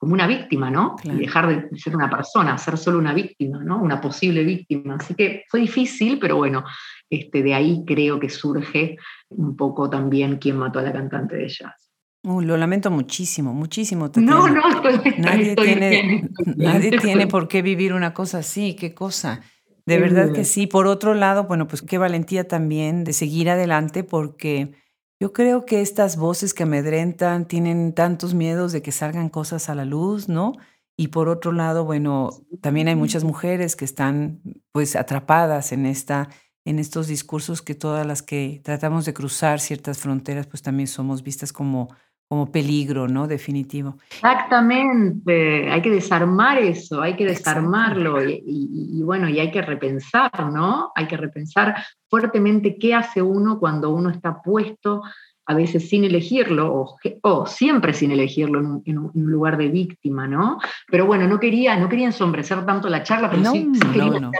como 0.00 0.14
una 0.14 0.26
víctima, 0.26 0.70
¿no? 0.70 0.96
Y 1.04 1.10
dejar 1.10 1.70
de 1.70 1.78
ser 1.78 1.94
una 1.94 2.08
persona, 2.08 2.56
ser 2.56 2.78
solo 2.78 2.98
una 2.98 3.12
víctima, 3.12 3.62
¿no? 3.62 3.82
Una 3.82 4.00
posible 4.00 4.44
víctima. 4.44 4.94
Así 4.94 5.14
que 5.14 5.44
fue 5.48 5.60
difícil, 5.60 6.18
pero 6.18 6.36
bueno, 6.36 6.64
este, 7.10 7.42
de 7.42 7.52
ahí 7.52 7.84
creo 7.86 8.18
que 8.18 8.30
surge 8.30 8.96
un 9.28 9.56
poco 9.56 9.90
también 9.90 10.38
quién 10.38 10.56
mató 10.56 10.78
a 10.78 10.82
la 10.82 10.92
cantante 10.92 11.36
de 11.36 11.48
jazz. 11.48 11.89
Lo 12.22 12.56
lamento 12.56 12.90
muchísimo, 12.90 13.54
muchísimo. 13.54 14.10
No, 14.16 14.48
no, 14.48 14.62
nadie, 15.18 15.56
tiene, 15.56 16.28
nadie 16.56 16.98
tiene 16.98 17.26
por 17.26 17.48
qué 17.48 17.62
vivir 17.62 17.92
una 17.92 18.12
cosa 18.12 18.38
así, 18.38 18.74
qué 18.74 18.94
cosa. 18.94 19.40
De 19.86 19.98
verdad 19.98 20.32
que 20.32 20.44
sí. 20.44 20.66
Por 20.66 20.86
otro 20.86 21.14
lado, 21.14 21.44
bueno, 21.44 21.66
pues 21.66 21.82
qué 21.82 21.98
valentía 21.98 22.46
también 22.46 23.04
de 23.04 23.12
seguir 23.12 23.50
adelante 23.50 24.04
porque 24.04 24.72
yo 25.18 25.32
creo 25.32 25.64
que 25.64 25.80
estas 25.80 26.16
voces 26.16 26.54
que 26.54 26.62
amedrentan 26.62 27.48
tienen 27.48 27.94
tantos 27.94 28.34
miedos 28.34 28.72
de 28.72 28.82
que 28.82 28.92
salgan 28.92 29.28
cosas 29.28 29.68
a 29.68 29.74
la 29.74 29.84
luz, 29.84 30.28
¿no? 30.28 30.52
Y 30.96 31.08
por 31.08 31.28
otro 31.28 31.52
lado, 31.52 31.84
bueno, 31.84 32.30
también 32.60 32.88
hay 32.88 32.94
muchas 32.94 33.24
mujeres 33.24 33.74
que 33.74 33.84
están 33.84 34.42
pues 34.72 34.96
atrapadas 34.96 35.72
en 35.72 35.86
esta 35.86 36.28
en 36.66 36.78
estos 36.78 37.06
discursos 37.06 37.62
que 37.62 37.74
todas 37.74 38.06
las 38.06 38.22
que 38.22 38.60
tratamos 38.62 39.06
de 39.06 39.14
cruzar 39.14 39.60
ciertas 39.60 39.98
fronteras 39.98 40.46
pues 40.46 40.62
también 40.62 40.86
somos 40.86 41.22
vistas 41.22 41.52
como 41.52 41.88
como 42.30 42.52
peligro, 42.52 43.08
¿no? 43.08 43.26
Definitivo. 43.26 43.96
Exactamente, 44.08 45.68
hay 45.68 45.82
que 45.82 45.90
desarmar 45.90 46.58
eso, 46.58 47.02
hay 47.02 47.16
que 47.16 47.24
desarmarlo 47.24 48.22
y, 48.24 49.02
bueno, 49.02 49.28
y 49.28 49.40
hay 49.40 49.50
que 49.50 49.60
repensar, 49.60 50.30
¿no? 50.52 50.92
Hay 50.94 51.08
que 51.08 51.16
repensar 51.16 51.74
fuertemente 52.08 52.78
qué 52.78 52.94
hace 52.94 53.20
uno 53.20 53.58
cuando 53.58 53.90
uno 53.90 54.10
está 54.10 54.40
puesto, 54.42 55.02
a 55.44 55.54
veces 55.54 55.88
sin 55.88 56.04
elegirlo, 56.04 56.86
o, 57.22 57.46
siempre 57.46 57.92
sin 57.94 58.12
elegirlo 58.12 58.60
en 58.84 58.98
un, 58.98 59.10
lugar 59.12 59.56
de 59.56 59.66
víctima, 59.66 60.28
¿no? 60.28 60.60
Pero 60.86 61.06
bueno, 61.06 61.26
no 61.26 61.40
quería, 61.40 61.76
no 61.76 61.88
quería 61.88 62.06
ensombrecer 62.06 62.64
tanto 62.64 62.88
la 62.88 63.02
charla, 63.02 63.28
pero 63.28 63.50
sí, 63.50 63.72
quería 63.92 64.20
no, 64.20 64.30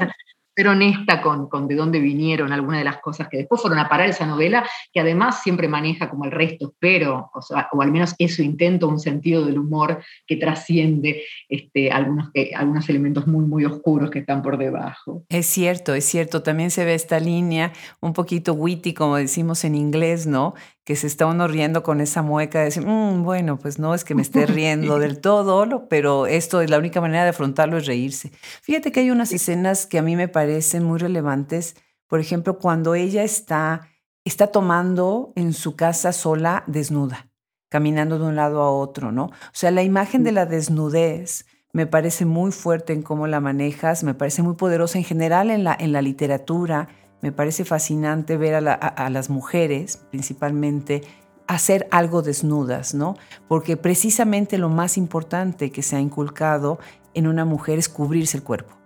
ser 0.54 0.68
honesta 0.68 1.22
con, 1.22 1.48
con, 1.48 1.68
de 1.68 1.74
dónde 1.74 2.00
vinieron 2.00 2.52
algunas 2.52 2.80
de 2.80 2.84
las 2.84 2.98
cosas 2.98 3.28
que 3.28 3.38
después 3.38 3.60
fueron 3.60 3.78
a 3.78 3.88
parar 3.88 4.08
esa 4.08 4.26
novela, 4.26 4.68
que 4.92 5.00
además 5.00 5.42
siempre 5.42 5.68
maneja 5.68 6.10
como 6.10 6.24
el 6.24 6.30
resto, 6.30 6.74
pero, 6.78 7.30
o, 7.34 7.42
sea, 7.42 7.68
o 7.72 7.82
al 7.82 7.92
menos 7.92 8.14
eso 8.18 8.42
intento, 8.42 8.88
un 8.88 8.98
sentido 8.98 9.44
del 9.44 9.58
humor 9.58 10.02
que 10.26 10.36
trasciende 10.36 11.22
este, 11.48 11.90
algunos, 11.90 12.30
eh, 12.34 12.50
algunos 12.54 12.88
elementos 12.88 13.26
muy, 13.26 13.44
muy 13.44 13.64
oscuros 13.64 14.10
que 14.10 14.20
están 14.20 14.42
por 14.42 14.58
debajo. 14.58 15.24
Es 15.28 15.46
cierto, 15.46 15.94
es 15.94 16.04
cierto, 16.04 16.42
también 16.42 16.70
se 16.70 16.84
ve 16.84 16.94
esta 16.94 17.20
línea 17.20 17.72
un 18.00 18.12
poquito 18.12 18.52
witty, 18.54 18.94
como 18.94 19.16
decimos 19.16 19.64
en 19.64 19.74
inglés, 19.74 20.26
¿no? 20.26 20.54
Que 20.90 20.96
se 20.96 21.06
está 21.06 21.26
uno 21.26 21.46
riendo 21.46 21.84
con 21.84 22.00
esa 22.00 22.20
mueca 22.20 22.58
de 22.58 22.64
decir, 22.64 22.84
mm, 22.84 23.22
bueno, 23.22 23.60
pues 23.60 23.78
no 23.78 23.94
es 23.94 24.02
que 24.02 24.16
me 24.16 24.22
esté 24.22 24.44
riendo 24.46 24.98
del 24.98 25.20
todo, 25.20 25.86
pero 25.88 26.26
esto 26.26 26.62
es 26.62 26.68
la 26.68 26.78
única 26.78 27.00
manera 27.00 27.22
de 27.22 27.30
afrontarlo 27.30 27.76
es 27.76 27.86
reírse. 27.86 28.32
Fíjate 28.60 28.90
que 28.90 28.98
hay 28.98 29.12
unas 29.12 29.30
escenas 29.30 29.86
que 29.86 30.00
a 30.00 30.02
mí 30.02 30.16
me 30.16 30.26
parecen 30.26 30.82
muy 30.82 30.98
relevantes, 30.98 31.76
por 32.08 32.18
ejemplo, 32.18 32.58
cuando 32.58 32.96
ella 32.96 33.22
está, 33.22 33.86
está 34.24 34.48
tomando 34.48 35.32
en 35.36 35.52
su 35.52 35.76
casa 35.76 36.12
sola 36.12 36.64
desnuda, 36.66 37.28
caminando 37.68 38.18
de 38.18 38.24
un 38.24 38.34
lado 38.34 38.60
a 38.60 38.72
otro, 38.72 39.12
¿no? 39.12 39.26
O 39.26 39.52
sea, 39.52 39.70
la 39.70 39.84
imagen 39.84 40.24
de 40.24 40.32
la 40.32 40.44
desnudez 40.44 41.46
me 41.72 41.86
parece 41.86 42.24
muy 42.24 42.50
fuerte 42.50 42.94
en 42.94 43.02
cómo 43.02 43.28
la 43.28 43.38
manejas, 43.38 44.02
me 44.02 44.14
parece 44.14 44.42
muy 44.42 44.56
poderosa 44.56 44.98
en 44.98 45.04
general 45.04 45.52
en 45.52 45.62
la, 45.62 45.76
en 45.78 45.92
la 45.92 46.02
literatura, 46.02 46.88
me 47.22 47.32
parece 47.32 47.64
fascinante 47.64 48.36
ver 48.36 48.54
a, 48.54 49.10
las 49.10 49.30
mujeres, 49.30 49.98
principalmente, 50.10 51.02
hacer 51.46 51.86
algo 51.90 52.22
desnudas, 52.22 52.94
¿no? 52.94 53.16
Porque 53.48 53.76
precisamente 53.76 54.56
lo 54.56 54.68
más 54.68 54.96
importante 54.96 55.70
que 55.70 55.82
se 55.82 55.96
ha 55.96 56.00
inculcado 56.00 56.78
en 57.12 57.26
una 57.26 57.44
mujer 57.44 57.78
es 57.78 57.88
cubrirse 57.88 58.38
el 58.38 58.42
cuerpo. 58.42 58.76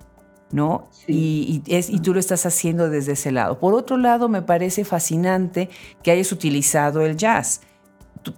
¿no? 0.51 0.89
Y, 1.09 1.63
es, 1.67 1.91
y, 1.91 1.99
tú 1.99 2.15
lo 2.15 2.21
estás 2.21 2.47
haciendo 2.47 2.89
desde 2.89 3.13
ese 3.13 3.33
lado. 3.33 3.59
Por 3.59 3.75
otro 3.75 3.97
lado, 3.97 4.29
me 4.29 4.41
parece 4.41 4.85
fascinante 4.85 5.69
que 6.03 6.13
hayas 6.13 6.31
utilizado 6.31 7.01
el 7.01 7.17
jazz. 7.17 7.63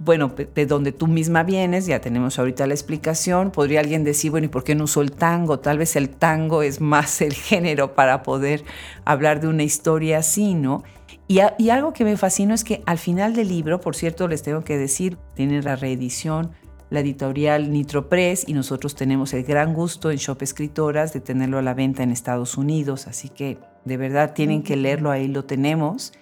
Bueno, 0.00 0.32
de 0.54 0.66
donde 0.66 0.92
tú 0.92 1.06
misma 1.06 1.42
vienes, 1.42 1.86
ya 1.86 2.00
tenemos 2.00 2.38
ahorita 2.38 2.66
la 2.66 2.74
explicación, 2.74 3.50
podría 3.50 3.80
alguien 3.80 4.04
decir, 4.04 4.30
bueno, 4.30 4.46
¿y 4.46 4.48
por 4.48 4.64
qué 4.64 4.74
no 4.74 4.84
usó 4.84 5.02
el 5.02 5.12
tango? 5.12 5.58
Tal 5.60 5.78
vez 5.78 5.96
el 5.96 6.08
tango 6.10 6.62
es 6.62 6.80
más 6.80 7.20
el 7.20 7.34
género 7.34 7.94
para 7.94 8.22
poder 8.22 8.64
hablar 9.04 9.40
de 9.40 9.48
una 9.48 9.62
historia 9.62 10.18
así, 10.18 10.54
¿no? 10.54 10.82
Y, 11.28 11.40
y 11.58 11.70
algo 11.70 11.92
que 11.92 12.04
me 12.04 12.16
fascina 12.16 12.54
es 12.54 12.64
que 12.64 12.82
al 12.86 12.98
final 12.98 13.34
del 13.34 13.48
libro, 13.48 13.80
por 13.80 13.96
cierto, 13.96 14.28
les 14.28 14.42
tengo 14.42 14.62
que 14.62 14.78
decir, 14.78 15.18
tiene 15.34 15.60
la 15.62 15.76
reedición, 15.76 16.52
la 16.90 17.00
editorial 17.00 17.72
Nitro 17.72 18.08
Press 18.08 18.44
y 18.46 18.52
nosotros 18.52 18.94
tenemos 18.94 19.34
el 19.34 19.42
gran 19.42 19.74
gusto 19.74 20.10
en 20.10 20.18
Shop 20.18 20.40
Escritoras 20.42 21.12
de 21.12 21.20
tenerlo 21.20 21.58
a 21.58 21.62
la 21.62 21.74
venta 21.74 22.02
en 22.02 22.12
Estados 22.12 22.56
Unidos, 22.56 23.08
así 23.08 23.28
que 23.28 23.58
de 23.84 23.96
verdad 23.96 24.34
tienen 24.34 24.62
que 24.62 24.76
leerlo, 24.76 25.10
ahí 25.10 25.28
lo 25.28 25.44
tenemos. 25.44 26.12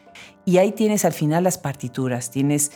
Y 0.45 0.59
ahí 0.59 0.73
tienes 0.73 1.05
al 1.05 1.13
final 1.13 1.45
las 1.45 1.59
partituras, 1.59 2.31
tienes 2.31 2.73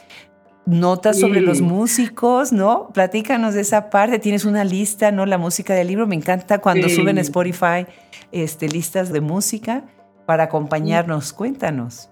notas 0.68 1.18
sobre 1.18 1.40
los 1.40 1.60
músicos, 1.60 2.52
¿no? 2.52 2.90
Platícanos 2.92 3.54
de 3.54 3.62
esa 3.62 3.90
parte, 3.90 4.18
tienes 4.18 4.44
una 4.44 4.64
lista, 4.64 5.10
¿no? 5.10 5.26
La 5.26 5.38
música 5.38 5.74
del 5.74 5.88
libro, 5.88 6.06
me 6.06 6.14
encanta 6.14 6.58
cuando 6.58 6.88
suben 6.88 7.18
a 7.18 7.22
Spotify 7.22 7.86
este, 8.30 8.68
listas 8.68 9.12
de 9.12 9.20
música 9.20 9.84
para 10.26 10.44
acompañarnos, 10.44 11.32
cuéntanos 11.32 12.10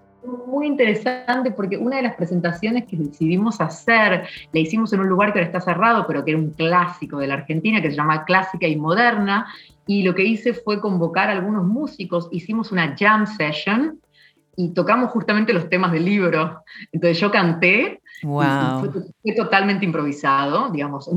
muy 0.57 0.67
interesante 0.67 1.51
porque 1.51 1.77
una 1.77 1.97
de 1.97 2.03
las 2.03 2.15
presentaciones 2.15 2.85
que 2.85 2.97
decidimos 2.97 3.61
hacer, 3.61 4.27
la 4.51 4.59
hicimos 4.59 4.91
en 4.93 5.01
un 5.01 5.07
lugar 5.07 5.31
que 5.31 5.39
ahora 5.39 5.47
está 5.47 5.61
cerrado, 5.61 6.05
pero 6.07 6.25
que 6.25 6.31
era 6.31 6.39
un 6.39 6.51
clásico 6.51 7.17
de 7.17 7.27
la 7.27 7.35
Argentina, 7.35 7.81
que 7.81 7.91
se 7.91 7.97
llama 7.97 8.25
Clásica 8.25 8.67
y 8.67 8.75
Moderna, 8.75 9.47
y 9.85 10.03
lo 10.03 10.15
que 10.15 10.23
hice 10.23 10.53
fue 10.53 10.81
convocar 10.81 11.29
a 11.29 11.33
algunos 11.33 11.65
músicos, 11.65 12.27
hicimos 12.31 12.71
una 12.71 12.95
jam 12.97 13.25
session 13.25 13.99
y 14.55 14.73
tocamos 14.73 15.11
justamente 15.11 15.53
los 15.53 15.69
temas 15.69 15.91
del 15.91 16.05
libro. 16.05 16.63
Entonces 16.91 17.19
yo 17.19 17.31
canté, 17.31 18.01
wow. 18.23 18.91
fue, 19.21 19.33
totalmente 19.35 19.85
improvisado, 19.85 20.69
digamos, 20.69 21.09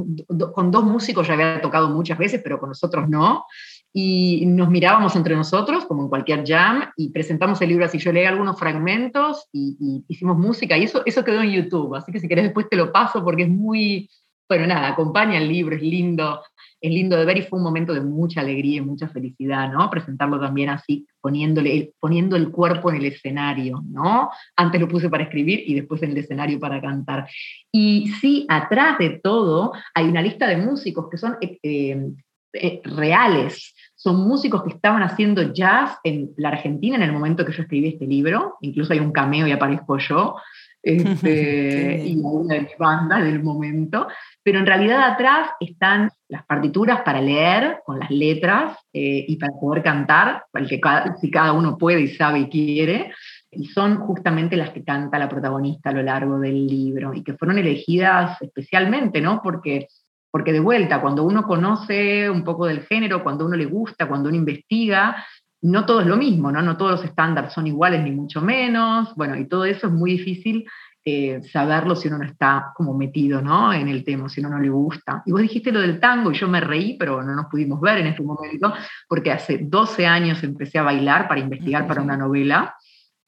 con 0.55 0.71
dos 0.71 0.85
músicos 0.85 1.27
ya 1.27 1.35
había 1.35 1.61
tocado 1.61 1.89
muchas 1.89 2.19
veces, 2.19 2.41
pero 2.43 2.59
con 2.59 2.71
nosotros 2.71 3.09
no 3.09 3.47
y 3.93 4.45
nos 4.47 4.71
mirábamos 4.71 5.17
entre 5.17 5.35
nosotros, 5.35 5.85
como 5.85 6.03
en 6.03 6.09
cualquier 6.09 6.45
jam, 6.47 6.91
y 6.97 7.11
presentamos 7.11 7.61
el 7.61 7.71
libro 7.71 7.85
así. 7.85 7.99
Yo 7.99 8.13
leí 8.13 8.25
algunos 8.25 8.59
fragmentos 8.59 9.49
y, 9.53 10.05
hicimos 10.09 10.39
música, 10.39 10.77
y 10.77 10.85
eso, 10.85 11.03
eso 11.05 11.25
quedó 11.25 11.43
en 11.43 11.51
YouTube, 11.51 11.95
así 11.97 12.13
que 12.13 12.21
si 12.21 12.29
querés 12.29 12.45
después 12.45 12.69
te 12.69 12.77
lo 12.77 12.93
paso 12.93 13.25
porque 13.25 13.45
es 13.45 13.49
muy, 13.49 14.09
bueno, 14.49 14.67
nada, 14.67 14.89
acompaña 14.89 15.39
el 15.39 15.49
libro, 15.49 15.75
es 15.75 15.83
lindo, 15.83 16.41
es 16.81 16.91
lindo 16.91 17.17
de 17.17 17.25
ver 17.25 17.39
y 17.39 17.43
fue 17.43 17.59
un 17.59 17.65
momento 17.65 17.93
de 17.93 18.01
mucha 18.01 18.41
alegría 18.41 18.79
y 18.79 18.81
mucha 18.81 19.09
felicidad, 19.09 19.71
¿no? 19.71 19.91
Presentarlo 19.91 20.41
también 20.41 20.71
así, 20.71 21.07
poniéndole, 21.21 21.93
poniendo 22.01 22.37
el 22.37 22.51
cuerpo 22.51 22.91
en 22.91 22.97
el 22.97 23.07
escenario, 23.07 23.83
¿no? 23.87 24.31
Antes 24.57 24.81
lo 24.81 24.89
puse 24.89 25.11
para 25.11 25.25
escribir 25.25 25.63
y 25.67 25.75
después 25.75 26.03
en 26.03 26.13
el 26.13 26.19
escenario 26.19 26.59
para 26.59 26.81
cantar. 26.81 27.29
Y 27.71 28.09
sí, 28.21 28.47
atrás 28.49 28.99
de 28.99 29.21
todo 29.23 29.73
hay 29.95 30.07
una 30.07 30.23
lista 30.23 30.47
de 30.47 30.57
músicos 30.57 31.09
que 31.11 31.19
son... 31.19 31.37
Eh, 31.41 32.13
eh, 32.53 32.81
reales. 32.83 33.75
Son 33.95 34.17
músicos 34.27 34.65
que 34.65 34.71
estaban 34.71 35.05
haciendo 35.05 35.53
jazz 35.53 35.99
en 36.03 36.33
la 36.37 36.49
Argentina 36.49 36.97
en 36.97 37.03
el 37.03 37.13
momento 37.13 37.45
que 37.45 37.53
yo 37.53 37.63
escribí 37.63 37.89
este 37.89 38.07
libro. 38.07 38.57
Incluso 38.61 38.93
hay 38.93 38.99
un 38.99 39.13
cameo 39.13 39.47
y 39.47 39.53
aparezco 39.53 39.99
yo. 39.99 40.37
Este, 40.83 42.07
y 42.07 42.17
una 42.17 42.55
de 42.55 42.63
mis 42.63 42.79
bandas 42.79 43.23
del 43.23 43.43
momento. 43.43 44.09
Pero 44.43 44.59
en 44.59 44.67
realidad 44.67 45.03
atrás 45.03 45.51
están 45.61 46.11
las 46.29 46.45
partituras 46.47 47.03
para 47.03 47.21
leer 47.21 47.81
con 47.85 47.99
las 47.99 48.11
letras 48.11 48.79
eh, 48.93 49.25
y 49.29 49.37
para 49.37 49.53
poder 49.53 49.83
cantar, 49.83 50.45
que 50.69 50.81
si 51.21 51.31
cada 51.31 51.53
uno 51.53 51.77
puede 51.77 52.01
y 52.01 52.09
sabe 52.15 52.41
y 52.41 52.49
quiere. 52.49 53.13
Y 53.51 53.67
son 53.67 53.99
justamente 53.99 54.57
las 54.57 54.71
que 54.71 54.85
canta 54.85 55.19
la 55.19 55.29
protagonista 55.29 55.91
a 55.91 55.93
lo 55.93 56.03
largo 56.03 56.39
del 56.39 56.67
libro 56.67 57.13
y 57.13 57.23
que 57.23 57.35
fueron 57.35 57.59
elegidas 57.59 58.41
especialmente, 58.41 59.21
¿no? 59.21 59.41
Porque 59.43 59.89
porque 60.31 60.53
de 60.53 60.61
vuelta, 60.61 61.01
cuando 61.01 61.25
uno 61.25 61.43
conoce 61.43 62.31
un 62.31 62.45
poco 62.45 62.67
del 62.67 62.83
género, 62.83 63.23
cuando 63.23 63.47
uno 63.47 63.57
le 63.57 63.65
gusta, 63.65 64.07
cuando 64.07 64.29
uno 64.29 64.39
investiga, 64.39 65.25
no 65.63 65.85
todo 65.85 66.01
es 66.01 66.07
lo 66.07 66.17
mismo, 66.17 66.51
¿no? 66.53 66.63
No 66.63 66.77
todos 66.77 66.93
los 66.93 67.05
estándares 67.05 67.53
son 67.53 67.67
iguales, 67.67 68.03
ni 68.03 68.13
mucho 68.13 68.41
menos. 68.41 69.15
Bueno, 69.17 69.37
y 69.37 69.47
todo 69.47 69.65
eso 69.65 69.89
es 69.89 69.93
muy 69.93 70.13
difícil 70.13 70.67
eh, 71.05 71.41
saberlo 71.51 71.97
si 71.97 72.09
uno 72.09 72.19
no 72.19 72.25
está 72.25 72.73
como 72.75 72.95
metido, 72.95 73.41
¿no? 73.41 73.73
En 73.73 73.89
el 73.89 74.05
tema, 74.05 74.29
si 74.29 74.41
uno 74.41 74.51
no 74.51 74.59
le 74.59 74.69
gusta. 74.69 75.23
Y 75.25 75.33
vos 75.33 75.41
dijiste 75.41 75.73
lo 75.73 75.81
del 75.81 75.99
tango 75.99 76.31
y 76.31 76.35
yo 76.35 76.49
me 76.49 76.61
reí, 76.61 76.97
pero 76.99 77.23
no 77.23 77.35
nos 77.35 77.47
pudimos 77.47 77.81
ver 77.81 77.99
en 77.99 78.09
ese 78.09 78.23
momento, 78.23 78.73
porque 79.09 79.33
hace 79.33 79.59
12 79.63 80.07
años 80.07 80.43
empecé 80.43 80.79
a 80.79 80.83
bailar 80.83 81.29
para 81.29 81.41
investigar 81.41 81.87
para 81.87 82.03
una 82.03 82.17
novela 82.17 82.75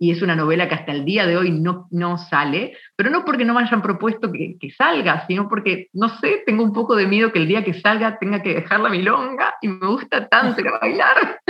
y 0.03 0.11
es 0.11 0.20
una 0.20 0.35
novela 0.35 0.68
que 0.68 0.75
hasta 0.75 0.91
el 0.91 1.05
día 1.05 1.29
de 1.29 1.37
hoy 1.37 1.53
no, 1.53 1.87
no 1.93 2.18
sale, 2.18 2.77
pero 2.97 3.09
no 3.09 3.25
porque 3.25 3.45
no 3.45 3.55
me 3.55 3.61
hayan 3.61 3.83
propuesto 3.83 4.33
que, 4.33 4.59
salga, 4.77 5.25
sino 5.29 5.49
porque, 5.49 5.91
no 5.93 6.09
sé, 6.18 6.43
tengo 6.45 6.64
un 6.64 6.73
poco 6.73 6.97
de 6.97 7.07
miedo 7.07 7.33
que 7.33 7.39
el 7.39 7.47
día 7.47 7.62
que 7.62 7.73
salga 7.73 8.18
tenga 8.18 8.43
que 8.43 8.53
dejar 8.53 8.81
la 8.81 8.91
milonga 8.91 9.55
y 9.62 9.68
me 9.68 9.87
gusta 9.87 10.27
tanto 10.27 10.61
ir 10.61 10.66
a 10.66 10.79
bailar. 10.81 11.41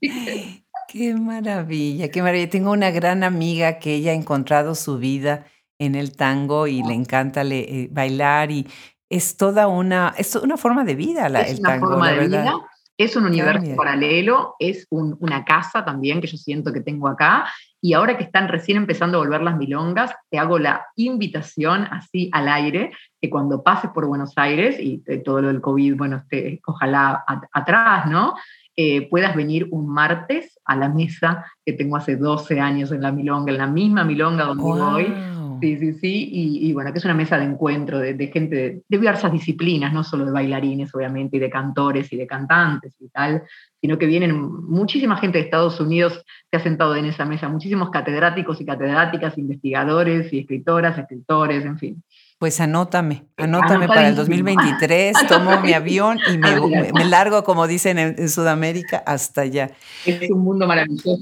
Qué 0.88 1.14
maravilla, 1.14 2.10
qué 2.10 2.22
maravilla. 2.22 2.48
Tengo 2.48 2.72
una 2.72 2.90
gran 2.90 3.22
amiga 3.22 3.78
que 3.78 3.96
ella 3.96 4.12
ha 4.12 4.14
encontrado 4.14 4.74
su 4.74 4.96
vida 4.96 5.44
en 5.78 5.94
el 5.94 6.16
tango 6.16 6.66
y 6.66 6.82
le 6.82 6.94
encanta 6.94 7.42
eh, 7.42 7.88
bailar 7.90 8.50
y 8.50 8.66
es 9.08 9.36
toda 9.36 9.68
una, 9.68 10.14
es 10.18 10.34
una 10.36 10.56
forma 10.56 10.84
de 10.84 10.94
vida 10.94 11.28
la, 11.28 11.42
es 11.42 11.52
el 11.52 11.60
tango. 11.62 11.88
Forma 11.88 12.12
de 12.12 12.26
vida 12.26 12.54
es 12.98 13.14
un 13.14 13.26
universo 13.26 13.76
paralelo, 13.76 14.56
es 14.58 14.88
una 14.90 15.44
casa 15.44 15.84
también 15.84 16.20
que 16.20 16.26
yo 16.26 16.36
siento 16.36 16.72
que 16.72 16.80
tengo 16.80 17.06
acá. 17.06 17.46
Y 17.80 17.92
ahora 17.92 18.18
que 18.18 18.24
están 18.24 18.48
recién 18.48 18.76
empezando 18.76 19.18
a 19.18 19.20
volver 19.20 19.40
las 19.40 19.56
milongas, 19.56 20.12
te 20.30 20.38
hago 20.38 20.58
la 20.58 20.84
invitación 20.96 21.86
así 21.92 22.28
al 22.32 22.48
aire, 22.48 22.90
que 23.20 23.30
cuando 23.30 23.62
pases 23.62 23.92
por 23.92 24.06
Buenos 24.06 24.32
Aires 24.34 24.78
y 24.80 25.00
todo 25.24 25.42
lo 25.42 25.48
del 25.48 25.60
COVID, 25.60 25.96
bueno, 25.96 26.16
esté, 26.16 26.60
ojalá 26.66 27.24
atrás, 27.52 28.06
¿no? 28.06 28.34
Eh, 28.74 29.08
puedas 29.08 29.36
venir 29.36 29.68
un 29.70 29.88
martes 29.88 30.58
a 30.64 30.74
la 30.74 30.88
mesa 30.88 31.44
que 31.64 31.74
tengo 31.74 31.96
hace 31.96 32.16
12 32.16 32.58
años 32.60 32.90
en 32.90 33.02
la 33.02 33.12
milonga, 33.12 33.52
en 33.52 33.58
la 33.58 33.66
misma 33.68 34.04
milonga 34.04 34.44
donde 34.44 34.62
voy 34.62 35.14
Sí, 35.60 35.76
sí, 35.78 35.92
sí, 35.94 36.28
y, 36.32 36.72
bueno, 36.72 36.92
que 36.92 36.98
es 36.98 37.04
una 37.04 37.14
mesa 37.14 37.38
de 37.38 37.44
encuentro 37.44 37.98
de, 37.98 38.14
gente 38.28 38.56
de, 38.56 38.82
diversas 38.88 39.32
disciplinas, 39.32 39.92
no 39.92 40.04
solo 40.04 40.24
de 40.24 40.32
bailarines, 40.32 40.94
obviamente, 40.94 41.36
y 41.36 41.40
de 41.40 41.50
cantores 41.50 42.12
y 42.12 42.16
de 42.16 42.26
cantantes 42.26 42.94
y 43.00 43.08
tal, 43.08 43.42
sino 43.80 43.98
que 43.98 44.06
vienen 44.06 44.40
muchísima 44.40 45.16
gente 45.16 45.38
de 45.38 45.44
Estados 45.44 45.80
Unidos 45.80 46.24
que 46.50 46.58
ha 46.58 46.62
sentado 46.62 46.96
en 46.96 47.04
esa 47.06 47.24
mesa, 47.24 47.48
muchísimos 47.48 47.90
catedráticos 47.90 48.60
y 48.60 48.66
catedráticas, 48.66 49.38
investigadores 49.38 50.32
y 50.32 50.40
escritoras, 50.40 50.98
escritores, 50.98 51.64
en 51.64 51.78
fin. 51.78 52.02
Pues 52.38 52.60
anótame, 52.60 53.26
anótame 53.36 53.88
para 53.88 54.08
el 54.08 54.14
2023, 54.14 55.12
tomo 55.28 55.60
mi 55.60 55.72
avión 55.72 56.18
y 56.32 56.38
me, 56.38 57.04
largo, 57.04 57.42
como 57.42 57.66
dicen 57.66 57.98
en, 57.98 58.28
Sudamérica, 58.28 58.98
hasta 58.98 59.40
allá. 59.40 59.72
Es 60.06 60.30
un 60.30 60.44
mundo 60.44 60.68
maravilloso. 60.68 61.18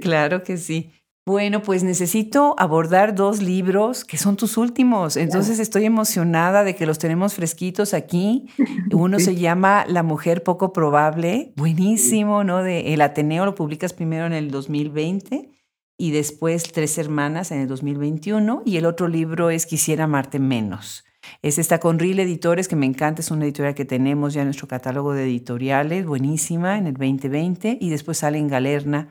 Claro 0.00 0.42
que 0.42 0.56
sí. 0.56 0.90
Bueno, 1.28 1.60
pues 1.60 1.82
necesito 1.82 2.54
abordar 2.56 3.12
dos 3.12 3.42
libros 3.42 4.04
que 4.04 4.16
son 4.16 4.36
tus 4.36 4.56
últimos. 4.56 5.16
Entonces 5.16 5.58
estoy 5.58 5.84
emocionada 5.84 6.62
de 6.62 6.76
que 6.76 6.86
los 6.86 7.00
tenemos 7.00 7.34
fresquitos 7.34 7.94
aquí. 7.94 8.46
Uno 8.92 9.18
se 9.18 9.34
llama 9.34 9.84
La 9.88 10.04
mujer 10.04 10.44
poco 10.44 10.72
probable, 10.72 11.52
buenísimo, 11.56 12.44
¿no? 12.44 12.62
De 12.62 12.94
El 12.94 13.00
Ateneo 13.00 13.44
lo 13.44 13.56
publicas 13.56 13.92
primero 13.92 14.24
en 14.24 14.34
el 14.34 14.52
2020 14.52 15.50
y 15.98 16.10
después 16.12 16.70
Tres 16.70 16.96
Hermanas 16.96 17.50
en 17.50 17.58
el 17.58 17.66
2021 17.66 18.62
y 18.64 18.76
el 18.76 18.86
otro 18.86 19.08
libro 19.08 19.50
es 19.50 19.66
Quisiera 19.66 20.04
amarte 20.04 20.38
menos. 20.38 21.04
Es 21.42 21.58
esta 21.58 21.80
con 21.80 21.98
Ril 21.98 22.20
Editores, 22.20 22.68
que 22.68 22.76
me 22.76 22.86
encanta, 22.86 23.20
es 23.20 23.32
una 23.32 23.46
editorial 23.46 23.74
que 23.74 23.84
tenemos 23.84 24.32
ya 24.32 24.42
en 24.42 24.46
nuestro 24.46 24.68
catálogo 24.68 25.12
de 25.12 25.24
editoriales, 25.24 26.06
buenísima, 26.06 26.78
en 26.78 26.86
el 26.86 26.94
2020, 26.94 27.78
y 27.80 27.90
después 27.90 28.18
sale 28.18 28.38
en 28.38 28.46
Galerna 28.46 29.08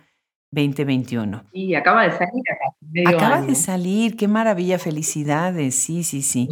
2021. 0.51 1.43
Y 1.51 1.75
acaba 1.75 2.03
de 2.03 2.11
salir 2.11 2.43
acá. 2.49 3.15
acaba 3.15 3.41
de 3.41 3.55
salir, 3.55 4.15
qué 4.15 4.27
maravilla, 4.27 4.79
felicidades, 4.79 5.75
sí, 5.75 6.03
sí, 6.03 6.21
sí. 6.21 6.49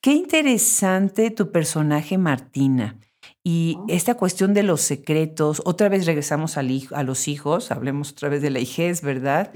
qué 0.00 0.12
interesante 0.12 1.30
tu 1.30 1.50
personaje 1.50 2.18
Martina. 2.18 2.98
Y 3.42 3.76
oh. 3.78 3.86
esta 3.88 4.14
cuestión 4.14 4.54
de 4.54 4.62
los 4.62 4.80
secretos, 4.82 5.62
otra 5.64 5.88
vez 5.88 6.06
regresamos 6.06 6.56
al 6.56 6.68
a 6.92 7.02
los 7.02 7.28
hijos, 7.28 7.70
hablemos 7.70 8.12
otra 8.12 8.28
vez 8.28 8.42
de 8.42 8.50
la 8.50 8.60
hijez, 8.60 9.02
¿verdad? 9.02 9.50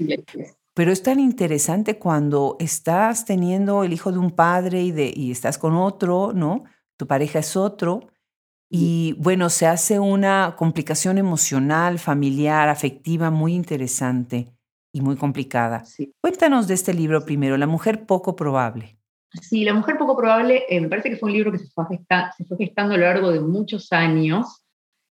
Pero 0.73 0.91
es 0.91 1.03
tan 1.03 1.19
interesante 1.19 1.99
cuando 1.99 2.55
estás 2.59 3.25
teniendo 3.25 3.83
el 3.83 3.93
hijo 3.93 4.11
de 4.11 4.17
un 4.17 4.31
padre 4.31 4.81
y, 4.81 4.91
de, 4.91 5.13
y 5.15 5.31
estás 5.31 5.57
con 5.57 5.75
otro, 5.75 6.33
¿no? 6.33 6.63
Tu 6.97 7.05
pareja 7.05 7.39
es 7.39 7.55
otro, 7.55 8.09
y 8.75 9.13
bueno, 9.19 9.51
se 9.51 9.67
hace 9.67 9.99
una 9.99 10.55
complicación 10.57 11.19
emocional, 11.19 11.99
familiar, 11.99 12.69
afectiva 12.69 13.29
muy 13.29 13.53
interesante. 13.53 14.47
y 14.95 15.01
muy 15.01 15.15
complicada. 15.15 15.83
Cuéntanos 16.21 16.67
de 16.67 16.73
este 16.73 16.93
libro 16.93 17.23
primero, 17.23 17.57
La 17.57 17.67
mujer 17.67 18.05
poco 18.05 18.35
probable. 18.35 18.97
Sí, 19.41 19.63
La 19.63 19.73
mujer 19.73 19.97
poco 19.97 20.15
probable 20.17 20.63
eh, 20.69 20.81
me 20.81 20.87
parece 20.87 21.11
que 21.11 21.17
fue 21.17 21.29
un 21.29 21.33
libro 21.33 21.51
que 21.51 21.59
se 21.59 21.67
fue, 21.69 21.85
se 22.37 22.45
fue 22.45 22.57
gestando 22.57 22.95
a 22.95 22.97
lo 22.97 23.05
largo 23.05 23.31
de 23.31 23.39
muchos 23.39 23.91
años, 23.91 24.63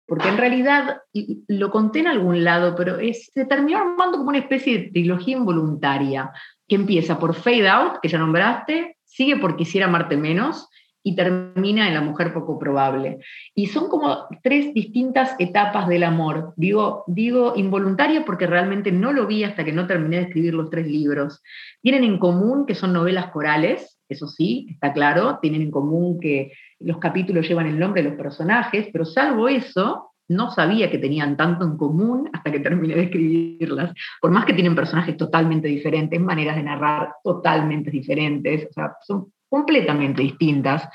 porque 0.05 0.30
en 0.30 0.38
realidad 0.38 1.01
lo 1.47 1.70
conté 1.70 1.99
en 1.99 2.07
algún 2.07 2.43
lado, 2.43 2.76
pero 2.76 2.97
se 2.97 3.45
terminó 3.45 3.80
armando 3.80 4.18
como 4.18 4.30
una 4.30 4.39
especie 4.39 4.78
de 4.78 4.91
trilogía 4.91 5.38
involuntaria, 5.38 6.32
que 6.68 6.76
empieza 6.76 7.20
por 7.20 7.36
Fade 7.36 7.70
Out, 7.70 7.99
que 8.01 8.10
ya 8.10 8.18
nombraste, 8.18 8.97
sigue 9.03 9.38
por 9.38 9.55
Quisiera 9.55 9.88
amarte 9.88 10.18
menos, 10.18 10.70
y 11.04 11.16
termina 11.16 11.88
en 11.88 11.93
La 11.93 12.02
mujer 12.02 12.34
poco 12.34 12.60
probable. 12.60 13.20
Y 13.56 13.68
son 13.68 13.89
como 13.89 14.28
tres 14.43 14.74
distintas 14.74 15.36
etapas 15.39 15.88
del 15.88 16.04
amor. 16.04 16.54
Digo, 16.56 17.04
digo 17.08 17.54
involuntaria 17.56 18.26
porque 18.26 18.47
realmente 18.47 18.91
no 18.91 19.14
lo 19.14 19.28
vi 19.28 19.43
hasta 19.43 19.64
que 19.64 19.72
no 19.72 19.88
terminé 19.88 20.18
de 20.18 20.24
escribir 20.24 20.54
los 20.54 20.70
tres 20.70 20.88
libros. 20.88 21.41
Tienen 21.82 22.04
en 22.04 22.20
común 22.20 22.66
que 22.66 22.76
son 22.76 22.93
novelas 22.93 23.28
corales, 23.32 24.00
eso 24.10 24.28
sí, 24.28 24.68
está 24.72 24.91
claro, 24.91 25.39
tienen 25.41 25.62
en 25.62 25.72
común 25.72 26.20
que 26.20 26.52
los 26.80 26.97
capítulos 26.97 27.47
llevan 27.47 27.68
el 27.68 27.80
nombre 27.80 28.02
de 28.02 28.10
los 28.10 28.18
personajes, 28.18 28.88
pero 28.91 29.06
salvo 29.06 29.47
eso, 29.47 30.12
no 30.28 30.52
sabía 30.52 30.91
que 30.91 31.00
tenían 31.00 31.36
tanto 31.36 31.66
en 31.66 31.76
común 31.78 32.30
hasta 32.34 32.52
que 32.52 32.60
terminé 32.60 32.95
de 32.95 33.04
escribirlas. 33.04 33.93
Por 34.22 34.32
más 34.32 34.45
que 34.45 34.54
tienen 34.54 34.76
personajes 34.76 35.18
totalmente 35.18 35.68
diferentes, 35.68 36.20
maneras 36.22 36.56
de 36.56 36.64
narrar 36.64 37.14
totalmente 37.24 37.89
diferentes, 37.89 38.68
o 38.70 38.74
sea, 38.74 38.93
son 39.06 39.34
completamente 39.50 40.22
distintas. 40.22 40.88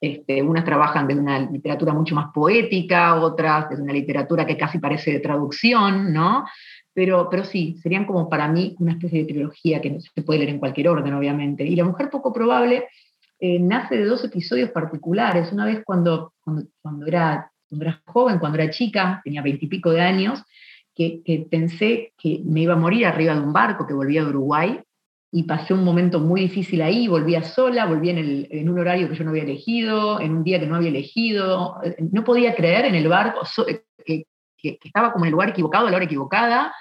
Este, 0.00 0.42
unas 0.42 0.64
trabajan 0.64 1.06
desde 1.06 1.20
una 1.20 1.38
literatura 1.38 1.92
mucho 1.94 2.14
más 2.14 2.32
poética, 2.32 3.14
otras 3.20 3.70
desde 3.70 3.82
una 3.82 3.92
literatura 3.92 4.44
que 4.44 4.56
casi 4.56 4.78
parece 4.78 5.12
de 5.12 5.20
traducción, 5.20 6.12
¿no? 6.12 6.44
Pero, 6.92 7.28
pero 7.30 7.44
sí, 7.44 7.78
serían 7.80 8.04
como 8.04 8.28
para 8.28 8.48
mí 8.48 8.76
una 8.80 8.92
especie 8.92 9.20
de 9.20 9.32
trilogía 9.32 9.80
que 9.80 9.98
se 10.00 10.22
puede 10.22 10.40
leer 10.40 10.50
en 10.50 10.58
cualquier 10.58 10.88
orden, 10.88 11.14
obviamente. 11.14 11.64
Y 11.64 11.76
La 11.76 11.84
Mujer 11.84 12.10
Poco 12.10 12.32
Probable 12.32 12.88
eh, 13.38 13.58
nace 13.58 13.96
de 13.96 14.04
dos 14.04 14.22
episodios 14.24 14.70
particulares. 14.70 15.52
Una 15.52 15.64
vez 15.64 15.82
cuando, 15.84 16.34
cuando, 16.40 17.06
era, 17.06 17.50
cuando 17.68 17.84
era 17.86 18.02
joven, 18.04 18.38
cuando 18.38 18.58
era 18.58 18.70
chica, 18.70 19.20
tenía 19.24 19.40
veintipico 19.40 19.90
de 19.90 20.00
años, 20.00 20.42
que, 20.94 21.46
pensé 21.50 22.12
que 22.18 22.40
me 22.44 22.60
iba 22.60 22.74
a 22.74 22.76
morir 22.76 23.06
arriba 23.06 23.34
de 23.34 23.40
un 23.40 23.52
barco 23.52 23.86
que 23.86 23.94
volvía 23.94 24.22
de 24.22 24.30
Uruguay 24.30 24.80
y 25.34 25.44
pasé 25.44 25.72
un 25.72 25.82
momento 25.82 26.20
muy 26.20 26.42
difícil 26.42 26.82
ahí, 26.82 27.08
volvía 27.08 27.42
sola, 27.42 27.86
volvía 27.86 28.12
en, 28.12 28.46
en, 28.50 28.68
un 28.68 28.78
horario 28.78 29.08
que 29.08 29.14
yo 29.14 29.24
no 29.24 29.30
había 29.30 29.44
elegido, 29.44 30.20
en 30.20 30.36
un 30.36 30.44
día 30.44 30.60
que 30.60 30.66
no 30.66 30.76
había 30.76 30.90
elegido, 30.90 31.80
no 32.12 32.22
podía 32.22 32.54
creer 32.54 32.84
en 32.84 32.94
el 32.94 33.08
barco, 33.08 33.40
que, 34.04 34.26
que, 34.58 34.78
estaba 34.84 35.10
como 35.10 35.24
en 35.24 35.28
el 35.28 35.32
lugar 35.32 35.48
equivocado, 35.48 35.86
a 35.86 35.90
la 35.90 35.96
hora 35.96 36.04
equivocada, 36.04 36.74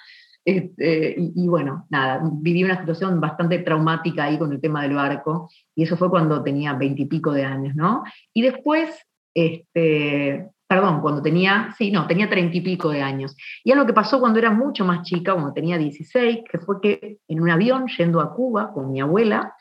este, 0.44 1.16
y, 1.18 1.48
bueno, 1.48 1.86
nada, 1.90 2.22
viví 2.24 2.64
una 2.66 2.78
situación 2.80 3.22
bastante 3.22 3.60
traumática 3.60 4.26
ahí 4.26 4.38
con 4.38 4.52
el 4.52 4.60
tema 4.60 4.82
del 4.82 4.96
barco, 4.96 5.50
y 5.74 5.84
eso 5.84 5.96
fue 5.96 6.10
cuando 6.10 6.44
tenía 6.44 6.74
veintipico 6.74 7.32
de 7.32 7.46
años, 7.46 7.74
¿no? 7.76 8.04
Y 8.34 8.42
después, 8.42 8.90
este, 9.34 10.50
perdón, 10.72 11.02
cuando 11.02 11.22
tenía, 11.22 11.76
sí, 11.78 11.92
no, 11.92 12.08
tenía 12.08 12.30
treinta 12.30 12.56
y 12.56 12.62
pico 12.62 12.92
de 12.92 13.02
años. 13.02 13.36
Y 13.62 13.74
algo 13.74 13.86
que 13.86 13.92
pasó 13.92 14.22
cuando 14.22 14.40
era 14.40 14.52
mucho 14.52 14.86
más 14.86 15.02
chica, 15.02 15.34
cuando 15.34 15.52
tenía 15.52 15.78
16, 15.78 16.46
que 16.50 16.60
fue 16.60 16.80
que 16.80 17.18
en 17.28 17.42
un 17.42 17.50
avión 17.50 17.88
yendo 17.88 18.22
a 18.22 18.34
Cuba 18.34 18.72
con 18.72 18.90
mi 18.90 19.02
abuela, 19.02 19.54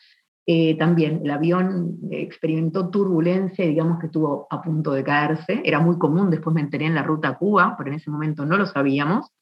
eh, 0.47 0.79
también 0.79 1.23
el 1.25 1.31
avión 1.33 1.99
experimentó 2.13 2.91
turbulencia 2.91 3.65
y 3.65 3.71
digamos 3.71 3.99
que 3.99 4.07
estuvo 4.07 4.47
a 4.51 4.63
punto 4.63 4.93
de 4.93 5.03
caerse. 5.03 5.61
Era 5.65 5.81
muy 5.81 5.99
común, 5.99 6.31
después 6.31 6.55
me 6.55 6.61
enteré 6.61 6.87
en 6.87 6.95
la 6.95 7.03
ruta 7.03 7.31
a 7.31 7.39
Cuba, 7.39 7.75
pero 7.77 7.91
en 7.91 7.97
ese 7.97 8.09
momento 8.09 8.47
no 8.47 8.57
lo 8.57 8.67
sabíamos. 8.67 9.33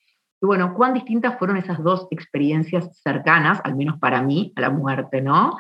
Y 0.40 0.46
bueno, 0.46 0.72
cuán 0.72 0.94
distintas 0.94 1.38
fueron 1.38 1.58
esas 1.58 1.82
dos 1.82 2.08
experiencias 2.10 2.98
cercanas, 3.02 3.60
al 3.62 3.76
menos 3.76 3.98
para 3.98 4.22
mí, 4.22 4.54
a 4.56 4.62
la 4.62 4.70
muerte, 4.70 5.20
¿no? 5.20 5.58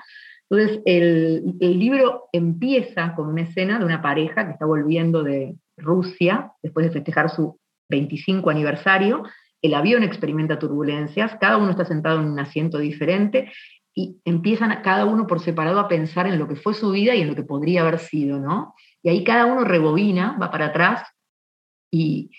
Entonces, 0.50 0.80
el, 0.86 1.54
el 1.60 1.78
libro 1.78 2.28
empieza 2.32 3.14
con 3.14 3.28
una 3.28 3.42
escena 3.42 3.78
de 3.78 3.84
una 3.84 4.00
pareja 4.00 4.46
que 4.46 4.52
está 4.52 4.64
volviendo 4.64 5.22
de, 5.22 5.56
Rusia, 5.78 6.52
después 6.62 6.86
de 6.86 6.92
festejar 6.92 7.30
su 7.30 7.58
25 7.88 8.50
aniversario, 8.50 9.22
el 9.62 9.74
avión 9.74 10.02
experimenta 10.02 10.58
turbulencias, 10.58 11.36
cada 11.40 11.56
uno 11.56 11.70
está 11.70 11.84
sentado 11.84 12.20
en 12.20 12.26
un 12.26 12.38
asiento 12.38 12.78
diferente 12.78 13.50
y 13.94 14.20
empiezan 14.24 14.82
cada 14.82 15.04
uno 15.06 15.26
por 15.26 15.40
separado 15.40 15.80
a 15.80 15.88
pensar 15.88 16.26
en 16.26 16.38
lo 16.38 16.46
que 16.46 16.56
fue 16.56 16.74
su 16.74 16.90
vida 16.90 17.14
y 17.14 17.22
en 17.22 17.28
lo 17.28 17.34
que 17.34 17.42
podría 17.42 17.80
haber 17.80 17.98
sido, 17.98 18.38
¿no? 18.38 18.74
Y 19.02 19.08
ahí 19.08 19.24
cada 19.24 19.46
uno 19.46 19.64
rebobina, 19.64 20.36
va 20.40 20.50
para 20.50 20.66
atrás 20.66 21.02
y, 21.90 22.30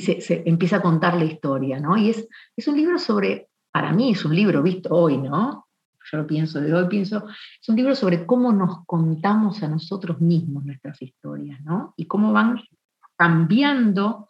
se, 0.00 0.42
empieza 0.46 0.78
a 0.78 0.82
contar 0.82 1.14
la 1.14 1.24
historia, 1.24 1.78
¿no? 1.78 1.96
Y 1.96 2.10
es, 2.10 2.26
es 2.56 2.66
un 2.66 2.76
libro 2.76 2.98
sobre, 2.98 3.48
para 3.72 3.92
mí 3.92 4.10
es 4.10 4.24
un 4.24 4.34
libro 4.34 4.60
visto 4.62 4.88
hoy, 4.92 5.18
¿no? 5.18 5.63
Yo 6.10 6.18
lo 6.18 6.26
pienso 6.26 6.60
de 6.60 6.72
hoy, 6.74 6.88
pienso, 6.88 7.26
es 7.60 7.68
un 7.68 7.76
libro 7.76 7.94
sobre 7.94 8.26
cómo 8.26 8.52
nos 8.52 8.84
contamos 8.86 9.62
a 9.62 9.68
nosotros 9.68 10.20
mismos 10.20 10.64
nuestras 10.64 11.00
historias, 11.00 11.60
¿no? 11.62 11.94
Y 11.96 12.06
cómo 12.06 12.32
van 12.32 12.60
cambiando 13.16 14.28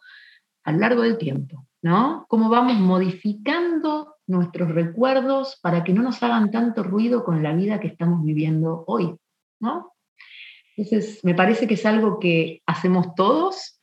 a 0.63 0.71
lo 0.71 0.79
largo 0.79 1.01
del 1.01 1.17
tiempo, 1.17 1.67
¿no? 1.81 2.25
Cómo 2.29 2.49
vamos 2.49 2.77
modificando 2.77 4.15
nuestros 4.27 4.69
recuerdos 4.69 5.59
para 5.61 5.83
que 5.83 5.93
no 5.93 6.01
nos 6.01 6.21
hagan 6.23 6.49
tanto 6.49 6.83
ruido 6.83 7.23
con 7.23 7.43
la 7.43 7.53
vida 7.53 7.79
que 7.79 7.87
estamos 7.87 8.23
viviendo 8.23 8.83
hoy, 8.87 9.15
¿no? 9.59 9.93
Entonces, 10.77 11.23
me 11.23 11.35
parece 11.35 11.67
que 11.67 11.75
es 11.75 11.85
algo 11.85 12.19
que 12.19 12.61
hacemos 12.65 13.15
todos 13.15 13.75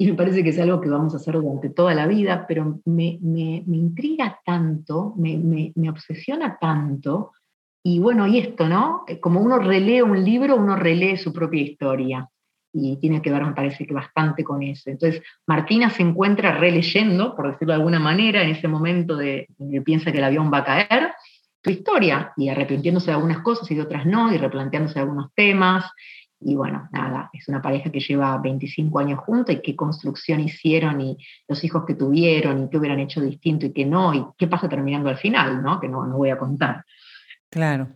y 0.00 0.06
me 0.06 0.14
parece 0.14 0.44
que 0.44 0.50
es 0.50 0.58
algo 0.60 0.80
que 0.80 0.88
vamos 0.88 1.12
a 1.12 1.16
hacer 1.16 1.34
durante 1.34 1.70
toda 1.70 1.92
la 1.92 2.06
vida, 2.06 2.46
pero 2.46 2.80
me, 2.84 3.18
me, 3.20 3.64
me 3.66 3.76
intriga 3.76 4.40
tanto, 4.44 5.12
me, 5.16 5.36
me, 5.36 5.90
obsesiona 5.90 6.56
tanto. 6.56 7.32
Y 7.82 8.00
bueno, 8.00 8.26
y 8.26 8.38
esto, 8.38 8.68
¿no? 8.68 9.04
Como 9.20 9.40
uno 9.40 9.58
relee 9.58 10.02
un 10.02 10.24
libro, 10.24 10.56
uno 10.56 10.76
relee 10.76 11.16
su 11.16 11.32
propia 11.32 11.62
historia 11.62 12.28
y 12.72 12.96
tiene 12.98 13.22
que 13.22 13.30
ver, 13.30 13.44
me 13.44 13.52
parece 13.52 13.86
que 13.86 13.94
bastante 13.94 14.44
con 14.44 14.62
eso. 14.62 14.90
Entonces, 14.90 15.22
Martina 15.46 15.90
se 15.90 16.02
encuentra 16.02 16.58
releyendo, 16.58 17.34
por 17.34 17.50
decirlo 17.50 17.72
de 17.72 17.78
alguna 17.78 18.00
manera, 18.00 18.42
en 18.42 18.50
ese 18.50 18.68
momento 18.68 19.16
de 19.16 19.48
que 19.70 19.82
piensa 19.82 20.12
que 20.12 20.18
el 20.18 20.24
avión 20.24 20.50
va 20.52 20.58
a 20.58 20.64
caer, 20.64 21.12
su 21.62 21.70
historia, 21.70 22.32
y 22.36 22.48
arrepintiéndose 22.48 23.06
de 23.06 23.14
algunas 23.14 23.38
cosas 23.38 23.70
y 23.70 23.74
de 23.74 23.82
otras 23.82 24.06
no, 24.06 24.32
y 24.32 24.38
replanteándose 24.38 24.98
algunos 24.98 25.32
temas. 25.34 25.90
Y 26.40 26.54
bueno, 26.54 26.88
nada, 26.92 27.30
es 27.32 27.48
una 27.48 27.60
pareja 27.60 27.90
que 27.90 27.98
lleva 27.98 28.38
25 28.38 28.98
años 29.00 29.18
juntos 29.20 29.54
y 29.54 29.60
qué 29.60 29.74
construcción 29.74 30.38
hicieron 30.40 31.00
y 31.00 31.16
los 31.48 31.64
hijos 31.64 31.84
que 31.84 31.94
tuvieron 31.94 32.64
y 32.64 32.70
qué 32.70 32.78
hubieran 32.78 33.00
hecho 33.00 33.20
distinto 33.20 33.66
y 33.66 33.72
qué 33.72 33.84
no, 33.84 34.14
y 34.14 34.24
qué 34.36 34.46
pasa 34.46 34.68
terminando 34.68 35.08
al 35.08 35.16
final, 35.16 35.62
¿no? 35.62 35.80
Que 35.80 35.88
no, 35.88 36.06
no 36.06 36.16
voy 36.16 36.30
a 36.30 36.38
contar. 36.38 36.84
Claro. 37.50 37.88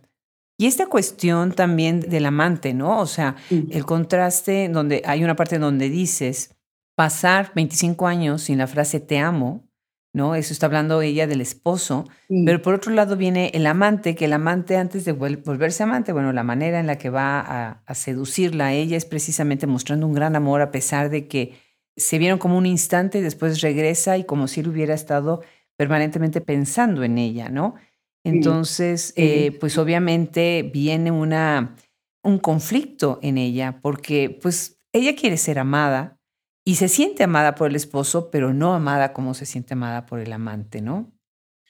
Y 0.57 0.67
esta 0.67 0.85
cuestión 0.87 1.51
también 1.51 1.99
del 1.99 2.25
amante, 2.25 2.73
¿no? 2.73 2.99
O 2.99 3.05
sea, 3.05 3.35
el 3.49 3.85
contraste 3.85 4.69
donde 4.69 5.01
hay 5.05 5.23
una 5.23 5.35
parte 5.35 5.59
donde 5.59 5.89
dices 5.89 6.55
pasar 6.95 7.51
25 7.55 8.07
años 8.07 8.43
sin 8.43 8.59
la 8.59 8.67
frase 8.67 8.99
te 8.99 9.17
amo, 9.17 9.67
¿no? 10.13 10.35
Eso 10.35 10.53
está 10.53 10.67
hablando 10.67 11.01
ella 11.01 11.25
del 11.25 11.41
esposo, 11.41 12.05
pero 12.45 12.61
por 12.61 12.75
otro 12.75 12.93
lado 12.93 13.17
viene 13.17 13.49
el 13.55 13.65
amante, 13.65 14.13
que 14.15 14.25
el 14.25 14.33
amante 14.33 14.77
antes 14.77 15.05
de 15.05 15.11
volverse 15.11 15.81
amante, 15.81 16.13
bueno, 16.13 16.31
la 16.33 16.43
manera 16.43 16.79
en 16.79 16.85
la 16.85 16.99
que 16.99 17.09
va 17.09 17.39
a, 17.39 17.83
a 17.85 17.95
seducirla 17.95 18.67
a 18.67 18.73
ella 18.73 18.95
es 18.95 19.05
precisamente 19.05 19.65
mostrando 19.65 20.05
un 20.05 20.13
gran 20.13 20.35
amor 20.35 20.61
a 20.61 20.69
pesar 20.69 21.09
de 21.09 21.27
que 21.27 21.55
se 21.97 22.19
vieron 22.19 22.37
como 22.37 22.57
un 22.57 22.67
instante 22.67 23.17
y 23.17 23.21
después 23.21 23.61
regresa 23.61 24.17
y 24.17 24.23
como 24.23 24.47
si 24.47 24.61
él 24.61 24.67
hubiera 24.67 24.93
estado 24.93 25.41
permanentemente 25.77 26.41
pensando 26.41 27.03
en 27.03 27.17
ella, 27.17 27.49
¿no? 27.49 27.75
Entonces, 28.23 29.13
eh, 29.17 29.57
pues 29.59 29.77
obviamente 29.77 30.69
viene 30.73 31.11
una, 31.11 31.75
un 32.23 32.39
conflicto 32.39 33.19
en 33.21 33.37
ella 33.37 33.79
porque 33.81 34.37
pues 34.41 34.79
ella 34.93 35.15
quiere 35.15 35.37
ser 35.37 35.59
amada 35.59 36.17
y 36.65 36.75
se 36.75 36.87
siente 36.87 37.23
amada 37.23 37.55
por 37.55 37.69
el 37.69 37.75
esposo, 37.75 38.31
pero 38.31 38.53
no 38.53 38.73
amada 38.73 39.11
como 39.11 39.33
se 39.33 39.45
siente 39.45 39.73
amada 39.73 40.05
por 40.05 40.19
el 40.19 40.31
amante, 40.31 40.81
¿no? 40.81 41.11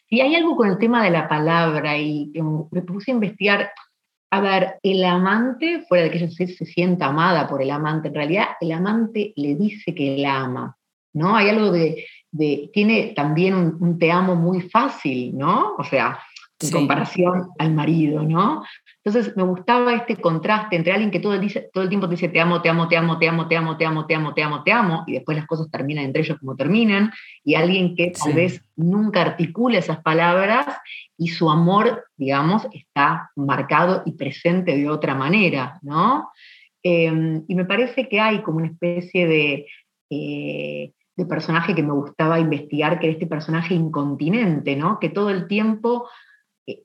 Sí, 0.07 0.21
hay 0.21 0.35
algo 0.35 0.55
con 0.55 0.69
el 0.69 0.77
tema 0.77 1.03
de 1.03 1.09
la 1.09 1.27
palabra 1.27 1.97
y 1.97 2.31
me 2.69 2.81
puse 2.83 3.09
a 3.11 3.15
investigar. 3.15 3.71
A 4.29 4.41
ver, 4.41 4.75
el 4.83 5.03
amante, 5.03 5.83
fuera 5.87 6.03
de 6.03 6.11
que 6.11 6.17
ella 6.17 6.29
se, 6.29 6.47
sienta 6.65 7.07
amada 7.07 7.47
por 7.47 7.61
el 7.61 7.71
amante, 7.71 8.09
en 8.09 8.15
realidad 8.15 8.47
el 8.61 8.71
amante 8.71 9.33
le 9.35 9.55
dice 9.55 9.95
que 9.95 10.17
la 10.17 10.41
ama, 10.41 10.77
¿no? 11.13 11.35
Hay 11.35 11.49
algo 11.49 11.71
de, 11.71 12.05
de 12.31 12.69
tiene 12.73 13.13
también 13.15 13.55
un, 13.55 13.77
un 13.79 13.97
te 13.97 14.11
amo 14.11 14.35
muy 14.35 14.61
fácil, 14.61 15.35
¿no? 15.35 15.75
O 15.77 15.83
sea, 15.83 16.19
en 16.63 16.71
comparación 16.71 17.49
al 17.59 17.73
marido, 17.73 18.23
¿no? 18.23 18.63
Entonces 19.03 19.35
me 19.35 19.43
gustaba 19.43 19.93
este 19.93 20.15
contraste 20.15 20.77
entre 20.77 20.93
alguien 20.93 21.11
que 21.11 21.19
todo 21.19 21.33
el, 21.33 21.69
todo 21.73 21.83
el 21.83 21.89
tiempo 21.89 22.07
te 22.07 22.15
dice 22.15 22.29
te 22.29 22.39
amo, 22.39 22.61
te 22.61 22.69
amo, 22.69 22.87
te 22.87 22.95
amo, 22.95 23.19
te 23.19 23.27
amo, 23.27 23.47
te 23.47 23.57
amo, 23.57 23.77
te 23.77 23.85
amo, 23.85 24.05
te 24.05 24.15
amo, 24.15 24.33
te 24.33 24.43
amo, 24.43 24.63
te 24.63 24.71
amo, 24.71 25.03
y 25.07 25.13
después 25.13 25.37
las 25.37 25.45
cosas 25.45 25.69
terminan 25.69 26.05
entre 26.05 26.21
ellos 26.21 26.39
como 26.39 26.55
terminan, 26.55 27.11
y 27.43 27.55
alguien 27.55 27.95
que 27.95 28.11
tal 28.11 28.33
vez 28.33 28.61
nunca 28.75 29.21
articula 29.21 29.79
esas 29.79 30.01
palabras 30.01 30.67
y 31.17 31.27
su 31.27 31.49
amor, 31.51 32.05
digamos, 32.15 32.67
está 32.71 33.31
marcado 33.35 34.03
y 34.05 34.13
presente 34.13 34.77
de 34.77 34.89
otra 34.89 35.15
manera, 35.15 35.79
¿no? 35.81 36.29
Em, 36.81 37.43
y 37.47 37.55
me 37.55 37.65
parece 37.65 38.07
que 38.07 38.19
hay 38.21 38.41
como 38.41 38.57
una 38.57 38.67
especie 38.67 39.27
de... 39.27 39.67
Eh, 40.09 40.93
de 41.15 41.25
personaje 41.25 41.75
que 41.75 41.83
me 41.83 41.93
gustaba 41.93 42.39
investigar, 42.39 42.99
que 42.99 43.07
era 43.07 43.13
este 43.13 43.27
personaje 43.27 43.75
incontinente, 43.75 44.75
¿no? 44.75 44.99
Que 44.99 45.09
todo 45.09 45.29
el 45.29 45.47
tiempo 45.47 46.09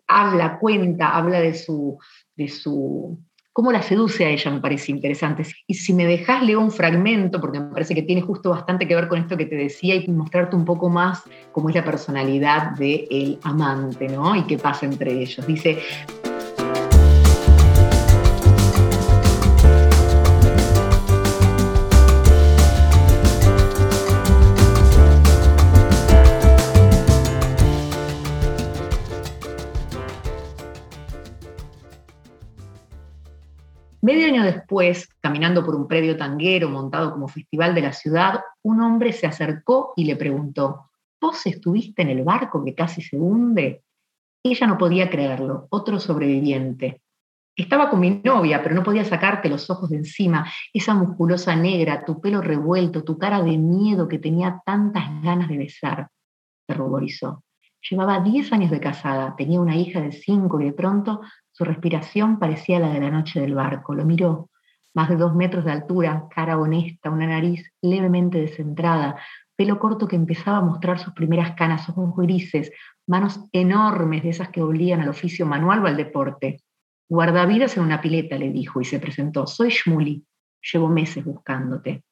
habla, 0.06 0.58
cuenta, 0.58 1.16
habla 1.16 1.40
de 1.40 1.54
su, 1.54 1.98
de 2.36 2.48
su 2.48 3.18
cómo 3.58 3.72
la 3.72 3.82
seduce 3.82 4.24
a 4.24 4.30
ella 4.30 4.52
me 4.52 4.60
parece 4.60 4.92
interesante. 4.92 5.42
Y 5.66 5.74
si 5.74 5.92
me 5.92 6.06
dejas 6.06 6.44
leo 6.44 6.60
un 6.60 6.70
fragmento, 6.70 7.40
porque 7.40 7.58
me 7.58 7.72
parece 7.72 7.92
que 7.92 8.02
tiene 8.02 8.22
justo 8.22 8.50
bastante 8.50 8.86
que 8.86 8.94
ver 8.94 9.08
con 9.08 9.18
esto 9.18 9.36
que 9.36 9.46
te 9.46 9.56
decía 9.56 9.96
y 9.96 10.06
mostrarte 10.06 10.54
un 10.54 10.64
poco 10.64 10.88
más 10.88 11.24
cómo 11.50 11.68
es 11.68 11.74
la 11.74 11.84
personalidad 11.84 12.76
del 12.76 13.40
amante, 13.42 14.06
¿no? 14.06 14.36
Y 14.36 14.44
qué 14.44 14.58
pasa 14.58 14.86
entre 14.86 15.10
ellos. 15.10 15.44
Dice, 15.44 15.80
Medio 34.00 34.26
año 34.26 34.44
después, 34.44 35.08
caminando 35.20 35.64
por 35.64 35.74
un 35.74 35.88
predio 35.88 36.16
tanguero 36.16 36.68
montado 36.68 37.10
como 37.10 37.26
festival 37.26 37.74
de 37.74 37.82
la 37.82 37.92
ciudad, 37.92 38.40
un 38.62 38.80
hombre 38.80 39.12
se 39.12 39.26
acercó 39.26 39.92
y 39.96 40.04
le 40.04 40.14
preguntó, 40.14 40.90
¿vos 41.20 41.44
estuviste 41.46 42.02
en 42.02 42.10
el 42.10 42.22
barco 42.22 42.64
que 42.64 42.76
casi 42.76 43.02
se 43.02 43.16
hunde? 43.16 43.82
Ella 44.44 44.68
no 44.68 44.78
podía 44.78 45.10
creerlo, 45.10 45.66
otro 45.70 45.98
sobreviviente. 45.98 47.02
Estaba 47.56 47.90
con 47.90 47.98
mi 47.98 48.20
novia, 48.22 48.62
pero 48.62 48.76
no 48.76 48.84
podía 48.84 49.04
sacarte 49.04 49.48
los 49.48 49.68
ojos 49.68 49.90
de 49.90 49.96
encima, 49.96 50.48
esa 50.72 50.94
musculosa 50.94 51.56
negra, 51.56 52.04
tu 52.04 52.20
pelo 52.20 52.40
revuelto, 52.40 53.02
tu 53.02 53.18
cara 53.18 53.42
de 53.42 53.58
miedo 53.58 54.06
que 54.06 54.20
tenía 54.20 54.62
tantas 54.64 55.20
ganas 55.24 55.48
de 55.48 55.58
besar. 55.58 56.08
Se 56.68 56.74
ruborizó. 56.74 57.42
Llevaba 57.90 58.20
10 58.20 58.52
años 58.52 58.70
de 58.70 58.78
casada, 58.78 59.34
tenía 59.36 59.60
una 59.60 59.74
hija 59.74 60.00
de 60.00 60.12
5 60.12 60.60
y 60.60 60.66
de 60.66 60.72
pronto 60.72 61.20
su 61.58 61.64
respiración 61.64 62.38
parecía 62.38 62.78
la 62.78 62.90
de 62.90 63.00
la 63.00 63.10
noche 63.10 63.40
del 63.40 63.56
barco. 63.56 63.92
Lo 63.92 64.04
miró, 64.04 64.48
más 64.94 65.08
de 65.08 65.16
dos 65.16 65.34
metros 65.34 65.64
de 65.64 65.72
altura, 65.72 66.28
cara 66.30 66.56
honesta, 66.56 67.10
una 67.10 67.26
nariz 67.26 67.72
levemente 67.82 68.38
descentrada, 68.38 69.16
pelo 69.56 69.80
corto 69.80 70.06
que 70.06 70.14
empezaba 70.14 70.58
a 70.58 70.62
mostrar 70.62 71.00
sus 71.00 71.14
primeras 71.14 71.56
canas, 71.56 71.88
ojos 71.88 72.14
grises, 72.16 72.70
manos 73.08 73.40
enormes 73.50 74.22
de 74.22 74.28
esas 74.28 74.50
que 74.50 74.62
obligan 74.62 75.00
al 75.00 75.08
oficio 75.08 75.46
manual 75.46 75.82
o 75.82 75.88
al 75.88 75.96
deporte. 75.96 76.62
Guardavidas 77.08 77.76
en 77.76 77.82
una 77.82 78.00
pileta, 78.00 78.38
le 78.38 78.52
dijo, 78.52 78.80
y 78.80 78.84
se 78.84 79.00
presentó. 79.00 79.48
Soy 79.48 79.70
Shmuli, 79.70 80.24
llevo 80.72 80.88
meses 80.88 81.24
buscándote. 81.24 82.04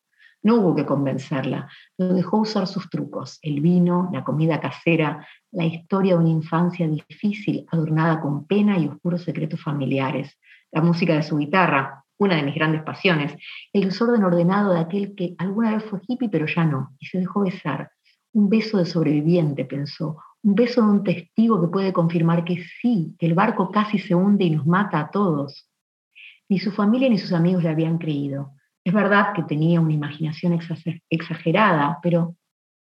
No 0.46 0.60
hubo 0.60 0.76
que 0.76 0.86
convencerla, 0.86 1.68
lo 1.98 2.14
dejó 2.14 2.38
usar 2.38 2.68
sus 2.68 2.88
trucos, 2.88 3.40
el 3.42 3.60
vino, 3.60 4.08
la 4.12 4.22
comida 4.22 4.60
casera, 4.60 5.26
la 5.50 5.64
historia 5.64 6.12
de 6.12 6.20
una 6.20 6.28
infancia 6.28 6.86
difícil, 6.86 7.66
adornada 7.72 8.20
con 8.20 8.46
pena 8.46 8.78
y 8.78 8.86
oscuros 8.86 9.24
secretos 9.24 9.60
familiares, 9.60 10.38
la 10.70 10.82
música 10.82 11.14
de 11.14 11.24
su 11.24 11.36
guitarra, 11.36 12.04
una 12.16 12.36
de 12.36 12.44
mis 12.44 12.54
grandes 12.54 12.84
pasiones, 12.84 13.34
el 13.72 13.86
desorden 13.86 14.22
ordenado 14.22 14.72
de 14.72 14.78
aquel 14.78 15.16
que 15.16 15.34
alguna 15.38 15.74
vez 15.74 15.82
fue 15.82 15.98
hippie 16.06 16.28
pero 16.28 16.46
ya 16.46 16.64
no, 16.64 16.94
y 17.00 17.06
se 17.06 17.18
dejó 17.18 17.40
besar. 17.40 17.90
Un 18.32 18.48
beso 18.48 18.78
de 18.78 18.84
sobreviviente, 18.84 19.64
pensó, 19.64 20.22
un 20.44 20.54
beso 20.54 20.80
de 20.80 20.88
un 20.92 21.02
testigo 21.02 21.60
que 21.60 21.66
puede 21.66 21.92
confirmar 21.92 22.44
que 22.44 22.62
sí, 22.80 23.16
que 23.18 23.26
el 23.26 23.34
barco 23.34 23.72
casi 23.72 23.98
se 23.98 24.14
hunde 24.14 24.44
y 24.44 24.50
nos 24.50 24.64
mata 24.64 25.00
a 25.00 25.10
todos. 25.10 25.68
Ni 26.48 26.60
su 26.60 26.70
familia 26.70 27.08
ni 27.08 27.18
sus 27.18 27.32
amigos 27.32 27.64
le 27.64 27.70
habían 27.70 27.98
creído. 27.98 28.52
Es 28.86 28.92
verdad 28.92 29.32
que 29.34 29.42
tenía 29.42 29.80
una 29.80 29.94
imaginación 29.94 30.56
exagerada, 31.10 31.98
pero 32.00 32.36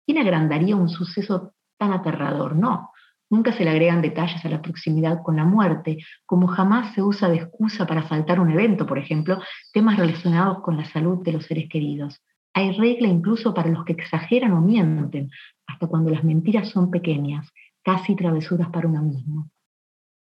¿quién 0.06 0.16
agrandaría 0.16 0.74
un 0.74 0.88
suceso 0.88 1.52
tan 1.78 1.92
aterrador? 1.92 2.56
No, 2.56 2.90
nunca 3.28 3.52
se 3.52 3.64
le 3.64 3.70
agregan 3.70 4.00
detalles 4.00 4.42
a 4.42 4.48
la 4.48 4.62
proximidad 4.62 5.22
con 5.22 5.36
la 5.36 5.44
muerte, 5.44 5.98
como 6.24 6.46
jamás 6.46 6.94
se 6.94 7.02
usa 7.02 7.28
de 7.28 7.36
excusa 7.36 7.86
para 7.86 8.04
faltar 8.04 8.40
un 8.40 8.50
evento, 8.50 8.86
por 8.86 8.96
ejemplo, 8.96 9.42
temas 9.74 9.98
relacionados 9.98 10.62
con 10.62 10.78
la 10.78 10.86
salud 10.86 11.22
de 11.22 11.32
los 11.32 11.44
seres 11.44 11.68
queridos. 11.68 12.18
Hay 12.54 12.72
regla 12.72 13.06
incluso 13.06 13.52
para 13.52 13.68
los 13.68 13.84
que 13.84 13.92
exageran 13.92 14.54
o 14.54 14.62
mienten, 14.62 15.30
hasta 15.66 15.86
cuando 15.86 16.08
las 16.08 16.24
mentiras 16.24 16.70
son 16.70 16.90
pequeñas, 16.90 17.46
casi 17.84 18.16
travesuras 18.16 18.70
para 18.70 18.88
uno 18.88 19.02
mismo. 19.02 19.50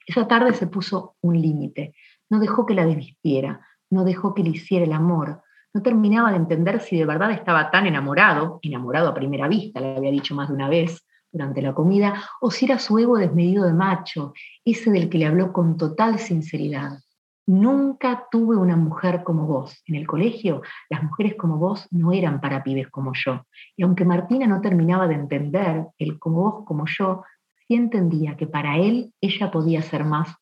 Esa 0.06 0.28
tarde 0.28 0.52
se 0.52 0.66
puso 0.66 1.16
un 1.22 1.40
límite, 1.40 1.94
no 2.28 2.40
dejó 2.40 2.66
que 2.66 2.74
la 2.74 2.84
desvistiera, 2.84 3.66
no 3.88 4.04
dejó 4.04 4.34
que 4.34 4.42
le 4.42 4.50
hiciera 4.50 4.84
el 4.84 4.92
amor, 4.92 5.40
no 5.74 5.82
terminaba 5.82 6.30
de 6.30 6.36
entender 6.36 6.80
si 6.80 6.98
de 6.98 7.06
verdad 7.06 7.30
estaba 7.30 7.70
tan 7.70 7.86
enamorado, 7.86 8.58
enamorado 8.62 9.08
a 9.08 9.14
primera 9.14 9.48
vista, 9.48 9.80
le 9.80 9.96
había 9.96 10.10
dicho 10.10 10.34
más 10.34 10.48
de 10.48 10.54
una 10.54 10.68
vez 10.68 11.04
durante 11.32 11.62
la 11.62 11.72
comida, 11.72 12.22
o 12.40 12.50
si 12.50 12.66
era 12.66 12.78
su 12.78 12.98
ego 12.98 13.16
desmedido 13.16 13.64
de 13.64 13.72
macho, 13.72 14.34
ese 14.64 14.90
del 14.90 15.08
que 15.08 15.18
le 15.18 15.26
habló 15.26 15.52
con 15.52 15.78
total 15.78 16.18
sinceridad. 16.18 16.98
Nunca 17.46 18.26
tuve 18.30 18.56
una 18.56 18.76
mujer 18.76 19.24
como 19.24 19.46
vos. 19.46 19.82
En 19.86 19.96
el 19.96 20.06
colegio, 20.06 20.62
las 20.90 21.02
mujeres 21.02 21.34
como 21.36 21.56
vos 21.56 21.88
no 21.90 22.12
eran 22.12 22.40
para 22.40 22.62
pibes 22.62 22.88
como 22.88 23.12
yo. 23.14 23.46
Y 23.76 23.82
aunque 23.82 24.04
Martina 24.04 24.46
no 24.46 24.60
terminaba 24.60 25.08
de 25.08 25.14
entender 25.14 25.86
el 25.98 26.18
como 26.18 26.42
vos 26.42 26.64
como 26.66 26.84
yo, 26.86 27.24
sí 27.66 27.74
entendía 27.74 28.36
que 28.36 28.46
para 28.46 28.76
él 28.76 29.12
ella 29.20 29.50
podía 29.50 29.82
ser 29.82 30.04
más 30.04 30.36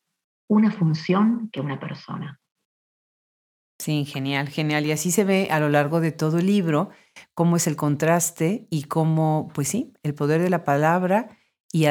una 0.47 0.71
función 0.71 1.49
que 1.51 1.61
una 1.61 1.79
persona. 1.79 2.40
Sí, 3.81 4.05
genial, 4.05 4.47
genial. 4.47 4.85
Y 4.85 4.91
así 4.91 5.09
se 5.09 5.23
ve 5.23 5.47
a 5.49 5.59
lo 5.59 5.67
largo 5.67 6.01
de 6.01 6.11
todo 6.11 6.37
el 6.37 6.45
libro 6.45 6.89
cómo 7.33 7.55
es 7.55 7.65
el 7.65 7.75
contraste 7.75 8.67
y 8.69 8.83
cómo, 8.83 9.49
pues 9.55 9.69
sí, 9.69 9.91
el 10.03 10.13
poder 10.13 10.39
de 10.39 10.51
la 10.51 10.63
palabra 10.63 11.35
y, 11.71 11.85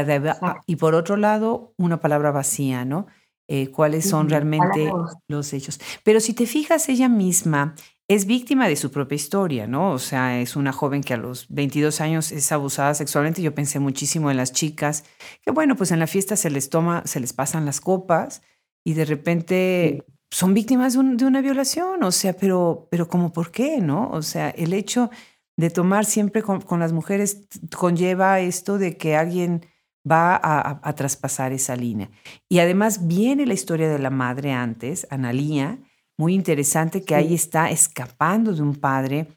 y 0.67 0.77
por 0.77 0.95
otro 0.95 1.17
lado, 1.17 1.75
una 1.79 1.99
palabra 1.99 2.31
vacía, 2.31 2.85
¿no? 2.85 3.09
Eh, 3.49 3.73
cuáles 3.73 4.09
son 4.09 4.29
realmente 4.29 4.93
los 5.27 5.53
hechos. 5.53 5.81
Pero 6.05 6.21
si 6.21 6.33
te 6.33 6.47
fijas, 6.47 6.89
ella 6.89 7.09
misma 7.09 7.75
es 8.07 8.25
víctima 8.25 8.69
de 8.69 8.77
su 8.77 8.93
propia 8.93 9.17
historia, 9.17 9.67
¿no? 9.67 9.91
O 9.91 9.99
sea, 9.99 10.41
es 10.41 10.55
una 10.55 10.73
joven 10.73 11.03
que 11.03 11.15
a 11.15 11.17
los 11.17 11.49
22 11.49 12.01
años 12.01 12.31
es 12.31 12.53
abusada 12.53 12.95
sexualmente. 12.95 13.43
Yo 13.43 13.53
pensé 13.53 13.81
muchísimo 13.81 14.31
en 14.31 14.37
las 14.37 14.53
chicas, 14.53 15.03
que 15.43 15.51
bueno, 15.51 15.75
pues 15.75 15.91
en 15.91 15.99
la 15.99 16.07
fiesta 16.07 16.37
se 16.37 16.51
les 16.51 16.71
toma, 16.71 17.03
se 17.05 17.19
les 17.19 17.33
pasan 17.33 17.67
las 17.67 17.81
copas 17.81 18.43
y 18.85 18.95
de 18.95 19.05
repente 19.05 20.05
son 20.31 20.55
víctimas 20.55 20.95
de, 20.95 21.25
una 21.25 21.41
violación, 21.41 22.03
o 22.03 22.13
sea, 22.13 22.35
pero, 22.35 22.89
pero 22.91 23.09
como 23.09 23.33
por 23.33 23.51
qué, 23.51 23.81
¿no? 23.81 24.11
O 24.11 24.23
sea, 24.23 24.51
el 24.51 24.73
hecho 24.73 25.11
de 25.57 25.71
tomar 25.71 26.05
siempre 26.05 26.43
con, 26.43 26.81
las 26.81 26.93
mujeres 26.93 27.49
conlleva 27.77 28.41
esto 28.41 28.79
de 28.79 28.97
que 28.97 29.17
alguien 29.17 29.67
va 30.11 30.41
a, 30.43 30.93
traspasar 30.95 31.53
esa 31.53 31.77
línea. 31.77 32.11
Y 32.49 32.61
además 32.61 33.07
viene 33.07 33.45
la 33.45 33.55
historia 33.55 33.91
de 33.91 33.99
la 33.99 34.11
madre 34.11 34.53
antes, 34.53 35.07
Analía, 35.11 35.79
muy 36.17 36.35
interesante, 36.35 37.05
que 37.05 37.15
ahí 37.15 37.35
está 37.35 37.71
escapando 37.71 38.55
de 38.55 38.63
un 38.63 38.77
padre 38.77 39.29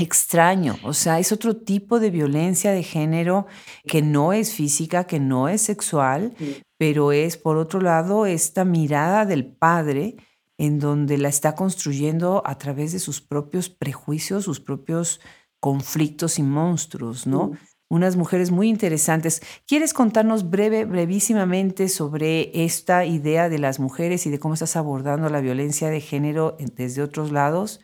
extraño, 0.00 0.76
o 0.82 0.92
sea, 0.92 1.18
es 1.18 1.32
otro 1.32 1.56
tipo 1.56 2.00
de 2.00 2.10
violencia 2.10 2.72
de 2.72 2.82
género 2.82 3.46
que 3.86 4.02
no 4.02 4.32
es 4.32 4.52
física, 4.54 5.04
que 5.04 5.20
no 5.20 5.48
es 5.48 5.62
sexual, 5.62 6.34
pero 6.78 7.12
es 7.12 7.36
por 7.36 7.56
otro 7.56 7.80
lado 7.80 8.26
esta 8.26 8.64
mirada 8.64 9.26
del 9.26 9.46
padre 9.46 10.16
en 10.58 10.78
donde 10.78 11.16
la 11.18 11.28
está 11.28 11.54
construyendo 11.54 12.42
a 12.44 12.58
través 12.58 12.92
de 12.92 12.98
sus 12.98 13.20
propios 13.20 13.70
prejuicios, 13.70 14.44
sus 14.44 14.60
propios 14.60 15.20
conflictos 15.58 16.38
y 16.38 16.42
monstruos, 16.42 17.26
¿no? 17.26 17.52
Unas 17.88 18.16
mujeres 18.16 18.50
muy 18.50 18.68
interesantes. 18.68 19.42
¿Quieres 19.66 19.92
contarnos 19.92 20.48
breve, 20.48 20.84
brevísimamente 20.84 21.88
sobre 21.88 22.64
esta 22.64 23.04
idea 23.04 23.48
de 23.48 23.58
las 23.58 23.80
mujeres 23.80 24.26
y 24.26 24.30
de 24.30 24.38
cómo 24.38 24.54
estás 24.54 24.76
abordando 24.76 25.28
la 25.28 25.40
violencia 25.40 25.88
de 25.88 26.00
género 26.00 26.56
desde 26.76 27.02
otros 27.02 27.32
lados? 27.32 27.80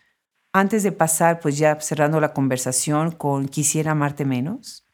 Antes 0.56 0.82
de 0.82 0.90
pasar, 0.90 1.38
pues 1.38 1.58
ya 1.58 1.78
cerrando 1.80 2.18
la 2.18 2.32
conversación 2.32 3.10
con 3.10 3.46
Quisiera 3.46 3.90
amarte 3.90 4.24
menos. 4.24 4.86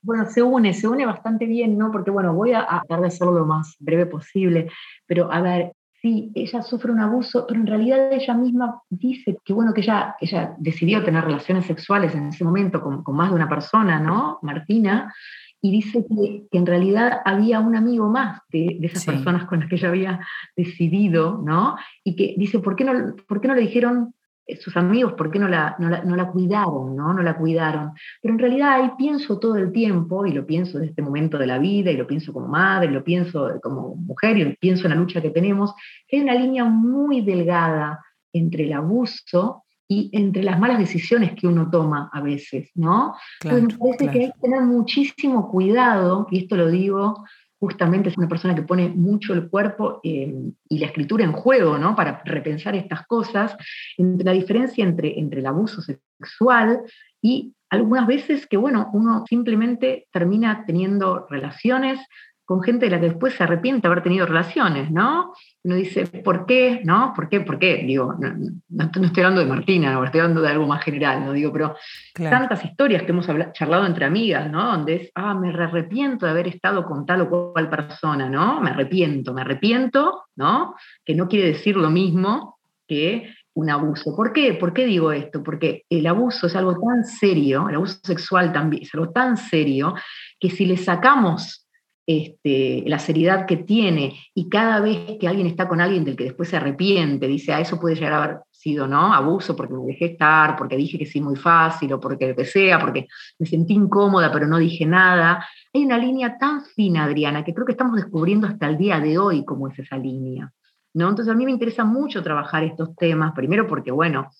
Bueno, 0.00 0.26
se 0.30 0.44
une, 0.44 0.72
se 0.74 0.86
une 0.86 1.04
bastante 1.04 1.44
bien, 1.46 1.76
¿no? 1.76 1.90
Porque, 1.90 2.12
bueno, 2.12 2.32
voy 2.34 2.52
a 2.52 2.64
tratar 2.64 3.00
de 3.00 3.08
hacerlo 3.08 3.32
lo 3.32 3.44
más 3.44 3.74
breve 3.80 4.06
posible, 4.06 4.70
pero 5.04 5.32
a 5.32 5.40
ver, 5.40 5.72
sí, 6.00 6.30
ella 6.36 6.62
sufre 6.62 6.92
un 6.92 7.00
abuso, 7.00 7.46
pero 7.48 7.58
en 7.58 7.66
realidad 7.66 8.12
ella 8.12 8.32
misma 8.34 8.80
dice 8.90 9.36
que, 9.44 9.52
bueno, 9.52 9.74
que 9.74 9.80
ella, 9.80 10.14
ella 10.20 10.54
decidió 10.58 11.02
tener 11.02 11.24
relaciones 11.24 11.66
sexuales 11.66 12.14
en 12.14 12.28
ese 12.28 12.44
momento 12.44 12.80
con, 12.80 13.02
más 13.16 13.30
de 13.30 13.34
una 13.34 13.48
persona, 13.48 13.98
¿no? 13.98 14.38
Martina, 14.42 15.12
y 15.60 15.72
dice 15.72 16.06
que, 16.06 16.46
en 16.56 16.64
realidad 16.64 17.22
había 17.24 17.58
un 17.58 17.74
amigo 17.74 18.08
más 18.08 18.40
de, 18.52 18.78
esas 18.80 19.04
personas 19.04 19.46
con 19.46 19.58
las 19.58 19.68
que 19.68 19.74
ella 19.74 19.88
había 19.88 20.20
decidido, 20.56 21.42
¿no? 21.44 21.74
Y 22.04 22.14
que 22.14 22.36
dice, 22.38 22.60
¿por 22.60 22.76
qué 22.76 22.84
no, 22.84 23.16
por 23.26 23.40
qué 23.40 23.48
no 23.48 23.56
le 23.56 23.62
dijeron 23.62 24.14
sus 24.60 24.76
amigos, 24.76 25.14
¿por 25.14 25.30
qué 25.30 25.38
no 25.38 25.48
la, 25.48 25.76
no 25.78 26.16
la, 26.16 26.28
cuidaron? 26.28 26.96
¿no? 26.96 27.12
no 27.12 27.22
la 27.22 27.36
cuidaron. 27.36 27.92
Pero 28.20 28.34
en 28.34 28.38
realidad 28.38 28.72
ahí 28.72 28.90
pienso 28.96 29.38
todo 29.38 29.56
el 29.56 29.72
tiempo, 29.72 30.26
y 30.26 30.32
lo 30.32 30.46
pienso 30.46 30.78
en 30.78 30.84
este 30.84 31.02
momento 31.02 31.38
de 31.38 31.46
la 31.46 31.58
vida, 31.58 31.90
y 31.90 31.96
lo 31.96 32.06
pienso 32.06 32.32
como 32.32 32.48
madre, 32.48 32.90
lo 32.90 33.04
pienso 33.04 33.60
como 33.62 33.94
mujer, 33.96 34.38
y 34.38 34.56
pienso 34.56 34.84
en 34.84 34.90
la 34.90 34.96
lucha 34.96 35.20
que 35.20 35.30
tenemos, 35.30 35.74
que 36.08 36.16
hay 36.16 36.22
una 36.22 36.34
línea 36.34 36.64
muy 36.64 37.20
delgada 37.20 38.04
entre 38.32 38.64
el 38.64 38.72
abuso 38.72 39.64
y 39.88 40.10
entre 40.12 40.42
las 40.42 40.58
malas 40.58 40.78
decisiones 40.78 41.32
que 41.34 41.46
uno 41.46 41.68
toma 41.70 42.08
a 42.12 42.20
veces, 42.20 42.70
¿no? 42.74 43.14
Entonces 43.42 43.78
me 43.78 43.78
parece 43.78 44.10
que 44.10 44.24
hay 44.24 44.32
que 44.32 44.40
tener 44.40 44.62
muchísimo 44.62 45.50
cuidado, 45.50 46.26
y 46.30 46.38
esto 46.38 46.56
lo 46.56 46.70
digo 46.70 47.24
justamente 47.62 48.08
es 48.08 48.18
una 48.18 48.28
persona 48.28 48.56
que 48.56 48.62
pone 48.62 48.88
mucho 48.88 49.32
el 49.34 49.48
cuerpo 49.48 50.00
eh, 50.02 50.34
y 50.68 50.78
la 50.78 50.86
escritura 50.86 51.22
en 51.22 51.30
juego, 51.30 51.78
¿no? 51.78 51.94
Para 51.94 52.20
repensar 52.24 52.74
estas 52.74 53.06
cosas, 53.06 53.56
entre 53.96 54.24
la 54.24 54.32
diferencia 54.32 54.82
entre, 54.82 55.16
entre 55.20 55.38
el 55.38 55.46
abuso 55.46 55.80
sexual 55.80 56.80
y 57.20 57.54
algunas 57.70 58.08
veces 58.08 58.48
que, 58.48 58.56
bueno, 58.56 58.90
uno 58.92 59.24
simplemente 59.28 60.08
termina 60.10 60.64
teniendo 60.66 61.28
relaciones 61.30 62.00
con 62.44 62.62
gente 62.62 62.86
de 62.86 62.90
la 62.90 63.00
que 63.00 63.08
después 63.08 63.34
se 63.34 63.44
arrepiente 63.44 63.82
de 63.82 63.92
haber 63.92 64.02
tenido 64.02 64.26
relaciones, 64.26 64.90
¿no? 64.90 65.32
Uno 65.62 65.76
dice, 65.76 66.06
¿por 66.06 66.44
qué? 66.44 66.80
¿No? 66.84 67.12
¿Por 67.14 67.28
qué? 67.28 67.40
¿Por 67.40 67.58
qué? 67.58 67.84
Digo, 67.86 68.14
no, 68.18 68.84
estoy 68.84 69.22
hablando 69.22 69.40
de 69.40 69.46
Martina, 69.46 69.92
no, 69.92 70.04
estoy 70.04 70.20
hablando 70.20 70.42
de 70.42 70.48
algo 70.48 70.66
más 70.66 70.82
general, 70.82 71.24
¿no? 71.24 71.32
Digo, 71.32 71.52
pero 71.52 71.76
tantas 72.14 72.64
historias 72.64 73.04
que 73.04 73.12
hemos 73.12 73.26
charlado 73.52 73.86
entre 73.86 74.04
amigas, 74.04 74.50
¿no? 74.50 74.72
Donde 74.72 74.96
es, 74.96 75.12
ah, 75.14 75.34
me 75.34 75.50
arrepiento 75.50 76.26
de 76.26 76.32
haber 76.32 76.48
estado 76.48 76.84
con 76.84 77.06
tal 77.06 77.22
o 77.22 77.52
cual 77.52 77.70
persona, 77.70 78.28
¿no? 78.28 78.60
Me 78.60 78.70
arrepiento, 78.70 79.32
me 79.32 79.42
arrepiento, 79.42 80.24
¿no? 80.36 80.74
Que 81.04 81.14
no 81.14 81.28
quiere 81.28 81.48
decir 81.48 81.76
lo 81.76 81.90
mismo 81.90 82.58
que 82.88 83.32
un 83.54 83.70
abuso. 83.70 84.16
¿Por 84.16 84.32
qué? 84.32 84.54
¿Por 84.54 84.72
qué 84.72 84.86
digo 84.86 85.12
esto? 85.12 85.42
Porque 85.42 85.84
el 85.88 86.06
abuso 86.06 86.46
es 86.46 86.56
algo 86.56 86.74
tan 86.74 87.04
serio, 87.04 87.68
el 87.68 87.76
abuso 87.76 87.98
sexual 88.02 88.52
también 88.52 88.82
es 88.82 88.94
algo 88.94 89.10
tan 89.10 89.36
serio, 89.36 89.94
que 90.40 90.50
si 90.50 90.66
le 90.66 90.76
sacamos 90.76 91.62
este, 92.06 92.82
la 92.86 92.98
seriedad 92.98 93.46
que 93.46 93.58
tiene 93.58 94.18
y 94.34 94.48
cada 94.48 94.80
vez 94.80 95.18
que 95.20 95.28
alguien 95.28 95.46
está 95.46 95.68
con 95.68 95.80
alguien 95.80 96.04
del 96.04 96.16
que 96.16 96.24
después 96.24 96.48
se 96.48 96.56
arrepiente, 96.56 97.28
dice, 97.28 97.52
ah, 97.52 97.60
eso 97.60 97.78
puede 97.78 97.94
llegar 97.94 98.12
a 98.12 98.24
haber 98.24 98.36
sido, 98.50 98.88
¿no? 98.88 99.12
Abuso 99.14 99.54
porque 99.54 99.74
me 99.74 99.84
dejé 99.86 100.06
estar, 100.06 100.56
porque 100.56 100.76
dije 100.76 100.98
que 100.98 101.06
sí 101.06 101.20
muy 101.20 101.36
fácil 101.36 101.92
o 101.92 102.00
porque 102.00 102.28
lo 102.28 102.36
que 102.36 102.44
sea, 102.44 102.78
porque 102.80 103.06
me 103.38 103.46
sentí 103.46 103.74
incómoda 103.74 104.32
pero 104.32 104.46
no 104.46 104.58
dije 104.58 104.84
nada. 104.84 105.46
Hay 105.72 105.84
una 105.84 105.98
línea 105.98 106.36
tan 106.38 106.64
fina, 106.64 107.04
Adriana, 107.04 107.44
que 107.44 107.54
creo 107.54 107.66
que 107.66 107.72
estamos 107.72 107.96
descubriendo 107.96 108.46
hasta 108.46 108.68
el 108.68 108.76
día 108.76 108.98
de 109.00 109.18
hoy 109.18 109.44
cómo 109.44 109.68
es 109.68 109.78
esa 109.78 109.96
línea, 109.96 110.52
¿no? 110.94 111.08
Entonces 111.08 111.32
a 111.32 111.36
mí 111.36 111.44
me 111.44 111.52
interesa 111.52 111.84
mucho 111.84 112.22
trabajar 112.22 112.64
estos 112.64 112.94
temas, 112.96 113.32
primero 113.32 113.66
porque, 113.66 113.90
bueno, 113.90 114.30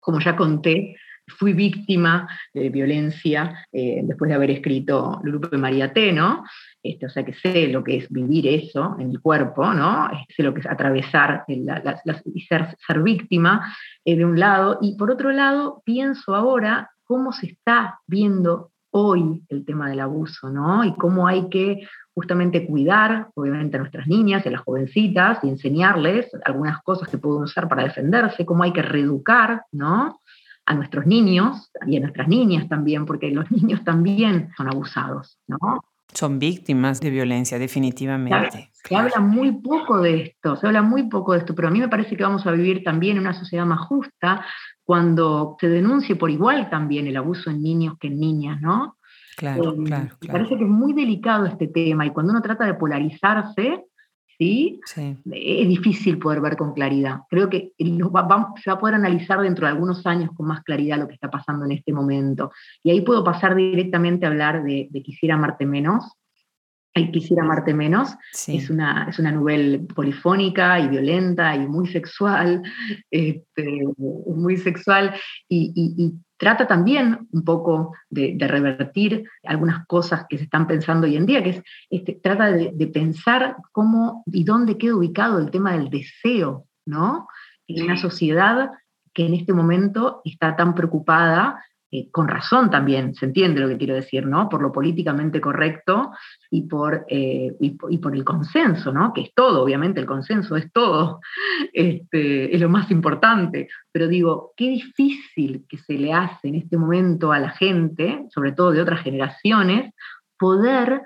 como 0.00 0.20
ya 0.20 0.36
conté, 0.36 0.96
fui 1.26 1.52
víctima 1.52 2.28
de 2.52 2.68
violencia 2.70 3.66
eh, 3.72 4.00
después 4.02 4.28
de 4.28 4.34
haber 4.34 4.50
escrito 4.50 5.20
de 5.22 5.58
María 5.58 5.92
T, 5.92 6.12
¿no? 6.12 6.44
Este, 6.82 7.06
o 7.06 7.10
sea 7.10 7.24
que 7.24 7.34
sé 7.34 7.68
lo 7.68 7.84
que 7.84 7.98
es 7.98 8.08
vivir 8.08 8.46
eso 8.46 8.96
en 8.98 9.10
el 9.10 9.20
cuerpo, 9.20 9.72
¿no? 9.74 10.08
Sé 10.34 10.42
lo 10.42 10.54
que 10.54 10.60
es 10.60 10.66
atravesar 10.66 11.44
y 11.46 11.66
ser, 12.46 13.02
víctima 13.02 13.74
eh, 14.04 14.16
de 14.16 14.24
un 14.24 14.38
lado. 14.38 14.78
Y 14.80 14.96
por 14.96 15.10
otro 15.10 15.30
lado, 15.30 15.82
pienso 15.84 16.34
ahora 16.34 16.90
cómo 17.04 17.32
se 17.32 17.46
está 17.46 18.00
viendo 18.06 18.70
hoy 18.92 19.42
el 19.48 19.64
tema 19.64 19.88
del 19.90 20.00
abuso, 20.00 20.48
¿no? 20.48 20.82
Y 20.84 20.94
cómo 20.94 21.28
hay 21.28 21.48
que 21.48 21.86
justamente 22.14 22.66
cuidar, 22.66 23.28
obviamente, 23.34 23.76
a 23.76 23.80
nuestras 23.80 24.06
niñas, 24.06 24.46
a 24.46 24.50
las 24.50 24.62
jovencitas, 24.62 25.38
y 25.44 25.48
enseñarles 25.48 26.30
algunas 26.44 26.82
cosas 26.82 27.08
que 27.08 27.18
pueden 27.18 27.42
usar 27.42 27.68
para 27.68 27.84
defenderse, 27.84 28.46
cómo 28.46 28.64
hay 28.64 28.72
que 28.72 28.82
reeducar, 28.82 29.64
¿no? 29.70 30.20
a 30.66 30.74
nuestros 30.74 31.04
niños 31.04 31.72
y 31.84 31.96
a 31.96 32.00
nuestras 32.00 32.28
niñas 32.28 32.68
también, 32.68 33.04
porque 33.04 33.30
los 33.30 33.50
niños 33.50 33.82
también 33.84 34.50
son 34.56 34.68
abusados, 34.68 35.38
¿no? 35.48 35.82
Son 36.12 36.38
víctimas 36.38 37.00
de 37.00 37.10
violencia, 37.10 37.58
definitivamente. 37.58 38.70
Se, 38.72 38.96
habla 38.96 39.20
muy 39.20 39.52
poco 39.60 40.00
de 40.00 40.22
esto, 40.22 40.56
se 40.56 40.66
habla 40.66 40.82
muy 40.82 41.08
poco 41.08 41.32
de 41.32 41.40
esto, 41.40 41.54
pero 41.54 41.68
a 41.68 41.70
mí 41.70 41.78
me 41.78 41.88
parece 41.88 42.16
que 42.16 42.22
vamos 42.22 42.46
a 42.46 42.52
vivir 42.52 42.82
también 42.82 43.16
en 43.16 43.22
una 43.22 43.34
sociedad 43.34 43.66
más 43.66 43.80
justa 43.80 44.44
cuando 44.82 45.56
se 45.60 45.68
denuncie 45.68 46.16
por 46.16 46.30
igual 46.30 46.68
también 46.68 47.06
el 47.06 47.16
abuso 47.16 47.50
en 47.50 47.62
niños 47.62 47.96
que 48.00 48.08
en 48.08 48.18
niñas, 48.18 48.60
¿no? 48.60 48.96
Claro, 49.36 49.72
eh, 49.72 49.84
claro, 49.84 50.16
Me 50.20 50.28
parece 50.28 50.56
que 50.56 50.64
es 50.64 50.70
muy 50.70 50.92
delicado 50.92 51.46
este 51.46 51.68
tema 51.68 52.04
y 52.04 52.10
cuando 52.10 52.32
uno 52.32 52.42
trata 52.42 52.64
de 52.64 52.74
polarizarse, 52.74 53.84
¿sí? 54.40 54.80
Es 55.32 55.68
difícil 55.68 56.18
poder 56.18 56.40
ver 56.40 56.56
con 56.56 56.72
claridad. 56.72 57.20
Creo 57.28 57.50
que 57.50 57.72
se 57.78 57.90
va 57.90 58.20
a 58.22 58.78
poder 58.78 58.94
analizar 58.94 59.40
dentro 59.40 59.66
de 59.66 59.72
algunos 59.72 60.06
años 60.06 60.30
con 60.34 60.46
más 60.46 60.62
claridad 60.62 60.98
lo 60.98 61.06
que 61.06 61.14
está 61.14 61.30
pasando 61.30 61.66
en 61.66 61.72
este 61.72 61.92
momento. 61.92 62.50
Y 62.82 62.90
ahí 62.90 63.02
puedo 63.02 63.22
pasar 63.22 63.54
directamente 63.54 64.24
a 64.24 64.30
hablar 64.30 64.62
de, 64.64 64.88
Quisiera 65.04 65.34
amarte 65.34 65.66
menos, 65.66 66.04
Quisiera 67.12 67.42
amarte 67.42 67.72
menos. 67.72 68.16
Es, 68.46 68.68
una, 68.68 69.06
es 69.08 69.18
una 69.18 69.32
novela 69.32 69.78
polifónica 69.94 70.80
y 70.80 70.88
violenta 70.88 71.54
y 71.54 71.66
muy 71.66 71.86
sexual, 71.86 72.62
este, 73.10 73.84
muy 73.96 74.56
sexual 74.56 75.14
y, 75.48 76.14
trata 76.40 76.66
también 76.66 77.28
un 77.32 77.44
poco 77.44 77.94
de, 78.08 78.34
revertir 78.40 79.28
algunas 79.44 79.86
cosas 79.86 80.24
que 80.26 80.38
se 80.38 80.44
están 80.44 80.66
pensando 80.66 81.06
hoy 81.06 81.16
en 81.16 81.26
día, 81.26 81.42
que 81.42 81.50
es, 81.50 81.62
este, 81.90 82.14
trata 82.14 82.50
de, 82.50 82.86
pensar 82.86 83.56
cómo 83.72 84.24
y 84.26 84.42
dónde 84.42 84.78
queda 84.78 84.96
ubicado 84.96 85.38
el 85.38 85.50
tema 85.50 85.72
del 85.72 85.90
deseo, 85.90 86.66
¿no? 86.86 87.28
En 87.68 87.84
una 87.84 87.98
sociedad 87.98 88.70
que 89.12 89.26
en 89.26 89.34
este 89.34 89.52
momento 89.52 90.22
está 90.24 90.56
tan 90.56 90.74
preocupada 90.74 91.62
eh, 91.92 92.08
con 92.10 92.28
razón 92.28 92.70
también, 92.70 93.14
se 93.14 93.26
entiende 93.26 93.60
lo 93.60 93.68
que 93.68 93.76
quiero 93.76 93.94
decir, 93.94 94.24
¿no? 94.24 94.48
Por 94.48 94.62
lo 94.62 94.70
políticamente 94.70 95.40
correcto 95.40 96.12
y 96.48 96.62
por, 96.68 97.04
eh, 97.08 97.52
y, 97.58 97.98
por 97.98 98.14
el 98.14 98.22
consenso, 98.22 98.92
¿no? 98.92 99.12
Que 99.12 99.22
es 99.22 99.34
todo, 99.34 99.64
obviamente, 99.64 99.98
el 100.00 100.06
consenso 100.06 100.56
es 100.56 100.70
todo, 100.72 101.20
este, 101.72 102.54
es 102.54 102.60
lo 102.60 102.68
más 102.68 102.90
importante. 102.92 103.68
Pero 103.90 104.06
digo, 104.06 104.52
qué 104.56 104.68
difícil 104.68 105.64
que 105.68 105.78
se 105.78 105.94
le 105.94 106.12
hace 106.12 106.48
en 106.48 106.54
este 106.54 106.76
momento 106.76 107.32
a 107.32 107.40
la 107.40 107.50
gente, 107.50 108.24
sobre 108.32 108.52
todo 108.52 108.70
de 108.70 108.82
otras 108.82 109.02
generaciones, 109.02 109.92
poder 110.38 111.02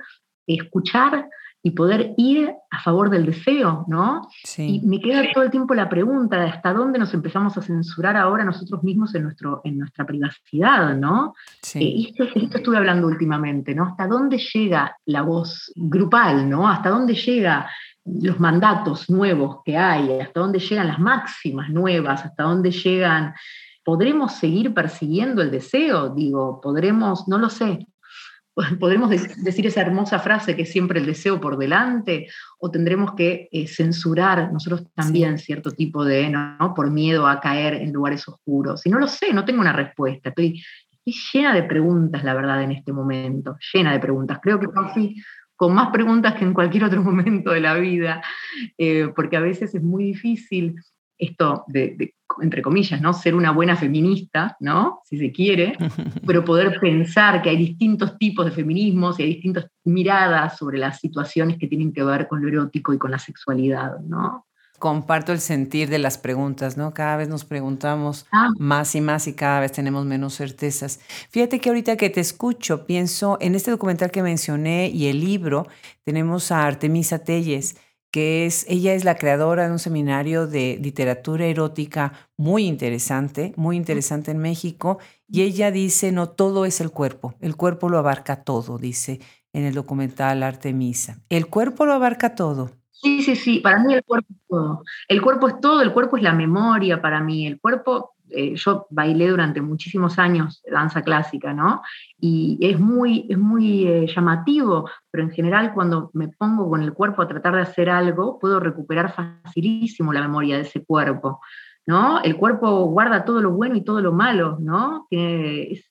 escuchar 0.47 1.29
y 1.67 1.71
poder 1.71 2.13
ir 2.19 2.55
a 2.71 2.83
favor 2.83 3.09
del 3.09 3.25
deseo, 3.25 3.87
¿no? 3.89 4.29
Y 4.59 4.83
me 4.85 5.01
queda 5.01 5.33
todo 5.33 5.45
el 5.45 5.51
tiempo 5.51 5.75
la 5.75 5.89
pregunta 5.89 6.39
de 6.39 6.51
hasta 6.51 6.75
dónde 6.75 6.99
nos 6.99 7.15
empezamos 7.15 7.57
a 7.57 7.63
censurar 7.63 8.19
ahora 8.19 8.45
nosotros 8.45 8.85
mismos 8.85 9.15
en, 9.15 9.23
nuestro, 9.23 9.63
en 9.65 9.79
nuestra 9.79 10.05
privacidad, 10.05 10.95
¿no? 10.95 11.35
Sí. 11.63 11.79
Eh, 11.83 12.11
esto, 12.11 12.39
esto, 12.39 12.59
estuve 12.59 12.77
hablando 12.77 13.07
últimamente, 13.07 13.75
¿no? 13.75 13.85
¿Hasta 13.87 14.07
dónde 14.07 14.37
llega 14.37 14.95
la 15.07 15.23
voz 15.23 15.73
grupal, 15.75 16.51
¿no? 16.51 16.69
¿Hasta 16.69 16.91
dónde 16.91 17.15
llega 17.15 17.67
los 18.05 18.39
mandatos 18.39 19.09
nuevos 19.09 19.61
que 19.65 19.79
hay? 19.79 20.21
¿Hasta 20.21 20.41
dónde 20.41 20.59
llegan 20.59 20.89
las 20.89 20.99
máximas 20.99 21.71
nuevas? 21.71 22.27
¿Hasta 22.27 22.43
dónde 22.43 22.73
llegan... 22.73 23.33
¿Podremos 23.83 24.33
seguir 24.33 24.73
persiguiendo 24.73 25.41
el 25.41 25.51
deseo? 25.51 26.11
Digo, 26.11 26.61
podremos, 26.61 27.29
no 27.29 27.37
lo 27.37 27.51
sé, 27.51 27.87
¿Podremos 28.81 29.11
decir 29.11 29.67
esa 29.67 29.81
hermosa 29.81 30.19
frase 30.19 30.55
que 30.55 30.63
es 30.63 30.71
siempre 30.71 31.01
el 31.01 31.07
deseo 31.07 31.41
por 31.41 31.59
delante? 31.59 32.29
¿O 32.59 32.71
tendremos 32.71 33.15
que 33.15 33.49
eh, 33.51 33.67
censurar 33.67 34.53
nosotros 34.53 34.85
también 34.95 35.39
cierto 35.39 35.71
tipo 35.71 36.05
de, 36.05 36.31
¿no? 36.31 36.73
Por 36.75 36.91
miedo 36.91 37.27
a 37.27 37.41
caer 37.41 37.75
en 37.75 37.93
lugares 37.93 38.27
oscuros. 38.29 38.87
Y 38.87 38.91
no 38.91 38.99
lo 38.99 39.09
sé, 39.09 39.33
no 39.33 39.45
tengo 39.45 39.61
una 39.61 39.73
respuesta. 39.73 40.29
Estoy, 40.29 40.63
llena 41.33 41.55
de 41.55 41.65
preguntas, 41.65 42.25
la 42.25 42.35
verdad, 42.35 42.63
en 42.63 42.73
este 42.73 42.93
momento. 42.93 43.57
Llena 43.73 43.93
de 43.93 44.01
preguntas. 44.01 44.39
Creo 44.41 44.61
que 44.61 44.69
casi 44.69 45.17
con 45.57 45.75
más 45.75 45.91
preguntas 45.91 46.35
que 46.35 46.45
en 46.45 46.55
cualquier 46.55 46.85
otro 46.85 47.03
momento 47.03 47.51
de 47.51 47.61
la 47.61 47.75
vida, 47.75 48.23
eh, 48.79 49.11
porque 49.15 49.37
a 49.37 49.41
veces 49.41 49.75
es 49.75 49.83
muy 49.83 50.05
difícil 50.05 50.77
esto 51.25 51.65
de, 51.69 52.15
entre 52.41 52.63
comillas, 52.63 53.01
¿no? 53.01 53.13
Ser 53.13 53.35
una 53.35 53.53
buena 53.53 53.77
feminista, 53.77 54.57
¿no? 54.61 55.01
Si 55.05 55.19
se 55.19 55.33
quiere, 55.33 55.77
pero 56.27 56.45
poder 56.45 56.79
pensar 56.81 57.43
que 57.43 57.51
hay 57.51 57.57
distintos 57.57 58.19
tipos 58.19 58.47
de 58.47 58.53
feminismos 58.53 59.19
y 59.19 59.23
hay 59.23 59.35
distintas 59.35 59.67
miradas 59.85 60.57
sobre 60.57 60.79
las 60.79 61.01
situaciones 61.01 61.59
que 61.59 61.67
tienen 61.67 61.93
que 61.93 62.03
ver 62.03 62.29
con 62.29 62.43
lo 62.43 62.49
erótico 62.49 62.93
y 62.93 62.99
con 62.99 63.11
la 63.11 63.19
sexualidad, 63.19 63.99
¿no? 64.01 64.47
Comparto 64.79 65.33
el 65.33 65.39
sentir 65.39 65.89
de 65.89 65.99
las 65.99 66.19
preguntas, 66.19 66.77
¿no? 66.77 66.93
Cada 66.93 67.17
vez 67.17 67.29
nos 67.29 67.45
preguntamos 67.45 68.27
ah. 68.33 68.51
más 68.59 68.95
y 68.97 69.01
más 69.01 69.29
y 69.29 69.33
cada 69.33 69.61
vez 69.61 69.73
tenemos 69.73 70.05
menos 70.05 70.37
certezas. 70.37 71.01
Fíjate 71.31 71.61
que 71.61 71.69
ahorita 71.69 71.97
que 71.97 72.11
te 72.11 72.21
escucho, 72.21 72.85
pienso 72.85 73.39
en 73.41 73.55
este 73.55 73.71
documental 73.71 74.11
que 74.11 74.23
mencioné 74.23 74.89
y 74.89 75.07
el 75.07 75.21
libro, 75.21 75.69
tenemos 76.03 76.51
a 76.51 76.67
Artemisa 76.67 77.21
Telles 77.21 77.77
que 78.15 78.47
es, 78.47 78.65
ella 78.69 78.95
es 78.95 79.03
la 79.03 79.17
creadora 79.17 79.67
de 79.67 79.73
un 79.73 79.81
seminario 79.81 80.47
de 80.47 80.79
literatura 80.81 81.47
erótica 81.47 82.13
muy 82.37 82.65
interesante, 82.65 83.53
muy 83.57 83.77
interesante 83.77 84.31
en 84.31 84.39
México, 84.39 85.01
y 85.27 85.43
ella 85.43 85.73
dice, 85.73 86.13
no, 86.13 86.29
todo 86.29 86.65
es 86.65 86.81
el 86.81 86.93
cuerpo, 86.93 87.35
el 87.41 87.57
cuerpo 87.57 87.89
lo 87.89 87.99
abarca 87.99 88.45
todo, 88.45 88.79
dice 88.79 89.19
en 89.53 89.65
el 89.65 89.75
documental 89.75 90.45
Artemisa. 90.45 91.19
El 91.29 91.49
cuerpo 91.49 91.87
lo 91.87 91.93
abarca 91.93 92.37
todo. 92.37 92.71
Sí, 92.93 93.21
sí, 93.25 93.35
sí, 93.35 93.59
para 93.59 93.83
mí 93.83 93.95
el 93.95 94.05
cuerpo 94.05 94.29
es 94.33 94.47
todo. 94.49 94.85
El 95.09 95.21
cuerpo 95.21 95.49
es 95.49 95.61
todo, 95.61 95.83
el 95.83 95.93
cuerpo 95.93 96.17
es 96.17 96.23
la 96.23 96.35
memoria 96.35 97.03
para 97.03 97.21
mí, 97.21 97.49
el 97.49 97.59
cuerpo 97.59 98.14
eh, 98.37 98.55
yo 98.57 98.87
bailé 98.91 99.29
durante 99.29 99.61
muchísimos 99.61 100.19
años 100.19 100.63
danza 100.71 101.03
clásica, 101.03 101.53
¿no? 101.53 101.83
Y 102.19 102.59
es 102.61 102.79
muy, 102.79 103.27
es 103.29 103.39
muy 103.39 103.87
eh, 103.87 104.07
llamativo, 104.15 104.91
pero 105.11 105.25
en 105.25 105.31
general 105.31 105.73
cuando 105.73 106.11
me 106.15 106.29
pongo 106.29 106.69
con 106.69 106.83
el 106.83 106.93
cuerpo 106.93 107.23
a 107.23 107.29
tratar 107.29 107.55
de 107.55 107.63
hacer 107.63 107.91
algo, 107.91 108.39
puedo 108.39 108.61
recuperar 108.61 109.15
facilísimo 109.15 110.13
la 110.13 110.23
memoria 110.23 110.57
de 110.57 110.63
ese 110.63 110.85
cuerpo. 110.85 111.41
¿no? 111.87 112.23
El 112.23 112.37
cuerpo 112.37 112.87
guarda 112.87 113.25
todo 113.25 113.43
lo 113.43 113.51
bueno 113.53 113.77
y 113.77 113.85
todo 113.85 114.01
lo 114.01 114.13
malo, 114.13 114.57
¿no? 114.59 115.07
Es 115.11 115.85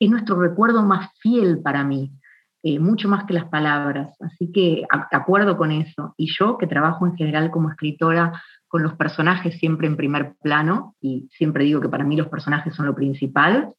nuestro 0.00 0.40
recuerdo 0.40 0.84
más 0.84 1.10
fiel 1.18 1.60
para 1.60 1.82
mí, 1.82 2.12
eh, 2.66 2.78
mucho 2.78 3.10
más 3.10 3.24
que 3.24 3.34
las 3.34 3.44
palabras. 3.44 4.16
Así 4.20 4.50
que 4.50 4.86
de 5.10 5.16
acuerdo 5.16 5.58
con 5.58 5.70
eso. 5.70 6.14
Y 6.16 6.32
yo, 6.32 6.56
que 6.56 6.66
trabajo 6.66 7.06
en 7.06 7.14
general 7.14 7.50
como 7.50 7.68
escritora 7.68 8.42
con 8.74 8.82
los 8.82 8.94
personajes 8.94 9.56
siempre 9.60 9.86
en 9.86 9.96
primer 9.96 10.34
plano, 10.42 10.96
y 11.00 11.28
siempre 11.30 11.62
digo 11.62 11.80
que 11.80 11.88
para 11.88 12.02
mí 12.02 12.16
los 12.16 12.26
personajes 12.26 12.74
son 12.74 12.86
lo 12.86 12.94
principal, 12.96 13.72